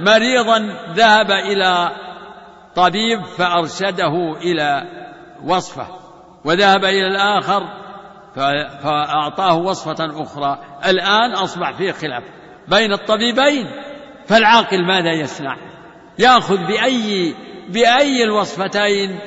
مريضا 0.00 0.58
ذهب 0.92 1.30
إلى 1.30 1.90
طبيب 2.74 3.24
فأرشده 3.24 4.36
إلى 4.42 4.82
وصفة 5.44 5.86
وذهب 6.44 6.84
إلى 6.84 7.06
الآخر 7.06 7.62
فأعطاه 8.82 9.56
وصفة 9.56 10.22
أخرى. 10.22 10.58
الآن 10.86 11.32
أصبح 11.32 11.76
فيه 11.78 11.92
خلاف 11.92 12.22
بين 12.68 12.92
الطبيبين 12.92 13.66
فالعاقل 14.26 14.86
ماذا 14.86 15.12
يصنع؟ 15.12 15.56
يأخذ 16.18 16.66
بأي 16.66 17.34
بأي 17.68 18.24
الوصفتين 18.24 19.18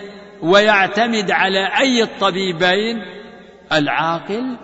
ويعتمد 0.42 1.32
على 1.32 1.80
أي 1.80 2.04
الطبيبين؟ 2.04 2.98
العاقل 3.72 4.58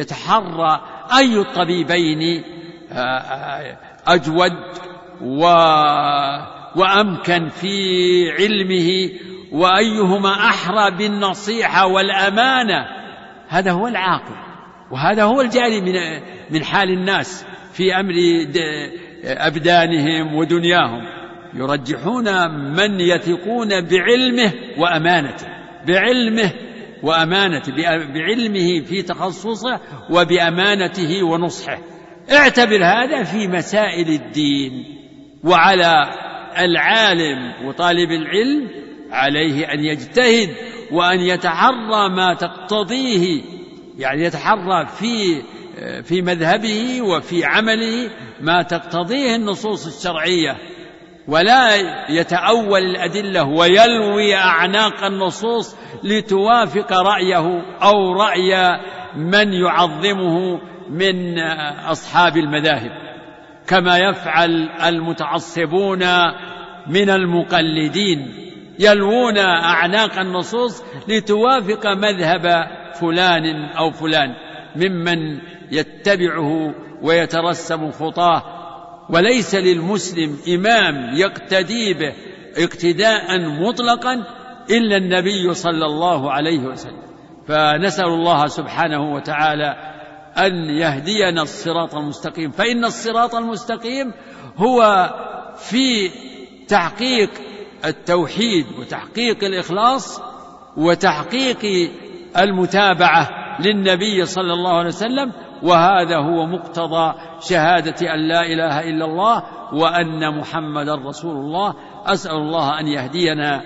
يتحرى 0.00 0.80
أي 1.18 1.38
الطبيبين 1.38 2.44
أجود 4.06 4.52
و 5.22 5.46
وأمكن 6.76 7.48
في 7.48 7.76
علمه 8.30 9.10
وأيهما 9.52 10.32
أحرى 10.48 10.90
بالنصيحة 10.90 11.86
والأمانة. 11.86 12.86
هذا 13.48 13.72
هو 13.72 13.86
العاقل 13.86 14.34
وهذا 14.90 15.24
هو 15.24 15.40
الجاري 15.40 15.80
من 15.80 15.92
من 16.50 16.64
حال 16.64 16.90
الناس 16.90 17.46
في 17.72 17.94
أمر 18.00 18.12
أبدانهم 19.24 20.34
ودنياهم. 20.34 21.02
يرجحون 21.54 22.50
من 22.50 23.00
يثقون 23.00 23.68
بعلمه 23.68 24.52
وأمانته 24.78 25.46
بعلمه 25.86 26.52
وأمانته 27.02 27.72
بعلمه 28.14 28.80
في 28.80 29.02
تخصصه 29.02 29.80
وبأمانته 30.10 31.22
ونصحه. 31.22 31.78
اعتبر 32.32 32.84
هذا 32.84 33.22
في 33.22 33.48
مسائل 33.48 34.08
الدين 34.08 34.84
وعلى 35.44 36.24
فالعالم 36.64 37.66
وطالب 37.66 38.10
العلم 38.10 38.68
عليه 39.10 39.72
أن 39.72 39.84
يجتهد 39.84 40.48
وأن 40.92 41.20
يتحرى 41.20 42.08
ما 42.08 42.34
تقتضيه 42.34 43.42
يعني 43.98 44.24
يتحرى 44.24 44.86
في 44.86 45.42
في 46.02 46.22
مذهبه 46.22 47.02
وفي 47.02 47.44
عمله 47.44 48.10
ما 48.40 48.62
تقتضيه 48.62 49.36
النصوص 49.36 49.86
الشرعية. 49.86 50.56
ولا 51.28 51.74
يتأول 52.08 52.82
الأدلة 52.82 53.44
ويلوي 53.44 54.34
أعناق 54.34 55.04
النصوص 55.04 55.76
لتوافق 56.04 56.92
رأيه 56.92 57.62
أو 57.82 58.12
رأي 58.12 58.80
من 59.16 59.52
يعظمه 59.52 60.60
من 60.90 61.38
أصحاب 61.84 62.36
المذاهب 62.36 62.90
كما 63.66 63.98
يفعل 63.98 64.68
المتعصبون 64.86 66.04
من 66.86 67.10
المقلدين 67.10 68.44
يلوون 68.78 69.38
أعناق 69.38 70.18
النصوص 70.18 70.82
لتوافق 71.08 71.86
مذهب 71.86 72.66
فلان 73.00 73.64
أو 73.64 73.90
فلان 73.90 74.34
ممن 74.76 75.40
يتبعه 75.70 76.74
ويترسم 77.02 77.90
خطاه. 77.90 78.42
وليس 79.10 79.54
للمسلم 79.54 80.38
إمام 80.48 81.16
يقتدي 81.16 81.94
به 81.94 82.12
اقتداء 82.64 83.38
مطلقا 83.38 84.14
إلا 84.70 84.96
النبي 84.96 85.54
صلى 85.54 85.86
الله 85.86 86.32
عليه 86.32 86.60
وسلم. 86.60 87.04
فنسأل 87.48 88.04
الله 88.04 88.46
سبحانه 88.46 89.14
وتعالى 89.14 89.93
أن 90.38 90.54
يهدينا 90.54 91.42
الصراط 91.42 91.94
المستقيم. 91.94 92.50
فإن 92.50 92.84
الصراط 92.84 93.34
المستقيم 93.34 94.12
هو 94.56 95.10
في 95.56 96.10
تحقيق 96.68 97.30
التوحيد 97.84 98.66
وتحقيق 98.78 99.44
الإخلاص 99.44 100.20
وتحقيق 100.76 101.90
المتابعة 102.38 103.28
للنبي 103.60 104.24
صلى 104.24 104.52
الله 104.52 104.78
عليه 104.78 104.88
وسلم 104.88 105.32
وهذا 105.62 106.16
هو 106.16 106.46
مقتضى 106.46 107.14
شهادة 107.40 108.14
أن 108.14 108.28
لا 108.28 108.40
إله 108.40 108.80
إلا 108.80 109.04
الله 109.04 109.42
وأن 109.72 110.38
محمدا 110.38 110.94
رسول 110.94 111.36
الله. 111.36 111.74
أسأل 112.06 112.36
الله 112.36 112.80
أن 112.80 112.86
يهدينا 112.86 113.62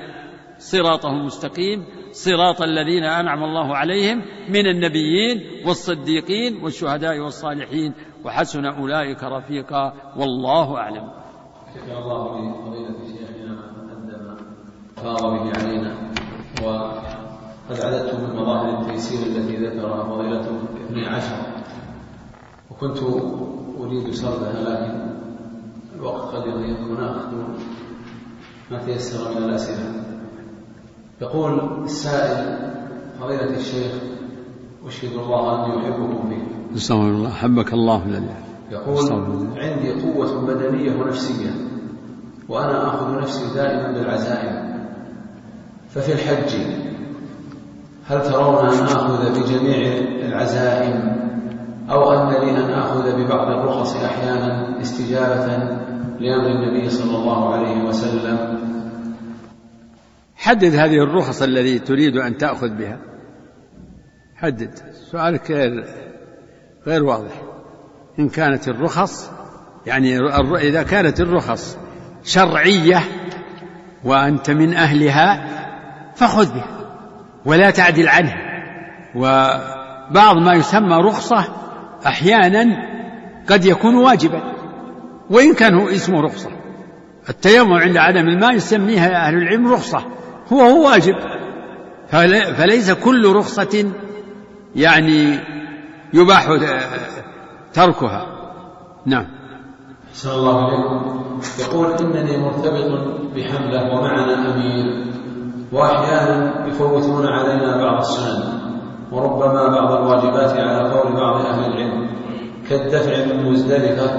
صراطه 0.59 1.09
المستقيم. 1.09 1.87
صراط 2.19 2.63
الذين 2.63 3.05
أنعم 3.05 3.45
الله 3.45 3.77
عليهم 3.77 4.23
من 4.49 4.67
النبيين 4.67 5.67
والصديقين 5.67 6.63
والشهداء 6.63 7.19
والصالحين. 7.19 7.95
وحسن 8.25 8.65
أولئك 8.65 9.25
رفيقا 9.25 9.93
والله 10.17 10.77
أعلم. 10.77 11.11
شكر 11.75 11.99
الله 11.99 12.23
لفضيلة 12.39 12.99
شيخنا 13.07 13.55
قدم 13.91 14.37
فاض 14.97 15.23
به 15.23 15.47
علينا. 15.59 15.93
وقد 16.63 17.81
عددت 17.81 18.15
من 18.15 18.37
مظاهر 18.37 18.81
التيسير 18.81 19.27
التي 19.27 19.57
ذكرها 19.57 20.05
فضيلته 20.05 20.57
اثني 20.87 21.07
عشر. 21.07 21.37
وكنت 22.71 22.99
أريد 23.81 24.11
سردها 24.11 24.63
لكن 24.63 24.95
الوقت 25.97 26.35
قد 26.35 26.47
يضيق 26.47 26.81
وناخذ 26.91 27.33
ما 28.71 28.79
تيسر 28.87 29.31
من 29.31 29.45
الأسئلة؟ 29.45 30.08
يقول 31.23 31.61
السائل 31.85 32.73
فضيلة 33.21 33.57
الشيخ 33.57 33.93
أشهد 34.87 35.13
الله 35.13 35.65
أني 35.65 35.79
أحبكم 35.79 36.29
فيه. 36.29 36.77
استغفر 36.77 37.01
الله. 37.01 37.31
حبك 37.31 37.73
الله 37.73 38.03
الذي 38.05 38.27
يقول 38.71 39.13
عندي 39.57 40.03
قوة 40.03 40.47
بدنية 40.47 40.97
ونفسية 40.97 41.51
وأنا 42.49 42.89
آخذ 42.89 43.19
نفسي 43.19 43.55
دائما 43.55 43.93
بالعزائم. 43.93 44.69
ففي 45.91 46.13
الحج 46.13 46.55
هل 48.07 48.23
ترون 48.23 48.67
أن 48.67 48.85
آخذ 48.85 49.41
بجميع 49.41 49.99
العزائم 50.29 51.17
أو 51.91 52.13
أن 52.13 52.29
لي 52.29 52.51
أن 52.51 52.71
آخذ 52.71 53.25
ببعض 53.25 53.49
الرخص 53.49 53.97
أحيانا 53.97 54.81
استجابة 54.81 55.47
لأمر 56.21 56.47
النبي 56.47 56.91
صلى 56.91 57.17
الله 57.17 57.55
عليه 57.55 57.85
وسلم؟ 57.85 58.58
حدد 60.39 60.75
هذه 60.75 61.03
الرخص 61.03 61.43
الذي 61.43 61.79
تريد 61.79 62.17
أن 62.17 62.37
تأخذ 62.37 62.69
بها. 62.69 62.99
حدد. 64.37 64.71
سؤالك 65.11 65.51
غير 65.51 65.85
غير 66.87 67.05
واضح. 67.05 67.43
إن 68.19 68.29
كانت 68.29 68.69
الرخص 68.69 69.31
يعني 69.87 70.19
إذا 70.57 70.83
كانت 70.83 71.21
الرخص 71.21 71.79
شرعية 72.25 73.01
وأنت 74.05 74.51
من 74.51 74.75
أهلها 74.75 75.47
فخذ 76.15 76.55
بها 76.55 76.79
ولا 77.45 77.71
تعدل 77.71 78.09
عنها. 78.09 78.37
وبعض 79.15 80.37
ما 80.37 80.55
يسمى 80.55 80.97
رخصة 80.97 81.45
أحيانا 82.07 82.67
قد 83.49 83.65
يكون 83.65 83.95
واجبا 83.95 84.43
وإن 85.31 85.55
كان 85.55 85.75
هو 85.75 85.89
اسمه 85.89 86.21
رخصة. 86.21 86.51
التيمم 87.29 87.73
عند 87.73 87.97
عدم 87.97 88.29
الماء 88.29 88.55
يسميها 88.55 89.27
أهل 89.27 89.35
العلم 89.35 89.73
رخصة. 89.73 90.05
هو 90.53 90.61
هو 90.61 90.89
واجب. 90.89 91.15
فليس 92.57 92.91
كل 92.91 93.33
رخصة 93.33 93.93
يعني 94.77 95.39
يباح 96.13 96.49
تركها. 97.73 98.27
نعم. 99.07 99.27
صلى 100.13 100.35
الله 100.35 100.65
عليكم 100.65 101.19
يقول 101.61 101.93
إنني 101.93 102.37
مرتبط 102.37 102.87
بحملة 103.37 103.95
ومعنا 103.95 104.55
أمير 104.55 105.07
وأحيانا 105.73 106.67
يفوتون 106.67 107.27
علينا 107.27 107.77
بعض 107.77 108.01
السنن 108.01 108.59
وربما 109.13 109.69
بعض 109.69 109.93
الواجبات 109.93 110.51
على 110.51 110.91
قول 110.91 111.13
بعض 111.13 111.47
أهل 111.47 111.73
العلم 111.73 112.09
كالدفع 112.71 113.25
من 113.25 113.53
مزدلفة 113.53 114.11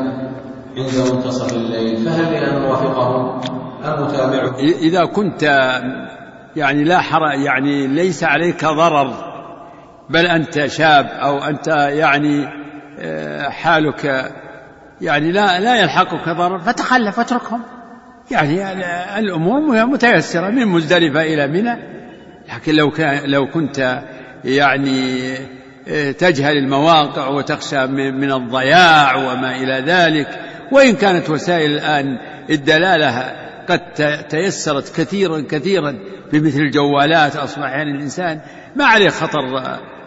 عند 0.78 1.14
منتصف 1.14 1.54
الليل 1.54 1.98
فهل 1.98 2.32
لي 2.32 2.40
أن 2.40 2.64
أوافقهم 2.64 3.42
أم 3.86 4.04
أتابعه 4.04 4.56
إذا 4.60 5.06
كنت 5.06 5.44
يعني 6.60 6.84
لا 6.84 7.02
حر 7.02 7.22
يعني 7.46 7.88
ليس 7.88 8.24
عليك 8.24 8.66
ضرر 8.66 9.14
بل 10.10 10.26
أنت 10.26 10.66
شاب 10.66 11.06
أو 11.06 11.38
أنت 11.38 11.68
يعني 11.68 12.48
آه، 13.00 13.50
حالك 13.50 14.32
يعني 15.02 15.32
لا 15.32 15.60
لا 15.60 15.82
يلحقك 15.82 16.30
ضرر. 16.30 16.60
فتخلف 16.60 17.20
اتركهم. 17.20 17.62
يعني 18.32 18.64
الأمور 19.20 19.86
متيسرة 19.86 20.50
من 20.50 20.66
مزدلفة 20.66 21.22
إلى 21.22 21.48
منى. 21.48 21.78
لكن 22.54 22.76
لو 22.76 22.92
كان 22.92 23.30
لو 23.30 23.48
كنت 23.48 24.04
يعني 24.44 25.34
آه، 25.88 26.12
تجهل 26.12 26.58
المواقع 26.58 27.28
وتخشى 27.28 27.88
من 27.88 28.32
الضياع 28.32 29.16
وما 29.16 29.56
إلى 29.56 29.84
ذلك. 29.86 30.40
وإن 30.72 30.96
كانت 30.96 31.30
وسائل 31.30 31.72
الآن 31.72 32.18
الدلالة 32.50 33.36
قد 33.70 33.80
تيسرت 34.30 35.02
كثيرا 35.02 35.44
كثيرا. 35.50 36.00
بمثل 36.34 36.60
الجوالات 36.60 37.36
أصبح 37.36 37.66
يعني 37.66 37.92
الإنسان 37.92 38.40
ما 38.76 38.86
عليه 38.86 39.10
خطر 39.10 39.42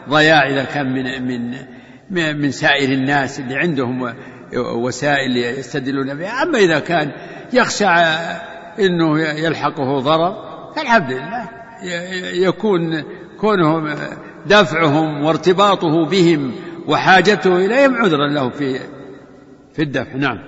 ضياع 0.09 0.49
إذا 0.49 0.65
كان 0.65 0.93
من 0.93 1.27
من 1.27 2.41
من 2.41 2.51
سائر 2.51 2.93
الناس 2.93 3.41
اللي 3.41 3.57
عندهم 3.57 4.15
وسائل 4.57 5.37
يستدلون 5.37 6.15
بها. 6.15 6.43
أما 6.43 6.59
إذا 6.59 6.79
كان 6.79 7.13
يخشى 7.53 7.87
أنه 8.79 9.21
يلحقه 9.21 9.99
ضرر 9.99 10.53
فالحمد 10.77 11.13
لله 11.13 11.49
يكون 12.33 13.05
كونه 13.41 13.97
دفعهم 14.47 15.25
وارتباطه 15.25 16.07
بهم 16.07 16.53
وحاجته 16.89 17.57
إليهم 17.57 17.97
عذرا 17.97 18.29
له 18.29 18.51
في 18.51 18.79
في 19.73 19.83
الدفع. 19.83 20.17
نعم. 20.17 20.39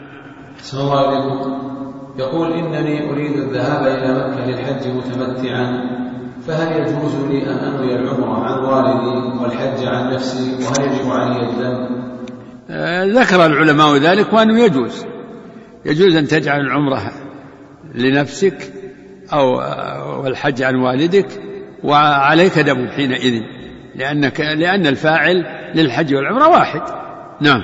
صلى 0.58 0.80
الله 0.80 1.06
عليكم. 1.06 1.93
يقول 2.18 2.52
إنني 2.52 3.10
أريد 3.10 3.32
الذهاب 3.32 3.86
إلى 3.86 4.28
مكة 4.28 4.46
للحج 4.46 4.88
متمتعا 4.88 5.94
فهل 6.46 6.80
يجوز 6.80 7.14
لي 7.30 7.50
أن 7.50 7.58
أنوي 7.58 7.94
العمرة 7.94 8.44
عن 8.44 8.64
والدي 8.64 9.42
والحج 9.42 9.86
عن 9.86 10.14
نفسي؟ 10.14 10.64
وهل 10.64 10.92
يجب 10.92 11.10
علي 11.10 11.50
الدم 11.50 12.04
آه 12.70 13.04
ذكر 13.04 13.46
العلماء 13.46 13.96
ذلك 13.96 14.32
وأنه 14.32 14.60
يجوز. 14.60 15.06
يجوز 15.84 16.16
أن 16.16 16.26
تجعل 16.26 16.60
العمرة 16.60 17.12
لنفسك 17.94 18.72
أو 19.32 19.60
آه، 19.60 20.20
والحج 20.20 20.62
عن 20.62 20.76
والدك 20.76 21.28
وعليك 21.84 22.58
دم 22.58 22.88
حينئذ 22.88 23.42
لأنك 23.94 24.40
لأن 24.40 24.86
الفاعل 24.86 25.46
للحج 25.74 26.14
والعمرة 26.14 26.48
واحد. 26.48 26.80
نعم. 27.40 27.60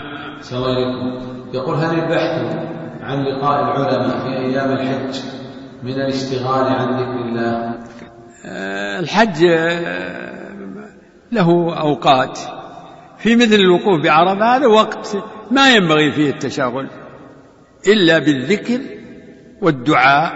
الله 0.53 0.66
عليكم. 0.66 1.30
يقول 1.55 1.74
هل 1.74 1.98
البحث 1.98 2.70
عن 3.11 3.24
لقاء 3.24 3.61
العلماء 3.61 4.18
في 4.18 4.36
أيام 4.36 4.72
الحج 4.72 5.20
من 5.82 5.92
الاشتغال 5.92 6.64
عن 6.64 7.00
ذكر 7.00 7.28
الله. 7.28 7.74
آه، 8.46 9.00
الحج 9.00 9.44
آه، 9.44 10.50
له 11.32 11.80
أوقات. 11.80 12.38
في 13.18 13.36
مثل 13.36 13.54
الوقوف 13.54 14.02
بعرفة 14.02 14.56
هذا 14.56 14.66
وقت 14.66 15.16
ما 15.50 15.74
ينبغي 15.74 16.12
فيه 16.12 16.30
التشاغل 16.30 16.88
إلا 17.86 18.18
بالذكر 18.18 18.80
والدعاء 19.62 20.32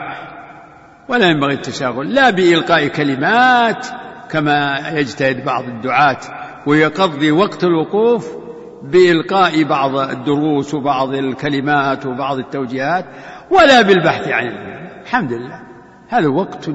ولا 1.08 1.26
ينبغي 1.26 1.54
التشاغل 1.54 2.14
لا 2.14 2.30
بإلقاء 2.30 2.88
كلمات 2.88 3.86
كما 4.30 4.88
يجتهد 4.88 5.44
بعض 5.44 5.64
الدعاة 5.64 6.20
ويقضي 6.66 7.30
وقت 7.30 7.64
الوقوف 7.64 8.43
بإلقاء 8.90 9.64
بعض 9.64 9.96
الدروس 9.96 10.74
وبعض 10.74 11.14
الكلمات 11.14 12.06
وبعض 12.06 12.38
التوجيهات 12.38 13.04
ولا 13.50 13.82
بالبحث 13.82 14.28
عن 14.28 14.46
العلم 14.46 14.74
الحمد 15.02 15.32
لله. 15.32 15.60
هذا 16.08 16.28
وقت 16.28 16.70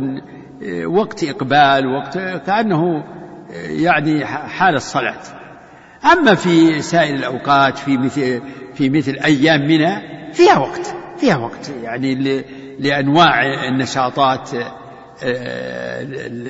وقت 0.85 1.23
إقبال 1.23 1.87
وقت 1.87 2.17
كأنه 2.17 3.03
يعني 3.55 4.25
حال 4.25 4.75
الصلاة. 4.75 5.21
أما 6.13 6.35
في 6.35 6.81
سائر 6.81 7.15
الأوقات 7.15 7.77
في 7.77 7.97
مثل 7.97 8.41
في 8.73 8.89
مثل 8.89 9.17
أيام 9.25 9.61
منى 9.61 10.01
فيها 10.33 10.57
وقت 10.57 10.95
فيها 11.17 11.37
وقت. 11.37 11.71
يعني 11.83 12.43
لأنواع 12.79 13.43
النشاطات 13.67 14.49
آه، 15.23 16.01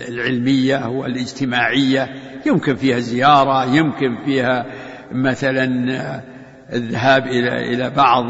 العلمية 0.10 0.88
والإجتماعية. 0.88 2.10
يمكن 2.46 2.76
فيها 2.76 3.00
زيارة 3.00 3.66
يمكن 3.76 4.18
فيها 4.26 4.66
مثلا 5.12 5.64
الذهاب 6.74 7.28
إلى 7.28 7.74
إلى 7.74 7.90
بعض 7.90 8.26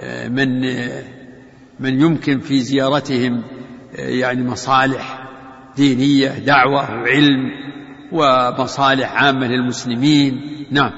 آه، 0.00 0.28
من 0.28 0.60
من 1.80 2.00
يمكن 2.00 2.40
في 2.40 2.60
زيارتهم 2.60 3.42
آه، 3.98 4.08
يعني 4.08 4.42
مصالح 4.42 5.28
دينية 5.76 6.28
دعوة 6.28 6.90
وعلم 6.90 7.50
ومصالح 8.12 9.22
عامة 9.22 9.46
للمسلمين. 9.46 10.40
نعم. 10.70 10.92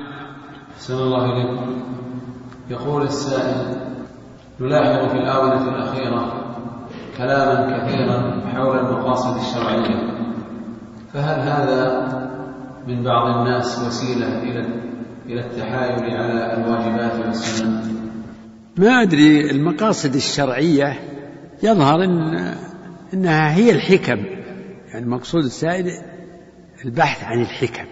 أحسن 0.76 0.94
الله 0.94 1.24
إليكم. 1.24 1.82
يقول 2.70 3.02
السائل 3.02 3.76
نلاحظ 4.60 5.08
في 5.10 5.16
الآونة 5.16 5.68
الأخيرة 5.68 6.40
كلاما 7.18 7.78
كثيرا 7.78 8.40
حول 8.54 8.78
المقاصد 8.78 9.36
الشرعية 9.36 10.10
فهل 11.12 11.40
هذا 11.40 12.08
من 12.86 13.04
بعض 13.04 13.36
الناس 13.36 13.86
وسيلة 13.86 14.42
إلى 14.42 14.89
إلى 15.30 15.40
التحايل 15.40 16.16
على 16.16 16.56
الواجبات 16.56 17.26
والسنن. 17.26 17.96
ما 18.76 19.02
أدري 19.02 19.50
المقاصد 19.50 20.14
الشرعية 20.14 21.00
يظهر 21.62 22.04
إن 22.04 22.54
إنها 23.14 23.54
هي 23.54 23.70
الحكم. 23.70 24.24
يعني 24.92 25.06
مقصود 25.06 25.44
السائل 25.44 25.86
البحث 26.84 27.24
عن 27.24 27.40
الحكم. 27.40 27.84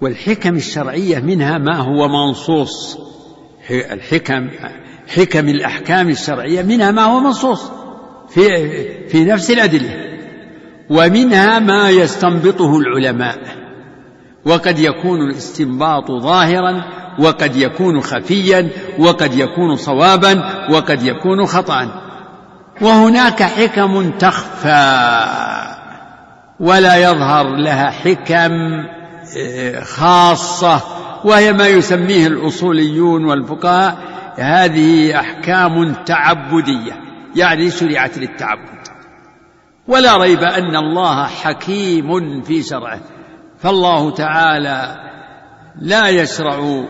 والحكم 0.00 0.56
الشرعية 0.56 1.18
منها 1.18 1.58
ما 1.58 1.76
هو 1.76 2.08
منصوص. 2.08 2.98
الحكم 3.70 4.50
حكم 5.08 5.48
الأحكام 5.48 6.08
الشرعية 6.08 6.62
منها 6.62 6.90
ما 6.90 7.02
هو 7.02 7.20
منصوص 7.20 7.70
في 8.28 8.48
في 9.08 9.24
نفس 9.24 9.50
الأدلة. 9.50 10.18
ومنها 10.90 11.58
ما 11.58 11.90
يستنبطه 11.90 12.78
العلماء. 12.78 13.57
وقد 14.44 14.78
يكون 14.78 15.20
الاستنباط 15.20 16.10
ظاهرا 16.10 16.84
وقد 17.18 17.56
يكون 17.56 18.00
خفيا 18.00 18.68
وقد 18.98 19.34
يكون 19.34 19.76
صوابا 19.76 20.42
وقد 20.70 21.02
يكون 21.02 21.46
خطأ. 21.46 21.88
وهناك 22.80 23.42
حكم 23.42 24.10
تخفى 24.10 25.28
ولا 26.60 26.96
يظهر 26.96 27.56
لها 27.56 27.90
حكم 27.90 28.52
آه، 29.36 29.80
خاصة 29.80 30.80
وهي 31.24 31.52
ما 31.52 31.66
يسميه 31.66 32.26
الأصوليون 32.26 33.24
والفقهاء 33.24 33.98
هذه 34.36 35.20
أحكام 35.20 35.92
تعبدية 35.94 36.92
يعني 37.36 37.70
شرعت 37.70 38.18
للتعبد. 38.18 38.78
ولا 39.88 40.16
ريب 40.16 40.42
أن 40.42 40.76
الله 40.76 41.26
حكيم 41.26 42.42
في 42.42 42.62
شرعه. 42.62 43.00
فالله 43.60 44.10
تعالى 44.10 44.96
لا 45.80 46.08
يشرع 46.08 46.84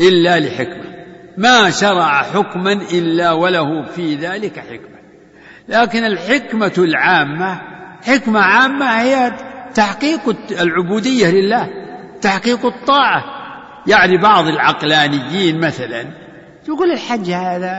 إلا 0.00 0.40
لحكمة. 0.40 0.92
ما 1.36 1.70
شرع 1.70 2.22
حكما 2.22 2.72
إلا 2.72 3.32
وله 3.32 3.86
في 3.86 4.14
ذلك 4.14 4.58
حكمة. 4.58 4.98
لكن 5.68 6.04
الحكمة 6.04 6.72
العامة 6.78 7.60
حكمة 8.02 8.40
عامة 8.40 8.86
هي 8.86 9.32
تحقيق 9.74 10.36
العبودية 10.60 11.30
لله 11.30 11.68
تحقيق 12.20 12.66
الطاعة. 12.66 13.24
يعني 13.86 14.18
بعض 14.18 14.46
العقلانيين 14.46 15.60
مثلا 15.60 16.04
يقول 16.68 16.90
الحج 16.90 17.30
هذا 17.30 17.72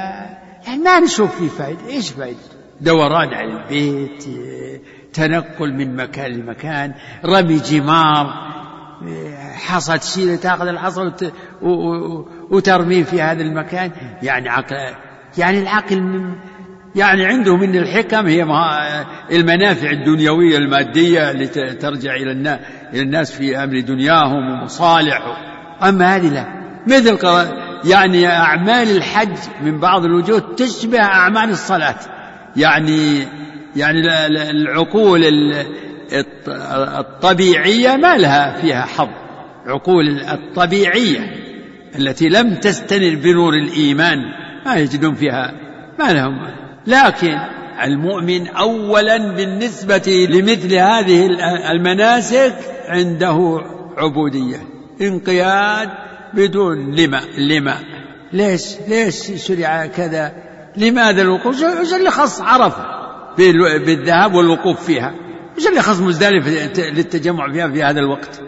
يعني 0.67 0.83
ما 0.83 0.99
نشوف 0.99 1.35
فيه 1.35 1.47
فائدة 1.47 1.87
إيش 1.87 2.09
فائدة 2.09 2.37
دوران 2.81 3.33
على 3.33 3.53
البيت 3.53 4.25
تنقل 5.13 5.73
من 5.73 5.95
مكان 5.95 6.31
لمكان 6.31 6.93
رمي 7.25 7.55
جمار 7.55 8.53
حصى 9.53 9.97
تشيل 9.97 10.37
تاخذ 10.37 10.67
الحصى 10.67 11.11
وترميه 12.51 13.03
في 13.03 13.21
هذا 13.21 13.41
المكان. 13.41 13.91
يعني 14.23 14.49
عقل 14.49 14.75
يعني 15.37 15.59
العقل 15.59 16.01
من 16.01 16.35
يعني 16.95 17.25
عنده 17.25 17.57
من 17.57 17.75
الحكم 17.75 18.27
هي 18.27 18.45
المنافع 19.31 19.91
الدنيوية 19.91 20.57
المادية 20.57 21.31
اللي 21.31 21.47
ترجع 21.73 22.15
إلى 22.15 22.59
الناس 22.93 23.31
في 23.31 23.63
أمر 23.63 23.79
دنياهم 23.79 24.51
ومصالحهم 24.51 25.35
أما 25.83 26.15
هذه 26.15 26.29
لا. 26.29 26.45
مثل 26.87 27.17
يعني 27.85 28.27
أعمال 28.27 28.97
الحج 28.97 29.37
من 29.61 29.79
بعض 29.79 30.05
الوجوه 30.05 30.55
تشبه 30.57 30.99
أعمال 30.99 31.49
الصلاة. 31.49 31.95
يعني 32.55 33.27
يعني 33.75 33.99
العقول 34.49 35.21
الطبيعية 36.99 37.95
ما 37.95 38.17
لها 38.17 38.61
فيها 38.61 38.81
حظ. 38.85 39.09
عقول 39.65 40.19
الطبيعية 40.19 41.19
التي 41.99 42.29
لم 42.29 42.55
تستنر 42.55 43.15
بنور 43.15 43.53
الإيمان 43.53 44.19
ما 44.65 44.75
يجدون 44.75 45.15
فيها 45.15 45.53
ما 45.99 46.13
لهم. 46.13 46.53
لكن 46.87 47.37
المؤمن 47.83 48.47
أولا 48.47 49.17
بالنسبة 49.35 50.27
لمثل 50.29 50.75
هذه 50.75 51.29
المناسك 51.71 52.55
عنده 52.87 53.61
عبودية 53.97 54.57
انقياد 55.01 55.89
بدون 56.33 56.95
لما 56.95 57.21
لما 57.37 57.77
ليش؟ 58.33 58.63
ليش 58.87 59.45
شرع 59.47 59.85
كذا؟ 59.85 60.33
لماذا 60.77 61.21
الوقوف؟ 61.21 61.63
اللي 61.93 62.11
خص 62.11 62.41
عرفة. 62.41 63.02
بالذهاب 63.37 64.33
والوقوف 64.33 64.85
فيها. 64.85 65.13
إيش 65.57 65.67
اللي 65.67 65.81
خص 65.81 65.99
مزدلفة 65.99 66.51
للتجمع 66.91 67.51
فيها 67.51 67.67
في 67.67 67.83
هذا 67.83 67.99
الوقت؟ 67.99 68.41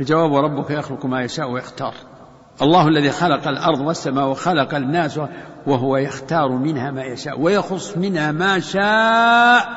الجواب 0.00 0.30
وربك 0.30 0.70
يخلق 0.70 1.06
ما 1.06 1.22
يشاء 1.22 1.50
ويختار. 1.50 1.94
الله 2.62 2.88
الذي 2.88 3.10
خلق 3.10 3.48
الأرض 3.48 3.80
والسماء 3.80 4.26
وخلق 4.28 4.74
الناس 4.74 5.20
وهو 5.66 5.96
يختار 5.96 6.48
منها 6.48 6.90
ما 6.90 7.02
يشاء 7.02 7.40
ويخص 7.40 7.96
منها 7.96 8.32
ما 8.32 8.60
شاء 8.60 9.68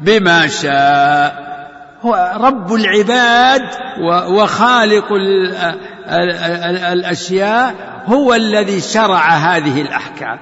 بما 0.00 0.46
شاء. 0.46 1.54
هو 2.02 2.38
رب 2.40 2.74
العباد 2.74 3.62
وخالق 4.28 5.06
الأشياء 6.92 7.74
هو 8.06 8.34
الذي 8.34 8.80
شرع 8.80 9.28
هذه 9.28 9.82
الأحكام. 9.82 10.38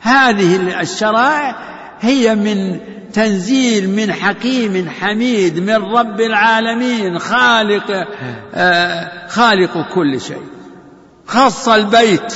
هذه 0.00 0.80
الشرائع 0.80 1.75
هي 2.00 2.34
من 2.34 2.80
تنزيل 3.12 3.90
من 3.90 4.12
حكيم 4.12 4.88
حميد 5.00 5.58
من 5.58 5.74
رب 5.74 6.20
العالمين 6.20 7.18
خالق 7.18 8.06
آه، 8.54 9.28
خالق 9.28 9.94
كل 9.94 10.20
شيء. 10.20 10.42
خص 11.26 11.68
البيت. 11.68 12.34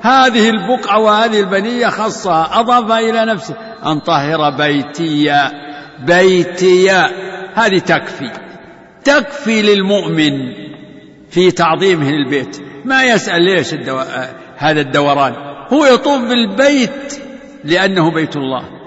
هذه 0.00 0.50
البقعة 0.50 0.98
وهذه 0.98 1.40
البنية 1.40 1.86
خصها. 1.86 2.60
أضاف 2.60 2.92
إلى 2.92 3.24
نفسه. 3.24 3.54
أن 3.86 4.00
طهر 4.00 4.50
بيتي 4.50 5.48
بيتي. 6.06 6.90
هذه 7.54 7.78
تكفي. 7.78 8.30
تكفي 9.04 9.62
للمؤمن 9.62 10.32
في 11.30 11.50
تعظيمه 11.50 12.10
للبيت. 12.10 12.56
ما 12.84 13.04
يسأل 13.04 13.42
ليش 13.42 13.74
الدو... 13.74 14.00
هذا 14.56 14.80
الدوران. 14.80 15.34
هو 15.72 15.86
يطوف 15.86 16.20
بالبيت 16.20 17.22
لأنه 17.64 18.10
بيت 18.10 18.36
الله. 18.36 18.77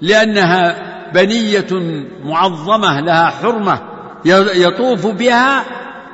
لأنها 0.00 0.88
بنية 1.12 1.66
معظمة 2.24 3.00
لها 3.00 3.30
حرمة 3.30 3.80
يطوف 4.54 5.06
بها 5.06 5.64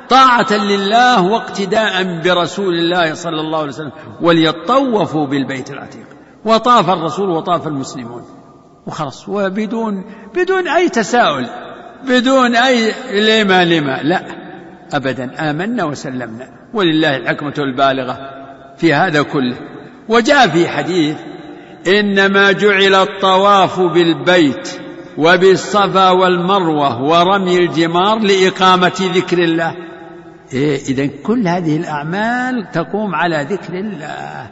طاعة 0.09 0.53
لله 0.53 1.23
واقتداء 1.23 2.21
برسول 2.25 2.75
الله 2.75 3.15
صلى 3.15 3.41
الله 3.41 3.59
عليه 3.59 3.69
وسلم 3.69 3.93
وليطوفوا 4.21 5.27
بالبيت 5.27 5.71
العتيق. 5.71 6.07
وطاف 6.45 6.91
الرسول 6.91 7.31
وطاف 7.31 7.67
المسلمون. 7.67 8.23
وخلص 8.87 9.29
وبدون 9.29 10.05
بدون 10.35 10.69
أي 10.69 10.89
تساؤل 10.89 11.47
بدون 12.09 12.57
أي 12.57 12.93
لما 13.13 13.65
لما 13.65 14.01
لا 14.03 14.25
أبدا. 14.93 15.51
آمنا 15.51 15.85
وسلمنا. 15.85 16.49
ولله 16.75 17.17
الحكمة 17.17 17.55
البالغة 17.59 18.19
في 18.77 18.95
هذا 18.95 19.23
كله. 19.23 19.57
وجاء 20.09 20.49
في 20.49 20.69
حديث 20.69 21.17
إنما 21.89 22.53
جعل 22.53 22.95
الطواف 22.95 23.81
بالبيت 23.81 24.69
وبالصفا 25.19 26.11
والمروة 26.11 27.03
ورمي 27.03 27.59
الجمار 27.59 28.19
لإقامة 28.19 29.11
ذكر 29.15 29.39
الله. 29.39 29.75
إيه 30.53 30.77
إذا 30.89 31.07
كل 31.07 31.49
هذه 31.49 31.77
الأعمال 31.77 32.71
تقوم 32.73 33.15
على 33.15 33.47
ذكر 33.51 33.75
الله 33.75 34.51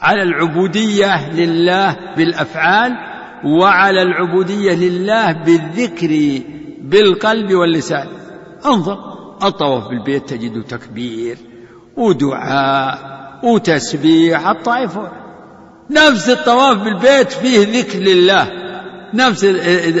على 0.00 0.22
العبودية 0.22 1.30
لله 1.30 1.96
بالأفعال 2.16 2.92
وعلى 3.44 4.02
العبودية 4.02 4.74
لله 4.74 5.32
بالذكر 5.32 6.42
بالقلب 6.80 7.54
واللسان. 7.54 8.06
انظر 8.66 8.98
الطواف 9.42 9.88
بالبيت 9.88 10.28
تجد 10.28 10.62
تكبير 10.62 11.38
ودعاء 11.96 13.14
وتسبيح 13.44 14.48
الطائف 14.48 14.98
نفس 15.90 16.30
الطواف 16.30 16.78
بالبيت 16.84 17.32
فيه 17.32 17.80
ذكر 17.80 17.98
لله. 17.98 18.48
نفس 19.14 19.44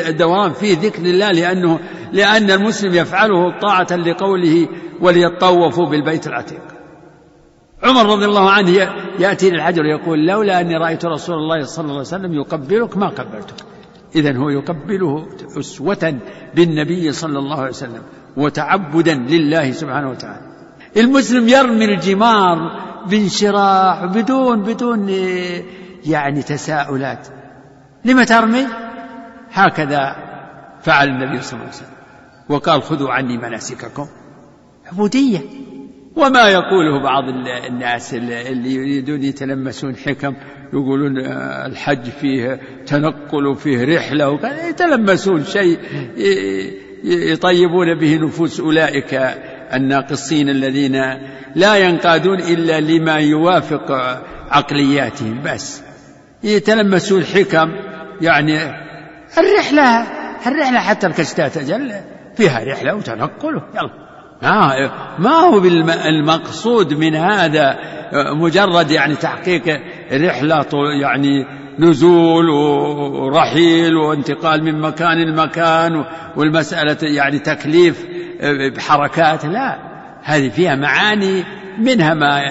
الدوام 0.08 0.52
فيه 0.52 0.78
ذكر 0.78 1.02
لله 1.02 1.30
لأنه 1.30 1.80
لأن 2.12 2.50
المسلم 2.50 2.94
يفعله 2.94 3.60
طاعة 3.60 3.96
لقوله 3.96 4.68
وليطوفوا 5.00 5.86
بالبيت 5.86 6.26
العتيق. 6.26 6.62
عمر 7.82 8.06
رضي 8.06 8.24
الله 8.24 8.50
عنه 8.50 8.70
يأتي 9.18 9.50
للحجر 9.50 9.84
يقول 9.84 10.26
لولا 10.26 10.60
أني 10.60 10.76
رأيت 10.76 11.04
رسول 11.04 11.36
الله 11.36 11.64
صلى 11.64 11.82
الله 11.82 11.92
عليه 11.92 12.00
وسلم 12.00 12.32
يقبلك 12.34 12.96
ما 12.96 13.08
قبلتك. 13.08 13.64
إذا 14.16 14.36
هو 14.36 14.48
يقبله 14.50 15.26
أسوة 15.58 16.18
بالنبي 16.54 17.12
صلى 17.12 17.38
الله 17.38 17.56
عليه 17.56 17.70
وسلم 17.70 18.02
وتعبدا 18.36 19.14
لله 19.14 19.70
سبحانه 19.70 20.10
وتعالى. 20.10 20.53
المسلم 20.96 21.48
يرمي 21.48 21.84
الجمار 21.84 22.84
بانشراح 23.06 24.04
بدون 24.04 24.62
بدون 24.62 25.08
يعني 26.06 26.42
تساؤلات. 26.42 27.28
لم 28.04 28.22
ترمي؟ 28.22 28.66
هكذا 29.52 30.16
فعل 30.82 31.08
النبي 31.08 31.42
صلى 31.42 31.52
الله 31.52 31.64
عليه 31.64 31.76
وسلم. 31.76 31.94
وقال 32.48 32.82
خذوا 32.82 33.10
عني 33.10 33.38
مناسككم. 33.38 34.06
عبودية. 34.92 35.40
وما 36.16 36.48
يقوله 36.48 37.02
بعض 37.02 37.24
الناس 37.68 38.14
اللي 38.14 38.74
يريدون 38.74 39.22
يتلمسون 39.22 39.96
حكم 39.96 40.34
يقولون 40.72 41.18
آه، 41.18 41.66
الحج 41.66 42.10
فيه 42.20 42.60
تنقل 42.86 43.46
وفيه 43.46 43.96
رحلة. 43.96 44.40
يتلمسون 44.68 45.44
شيء 45.44 45.78
يطيبون 47.04 47.94
به 47.94 48.16
نفوس 48.16 48.60
أولئك. 48.60 49.14
الناقصين 49.74 50.48
الذين 50.48 50.96
لا 51.54 51.76
ينقادون 51.76 52.40
إلا 52.40 52.80
لما 52.80 53.14
يوافق 53.14 53.92
عقلياتهم. 54.50 55.42
بس 55.44 55.82
يتلمسون 56.42 57.24
حكم 57.24 57.72
يعني 58.20 58.56
الرحلة 59.38 60.06
الرحلة 60.46 60.78
حتى 60.80 61.06
الكشتات 61.06 61.56
أجل 61.56 61.92
فيها 62.36 62.64
رحلة 62.64 62.94
وتنقل. 62.94 63.60
يلا. 63.74 64.04
ما 64.42 64.90
ما 65.18 65.30
هو 65.30 65.58
المقصود 66.08 66.94
من 66.94 67.14
هذا؟ 67.14 67.78
مجرد 68.14 68.90
يعني 68.90 69.14
تحقيق 69.14 69.80
رحلة 70.12 70.66
يعني 71.02 71.44
نزول 71.78 72.50
ورحيل 72.50 73.96
وانتقال 73.96 74.64
من 74.64 74.80
مكان 74.80 75.18
لمكان 75.18 76.04
والمسألة 76.36 76.96
يعني 77.02 77.38
تكليف 77.38 78.06
بحركات 78.76 79.44
لا. 79.44 79.78
هذه 80.22 80.48
فيها 80.48 80.74
معاني 80.74 81.44
منها 81.78 82.14
ما 82.14 82.42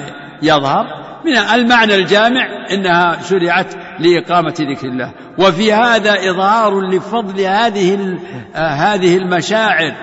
يظهر 0.41 0.85
من 1.25 1.37
المعنى 1.37 1.95
الجامع 1.95 2.47
إنها 2.71 3.21
شرعت 3.21 3.73
لإقامة 3.99 4.55
ذكر 4.59 4.87
الله. 4.87 5.11
وفي 5.37 5.73
هذا 5.73 6.29
إظهار 6.29 6.81
لفضل 6.81 7.41
هذه 7.41 8.17
هذه 8.55 9.17
المشاعر. 9.17 9.93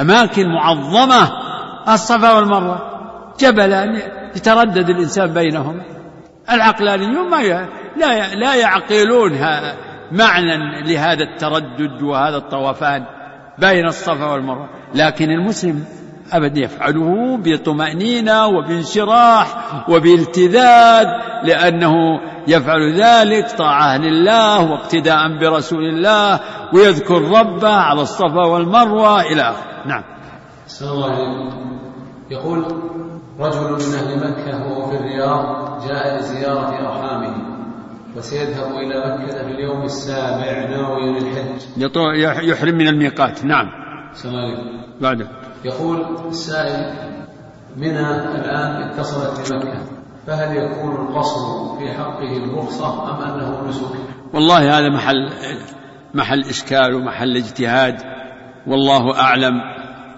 أماكن 0.00 0.48
معظمة 0.48 1.30
الصفا 1.88 2.32
والمروة. 2.32 2.82
جبلان 3.40 4.02
يتردد 4.36 4.90
الإنسان 4.90 5.34
بينهما 5.34 5.82
العقلانيون 6.50 7.30
ما 7.30 7.68
لا 7.96 8.34
لا 8.34 8.54
يعقلون 8.54 9.32
معنى 10.12 10.82
لهذا 10.82 11.22
التردد 11.22 12.02
وهذا 12.02 12.36
الطوفان. 12.36 13.04
بين 13.60 13.86
الصفا 13.86 14.32
والمروة. 14.32 14.68
لكن 14.94 15.30
المسلم 15.30 15.84
أبدا 16.32 16.60
يفعله 16.60 17.36
بطمأنينة 17.36 18.46
وبانشراح 18.46 19.46
وبالتذاذ 19.88 21.06
لأنه 21.44 21.94
يفعل 22.48 22.92
ذلك 22.92 23.50
طاعة 23.50 23.98
لله 23.98 24.70
واقتداء 24.70 25.38
برسول 25.40 25.84
الله 25.84 26.40
ويذكر 26.74 27.22
ربه 27.22 27.74
على 27.74 28.00
الصفا 28.02 28.46
والمروة 28.46 29.20
إلى 29.20 29.42
آخره. 29.42 29.86
نعم. 29.86 30.04
السلام 30.66 31.02
عليكم. 31.02 31.78
يقول 32.30 32.58
رجل 33.40 33.70
من 33.70 33.94
أهل 33.94 34.30
مكة 34.30 34.66
وهو 34.66 34.90
في 34.90 34.96
الرياض 34.96 35.78
جاء 35.88 36.18
لزيارة 36.18 36.68
أرحامه. 36.68 37.57
وسيذهب 38.18 38.72
إلى 38.72 39.18
مكة 39.18 39.32
في 39.32 39.50
اليوم 39.50 39.82
السابع 39.82 40.70
ناويا 40.70 41.20
للحج. 41.20 41.60
يحرم 42.48 42.74
من 42.74 42.88
الميقات. 42.88 43.44
نعم. 43.44 43.68
عليكم. 44.24 44.78
بعده 45.00 45.28
يقول 45.64 46.06
السائل 46.28 46.94
منى 47.76 48.10
الآن 48.10 48.82
اتصلت 48.82 49.52
بمكة 49.52 49.82
فهل 50.26 50.56
يكون 50.56 51.06
القصر 51.06 51.78
في 51.78 51.88
حقه 51.88 52.36
الرخصة 52.36 53.10
أم 53.10 53.22
أنه 53.22 53.68
نسك؟ 53.68 53.82
والله 54.34 54.78
هذا 54.78 54.88
محل 54.88 55.30
محل 56.14 56.40
إشكال 56.40 56.94
ومحل 56.94 57.36
اجتهاد. 57.36 58.02
والله 58.66 59.20
أعلم. 59.20 59.54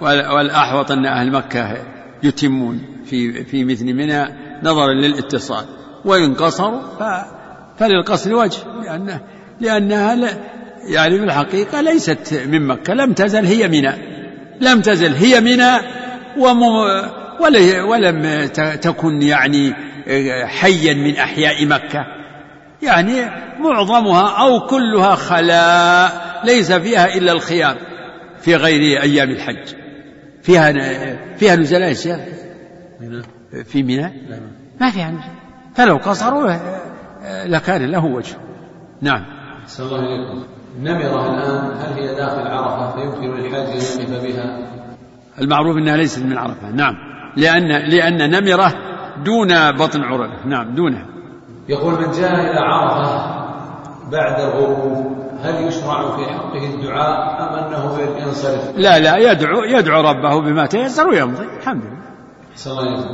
والأحوط 0.01 0.93
أن 0.93 1.07
أهل 1.07 1.33
مكة 1.33 1.77
يتمون 2.23 2.83
في 3.05 3.45
في 3.45 3.65
مثل 3.65 3.85
منى 3.85 4.25
نظرا 4.63 4.93
للإتصال. 4.93 5.65
وإن 6.05 6.35
قصروا 6.35 6.81
فللقصر 7.81 8.35
وجه 8.35 8.59
لأنه 8.85 9.20
لأنها 9.61 10.14
يعني 10.85 11.18
في 11.18 11.24
الحقيقة 11.24 11.81
ليست 11.81 12.43
من 12.47 12.66
مكة 12.66 12.95
لم 12.95 13.12
تزل 13.12 13.45
هي 13.45 13.68
منى. 13.68 13.93
لم 14.61 14.81
تزل 14.81 15.14
هي 15.14 15.41
منى 15.41 15.81
ولم 17.83 18.47
تكن 18.81 19.22
يعني 19.22 19.74
حيا 20.47 20.95
من 20.95 21.16
أحياء 21.16 21.66
مكة. 21.66 22.07
يعني 22.83 23.14
معظمها 23.59 24.28
أو 24.28 24.66
كلها 24.66 25.14
خلاء 25.14 26.41
ليس 26.45 26.72
فيها 26.72 27.14
إلا 27.14 27.33
الخيام 27.33 27.76
في 28.41 28.57
غير 28.57 29.03
أيام 29.03 29.31
الحج. 29.31 29.74
فيها 30.43 30.72
فيها 31.37 31.57
نزلاء 31.57 31.89
يا 31.89 31.95
شيخ 31.95 32.18
في 33.64 33.83
منى؟ 33.83 34.12
ما 34.81 34.91
فيها 34.91 35.12
فلو 35.74 35.97
قصروا 35.97 36.57
لكان 37.47 37.91
له 37.91 38.05
وجه. 38.05 38.37
نعم. 39.03 39.25
صلى 39.66 39.87
الله 39.87 39.99
عليكم. 39.99 40.45
النمرة 40.77 41.27
الآن. 41.27 41.71
هل 41.79 41.93
هي 41.93 42.14
داخل 42.14 42.47
عرفة؟ 42.47 42.91
فيمكن 42.91 43.35
للحاج 43.35 43.66
أن 43.66 43.77
يقف 43.77 44.23
بها؟ 44.23 44.59
المعروف 45.41 45.77
أنها 45.77 45.97
ليست 45.97 46.23
من 46.23 46.39
عرفة. 46.39 46.71
نعم. 46.71 47.11
لأن 47.37 47.68
لأن 47.68 48.31
نمرة 48.31 48.73
دون 49.25 49.73
بطن 49.73 50.03
عرفة 50.03 50.47
نعم 50.47 50.75
دونها 50.75 51.07
يقول 51.68 51.93
من 51.93 52.11
جاء 52.11 52.35
إلى 52.35 52.61
عرفة 52.61 53.41
بعد 54.12 54.41
الغروب 54.41 55.21
هل 55.43 55.66
يشرع 55.66 56.16
في 56.16 56.25
حقه 56.25 56.75
الدعاء 56.75 57.43
أم 57.43 57.64
أنه 57.64 57.99
ينصرف؟ 58.27 58.77
لا 58.77 58.99
لا 58.99 59.16
يدعو 59.16 59.62
يدعو 59.64 60.01
ربه 60.01 60.41
بما 60.41 60.66
تيسر 60.66 61.09
ويمضي. 61.09 61.45
الحمد 61.61 61.83
لله. 61.83 62.01
الله 62.66 63.05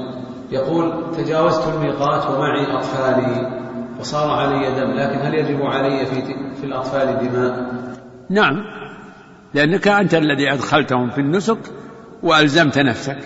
يقول 0.50 1.14
تجاوزت 1.16 1.74
الميقات 1.74 2.26
ومعي 2.26 2.76
أطفالي. 2.76 3.65
وصار 4.00 4.30
علي 4.30 4.80
دم 4.80 4.90
لكن 4.90 5.18
هل 5.18 5.34
يجب 5.34 5.62
علي 5.62 6.06
في 6.06 6.22
في 6.60 6.64
الأطفال 6.64 7.28
دماء؟ 7.28 7.72
نعم 8.30 8.64
لأنك 9.54 9.88
أنت 9.88 10.14
الذي 10.14 10.52
أدخلتهم 10.52 11.10
في 11.10 11.20
النسك 11.20 11.58
وألزمت 12.22 12.78
نفسك. 12.78 13.18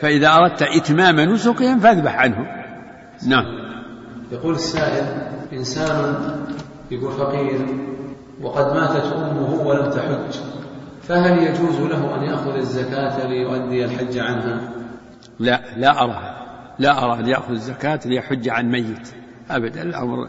فإذا 0.00 0.28
أردت 0.28 0.62
إتمام 0.62 1.20
نسكهم 1.20 1.78
فاذبح 1.80 2.16
عنهم. 2.16 2.46
نعم. 3.26 3.44
يقول 4.32 4.54
السائل 4.54 5.04
إنسان 5.52 6.16
يقول 6.90 7.12
فقير 7.12 7.66
وقد 8.42 8.74
ماتت 8.74 9.12
أمه 9.12 9.62
ولم 9.66 9.90
تحج 9.90 10.40
فهل 11.02 11.42
يجوز 11.42 11.80
له 11.80 12.14
أن 12.14 12.22
يأخذ 12.22 12.56
الزكاة 12.56 13.26
ليؤدي 13.26 13.84
الحج 13.84 14.18
عنها؟ 14.18 14.60
لا 15.38 15.60
لا 15.76 16.02
أرى 16.02 16.42
لا 16.78 17.04
أرى 17.04 17.20
أن 17.20 17.26
يأخذ 17.26 17.50
الزكاة 17.50 18.00
ليحج 18.04 18.48
عن 18.48 18.70
ميت. 18.70 19.21
أبدا 19.56 19.82
الأمر 19.82 20.28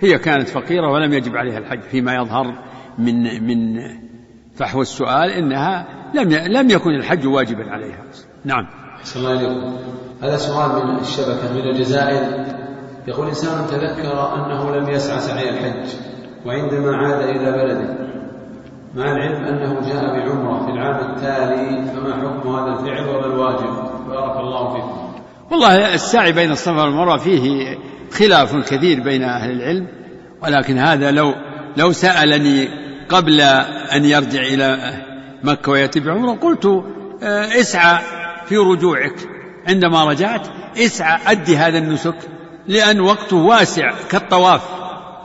هي 0.00 0.18
كانت 0.18 0.48
فقيرة 0.48 0.92
ولم 0.92 1.12
يجب 1.12 1.36
عليها 1.36 1.58
الحج 1.58 1.80
فيما 1.80 2.14
يظهر 2.14 2.54
من 2.98 3.44
من 3.46 3.80
فحوى 4.54 4.82
السؤال 4.82 5.30
إنها 5.30 5.86
لم 6.14 6.28
لم 6.32 6.70
يكن 6.70 6.90
الحج 6.90 7.26
واجبا 7.26 7.70
عليها. 7.70 8.04
نعم. 8.44 8.66
الله 9.16 9.30
عليكم 9.30 9.76
هذا 10.22 10.36
سؤال 10.36 10.86
من 10.86 11.00
الشبكة 11.00 11.52
من 11.54 11.60
الجزائر. 11.60 12.44
يقول 13.08 13.28
إنسان 13.28 13.66
تذكر 13.66 14.34
أنه 14.34 14.76
لم 14.76 14.90
يسعى 14.90 15.18
سعي 15.18 15.50
الحج 15.50 15.94
وعندما 16.46 16.96
عاد 16.96 17.28
إلى 17.28 17.52
بلده 17.52 17.94
مع 18.94 19.04
العلم 19.12 19.44
أنه 19.44 19.80
جاء 19.80 20.04
بعمرة 20.04 20.66
في 20.66 20.72
العام 20.72 21.10
التالي 21.10 21.84
فما 21.84 22.14
حكم 22.14 22.48
هذا 22.48 22.80
الفعل 22.80 23.08
وما 23.08 23.26
الواجب؟ 23.26 23.74
بارك 24.08 24.36
الله 24.36 24.72
فيكم. 24.74 25.12
والله 25.50 25.94
السعي 25.94 26.32
بين 26.32 26.50
الصفا 26.50 26.82
والمروة 26.82 27.16
فيه 27.16 27.76
خلاف 28.14 28.56
كثير 28.56 29.00
بين 29.00 29.22
أهل 29.22 29.50
العلم 29.50 29.86
ولكن 30.42 30.78
هذا 30.78 31.10
لو 31.10 31.34
لو 31.76 31.92
سألني 31.92 32.68
قبل 33.08 33.40
أن 33.92 34.04
يرجع 34.04 34.40
إلى 34.40 34.94
مكة 35.42 35.72
ويأتي 35.72 36.00
بعمرة 36.00 36.32
قلت 36.32 36.66
آه، 37.22 37.60
اسعى 37.60 37.98
في 38.46 38.56
رجوعك. 38.56 39.14
عندما 39.68 40.04
رجعت 40.04 40.46
اسعى 40.78 41.20
أدي 41.26 41.56
هذا 41.56 41.78
النسك 41.78 42.14
لأن 42.66 43.00
وقته 43.00 43.36
واسع 43.36 43.92
كالطواف. 44.10 44.62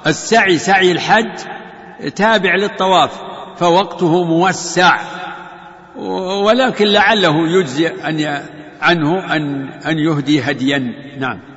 السعي 0.08 0.58
سعي 0.58 0.92
الحج 0.92 1.40
تابع 2.16 2.56
للطواف 2.56 3.12
فوقته 3.58 4.24
موسع. 4.24 5.00
ولكن 6.46 6.86
لعله 6.86 7.48
يجزي 7.48 7.88
أن 7.88 8.44
عنه 8.82 9.36
أن 9.36 9.70
أن 9.70 10.00
يهدي 10.00 10.42
هديا. 10.42 10.94
نعم. 11.20 11.49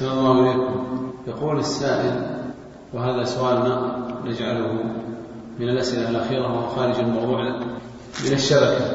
الله 0.00 0.48
عليكم. 0.48 1.12
يقول 1.26 1.58
السائل 1.58 2.42
وهذا 2.94 3.24
سؤالنا 3.24 3.98
نجعله 4.24 4.72
من 5.60 5.68
الأسئلة 5.68 6.10
الأخيرة 6.10 6.42
وهو 6.42 6.68
خارج 6.68 6.98
الموضوع 6.98 7.42
من 8.26 8.32
الشبكة 8.32 8.86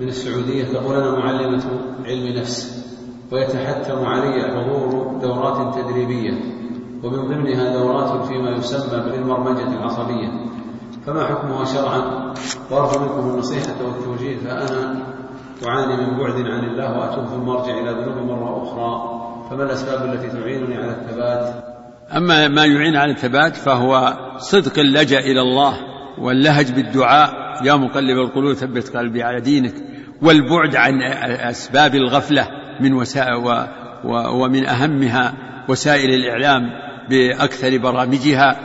من 0.00 0.08
السعودية. 0.08 0.64
تقول 0.64 0.96
أنا 0.96 1.10
معلمة 1.10 1.62
علم 2.04 2.38
نفس 2.38 2.84
ويتحتم 3.32 4.04
علي 4.04 4.42
حضور 4.42 5.18
دورات 5.22 5.74
تدريبية 5.74 6.32
ومن 7.04 7.18
ضمنها 7.18 7.72
دورات 7.72 8.24
فيما 8.24 8.50
يسمى 8.50 9.10
بالمرمجة 9.10 9.68
العصبية. 9.68 10.28
فما 11.06 11.26
حكمها 11.26 11.64
شرعا؟ 11.64 12.34
وأرجو 12.70 13.00
منكم 13.00 13.30
النصيحة 13.30 13.74
والتوجيه 13.84 14.36
فأنا 14.36 14.96
أعاني 15.66 15.96
من 15.96 16.18
بعد 16.18 16.34
عن 16.34 16.64
الله 16.64 16.98
وأتوب 16.98 17.24
ثم 17.24 17.48
أرجع 17.48 17.78
إلى 17.78 17.90
ذنوبي 17.90 18.20
مرة 18.20 18.62
أخرى. 18.62 19.23
فما 19.50 19.64
الأسباب 19.64 20.12
التي 20.12 20.28
تعينني 20.28 20.76
على 20.76 20.90
الثبات؟ 20.90 21.64
أما 22.16 22.48
ما 22.48 22.64
يعين 22.64 22.96
على 22.96 23.12
الثبات 23.12 23.56
فهو 23.56 24.16
صدق 24.38 24.78
اللجأ 24.78 25.18
إلى 25.18 25.40
الله 25.40 25.74
واللهج 26.18 26.72
بالدعاء. 26.72 27.44
يا 27.64 27.74
مقلب 27.74 28.18
القلوب 28.18 28.54
ثبت 28.54 28.96
قلبي 28.96 29.22
على 29.22 29.40
دينك 29.40 29.74
والبعد 30.22 30.76
عن 30.76 31.02
أسباب 31.50 31.94
الغفلة 31.94 32.48
من 32.80 32.92
وسائل 32.92 33.34
و 33.34 33.66
ومن 34.04 34.66
أهمها 34.66 35.34
وسائل 35.68 36.10
الإعلام 36.10 36.62
بأكثر 37.10 37.78
برامجها. 37.78 38.56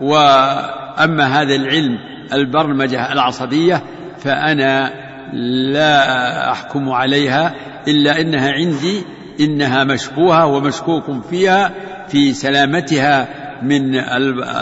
وأما 0.00 1.24
هذا 1.24 1.54
العلم 1.54 1.98
البرمجة 2.32 3.12
العصبية 3.12 3.82
فأنا 4.18 4.92
لا 5.72 6.50
أحكم 6.52 6.90
عليها 6.90 7.54
إلا 7.88 8.20
أنها 8.20 8.52
عندي 8.52 9.04
إنها 9.40 9.84
مشبوهة 9.84 10.46
ومشكوك 10.46 11.04
فيها 11.30 11.70
في 12.08 12.32
سلامتها 12.32 13.28
من 13.62 13.94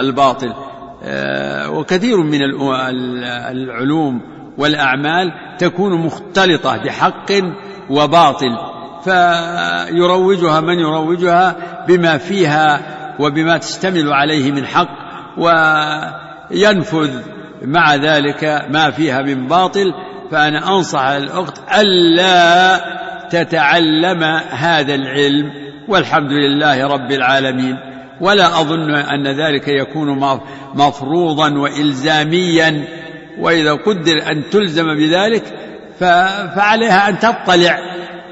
الباطل. 0.01 0.55
آه، 1.03 1.71
وكثير 1.71 2.17
من 2.17 2.41
العلوم 3.51 4.21
والأعمال 4.59 5.33
تكون 5.59 5.93
مختلطة 5.93 6.77
بحق 6.77 7.33
وباطل 7.91 8.59
فيروجها 9.05 10.61
من 10.61 10.79
يروجها 10.79 11.57
بما 11.89 12.19
فيها 12.19 12.81
وبما 13.21 13.59
تشتمل 13.59 14.13
عليه 14.13 14.53
من 14.53 14.67
حق 14.67 14.89
وينفذ 15.39 17.11
مع 17.63 17.95
ذلك 17.95 18.67
ما 18.71 18.91
فيها 18.91 19.23
من 19.23 19.47
باطل. 19.47 19.95
فأنا 20.31 20.77
أنصح 20.77 21.01
الأخت 21.01 21.59
ألا 21.81 23.08
تتعلم 23.29 24.23
هذا 24.51 24.95
العلم 24.95 25.53
والحمد 25.89 26.33
لله 26.33 26.87
رب 26.87 27.13
العالمين. 27.13 27.77
ولا 28.21 28.61
أظن 28.61 28.95
أن 28.95 29.27
ذلك 29.27 29.69
يكون 29.69 30.39
مفروضا 30.75 31.59
وإلزاميا. 31.59 32.85
وإذا 33.39 33.73
قدر 33.73 34.31
أن 34.31 34.43
تلزم 34.51 34.95
بذلك 34.95 35.43
فعليها 36.57 37.09
أن 37.09 37.19
تطلع 37.19 37.79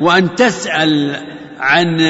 وأن 0.01 0.35
تسأل 0.35 1.17
عن 1.61 2.01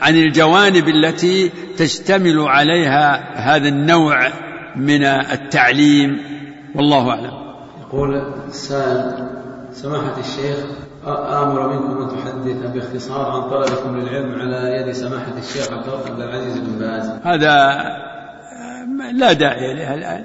عن 0.00 0.16
الجوانب 0.16 0.88
التي 0.88 1.50
تشتمل 1.78 2.40
عليها 2.40 3.24
هذا 3.34 3.68
النوع 3.68 4.28
من 4.76 5.04
التعليم. 5.04 6.18
والله 6.74 7.10
أعلم. 7.10 7.32
يقول 7.80 8.22
السائل 8.48 9.28
سماحة 9.72 10.20
الشيخ 10.20 10.66
آمر 11.08 11.68
منكم 11.68 12.02
أن 12.02 12.08
تحدث 12.08 12.70
باختصار 12.72 13.30
عن 13.30 13.50
طلبكم 13.50 13.96
للعلم 13.96 14.34
على 14.34 14.76
يد 14.76 14.92
سماحة 14.92 15.38
الشيخ 15.38 15.72
عبد 15.72 16.20
العزيز 16.20 16.58
بن 16.58 16.78
باز 16.78 17.10
هذا 17.24 17.82
لا 19.12 19.32
داعي 19.32 19.74
له 19.74 19.94
الآن 19.94 20.24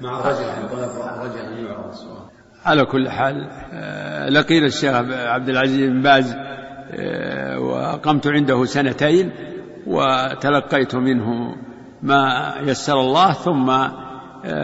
مع 0.00 0.20
الرجاء 0.20 0.58
الرجاء 0.60 1.46
أن 1.48 1.64
يعرض 1.66 1.88
السؤال 1.88 2.30
على 2.64 2.84
كل 2.84 3.08
حال 3.08 3.48
لقينا 4.34 4.66
الشيخ 4.66 4.94
عبد 5.12 5.48
العزيز 5.48 5.90
بن 5.90 6.02
باز 6.02 6.36
وأقمت 7.58 8.26
عنده 8.26 8.64
سنتين 8.64 9.32
وتلقيت 9.86 10.94
منه 10.94 11.56
ما 12.02 12.54
يسر 12.60 13.00
الله 13.00 13.32
ثم 13.32 13.88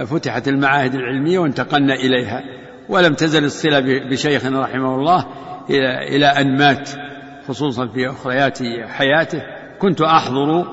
فتحت 0.04 0.48
المعاهد 0.48 0.94
العلمية 0.94 1.38
وانتقلنا 1.38 1.94
إليها 1.94 2.55
ولم 2.88 3.14
تزل 3.14 3.44
الصلة 3.44 3.80
بشيخ 4.10 4.46
رحمه 4.46 4.94
الله 4.94 5.26
إلى 6.00 6.26
أن 6.26 6.58
مات 6.58 6.90
خصوصا 7.48 7.86
في 7.86 8.10
أخريات 8.10 8.58
حياته. 8.88 9.42
كنت 9.78 10.00
أحضر 10.00 10.66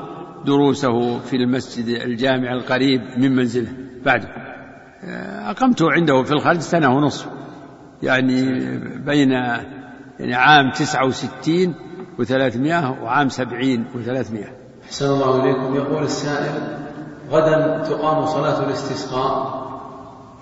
دروسه 0.45 1.19
في 1.19 1.35
المسجد 1.35 1.87
الجامع 1.87 2.53
القريب 2.53 3.01
من 3.17 3.35
منزله. 3.35 3.71
بعده 4.05 4.27
أقمت 5.49 5.81
عنده 5.81 6.23
في 6.23 6.31
الخارج 6.31 6.59
سنة 6.59 6.95
ونصف. 6.95 7.27
يعني 8.03 8.43
بين 9.05 9.31
يعني 10.19 10.35
عام 10.35 10.71
تسعة 10.71 11.05
وستين 11.05 11.75
وثلاثمائة 12.19 12.97
وعام 13.03 13.29
سبعين 13.29 13.85
وثلاثمائة. 13.95 14.51
أحسن 14.85 15.05
الله 15.05 15.43
إليكم. 15.43 15.75
يقول 15.75 16.03
السائل 16.03 16.77
غدا 17.29 17.83
تقام 17.89 18.25
صلاة 18.25 18.65
الاستسقاء 18.67 19.63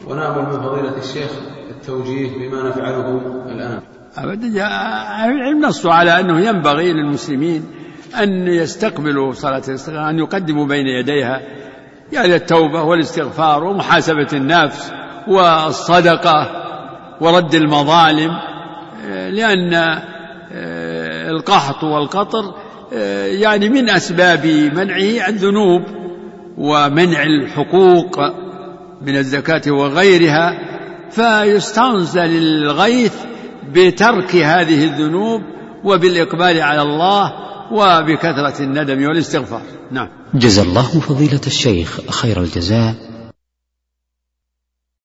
ونأمل 0.08 0.46
من 0.46 0.62
فضيلة 0.62 0.98
الشيخ 0.98 1.32
التوجيه 1.82 2.30
بما 2.38 2.70
نفعله 2.70 3.22
الآن. 3.46 3.82
أبدا 4.18 4.48
العلم 5.26 5.66
نصوا 5.66 5.94
على 5.94 6.20
أنه 6.20 6.40
ينبغي 6.40 6.94
للمسلمين 6.94 7.66
أن 8.24 8.48
يستقبلوا 8.48 9.34
صلاة 9.34 9.62
الاستغفار 9.68 10.10
أن 10.10 10.20
يقدموا 10.20 10.66
بين 10.66 10.88
يديها 10.88 11.42
يعني 12.12 12.36
التوبة 12.36 12.84
والاستغفار 12.84 13.64
ومحاسبة 13.64 14.28
النفس 14.34 14.92
والصدقة 15.28 16.48
ورد 17.22 17.56
المظالم 17.56 18.32
لأن 19.30 19.74
آه، 20.54 21.30
القحط 21.30 21.84
والقطر 21.84 22.56
آه، 22.94 23.26
يعني 23.26 23.70
من 23.70 23.90
أسباب 23.90 24.46
منعه 24.74 25.28
الذنوب 25.28 25.82
ومنع 26.58 27.24
الحقوق 27.24 28.20
من 29.02 29.18
الزكاة 29.18 29.72
وغيرها. 29.72 30.71
فيستنزل 31.12 32.38
الغيث 32.38 33.14
بترك 33.74 34.36
هذه 34.36 34.84
الذنوب 34.84 35.42
وبالإقبال 35.84 36.62
على 36.62 36.82
الله 36.82 37.32
وبكثرة 37.72 38.64
الندم 38.64 39.04
والاستغفار. 39.04 39.62
نعم. 39.92 40.08
جزا 40.34 40.62
الله 40.62 41.00
فضيلة 41.00 41.42
الشيخ 41.48 42.02
خير 42.10 42.42
الجزاء. 42.42 43.11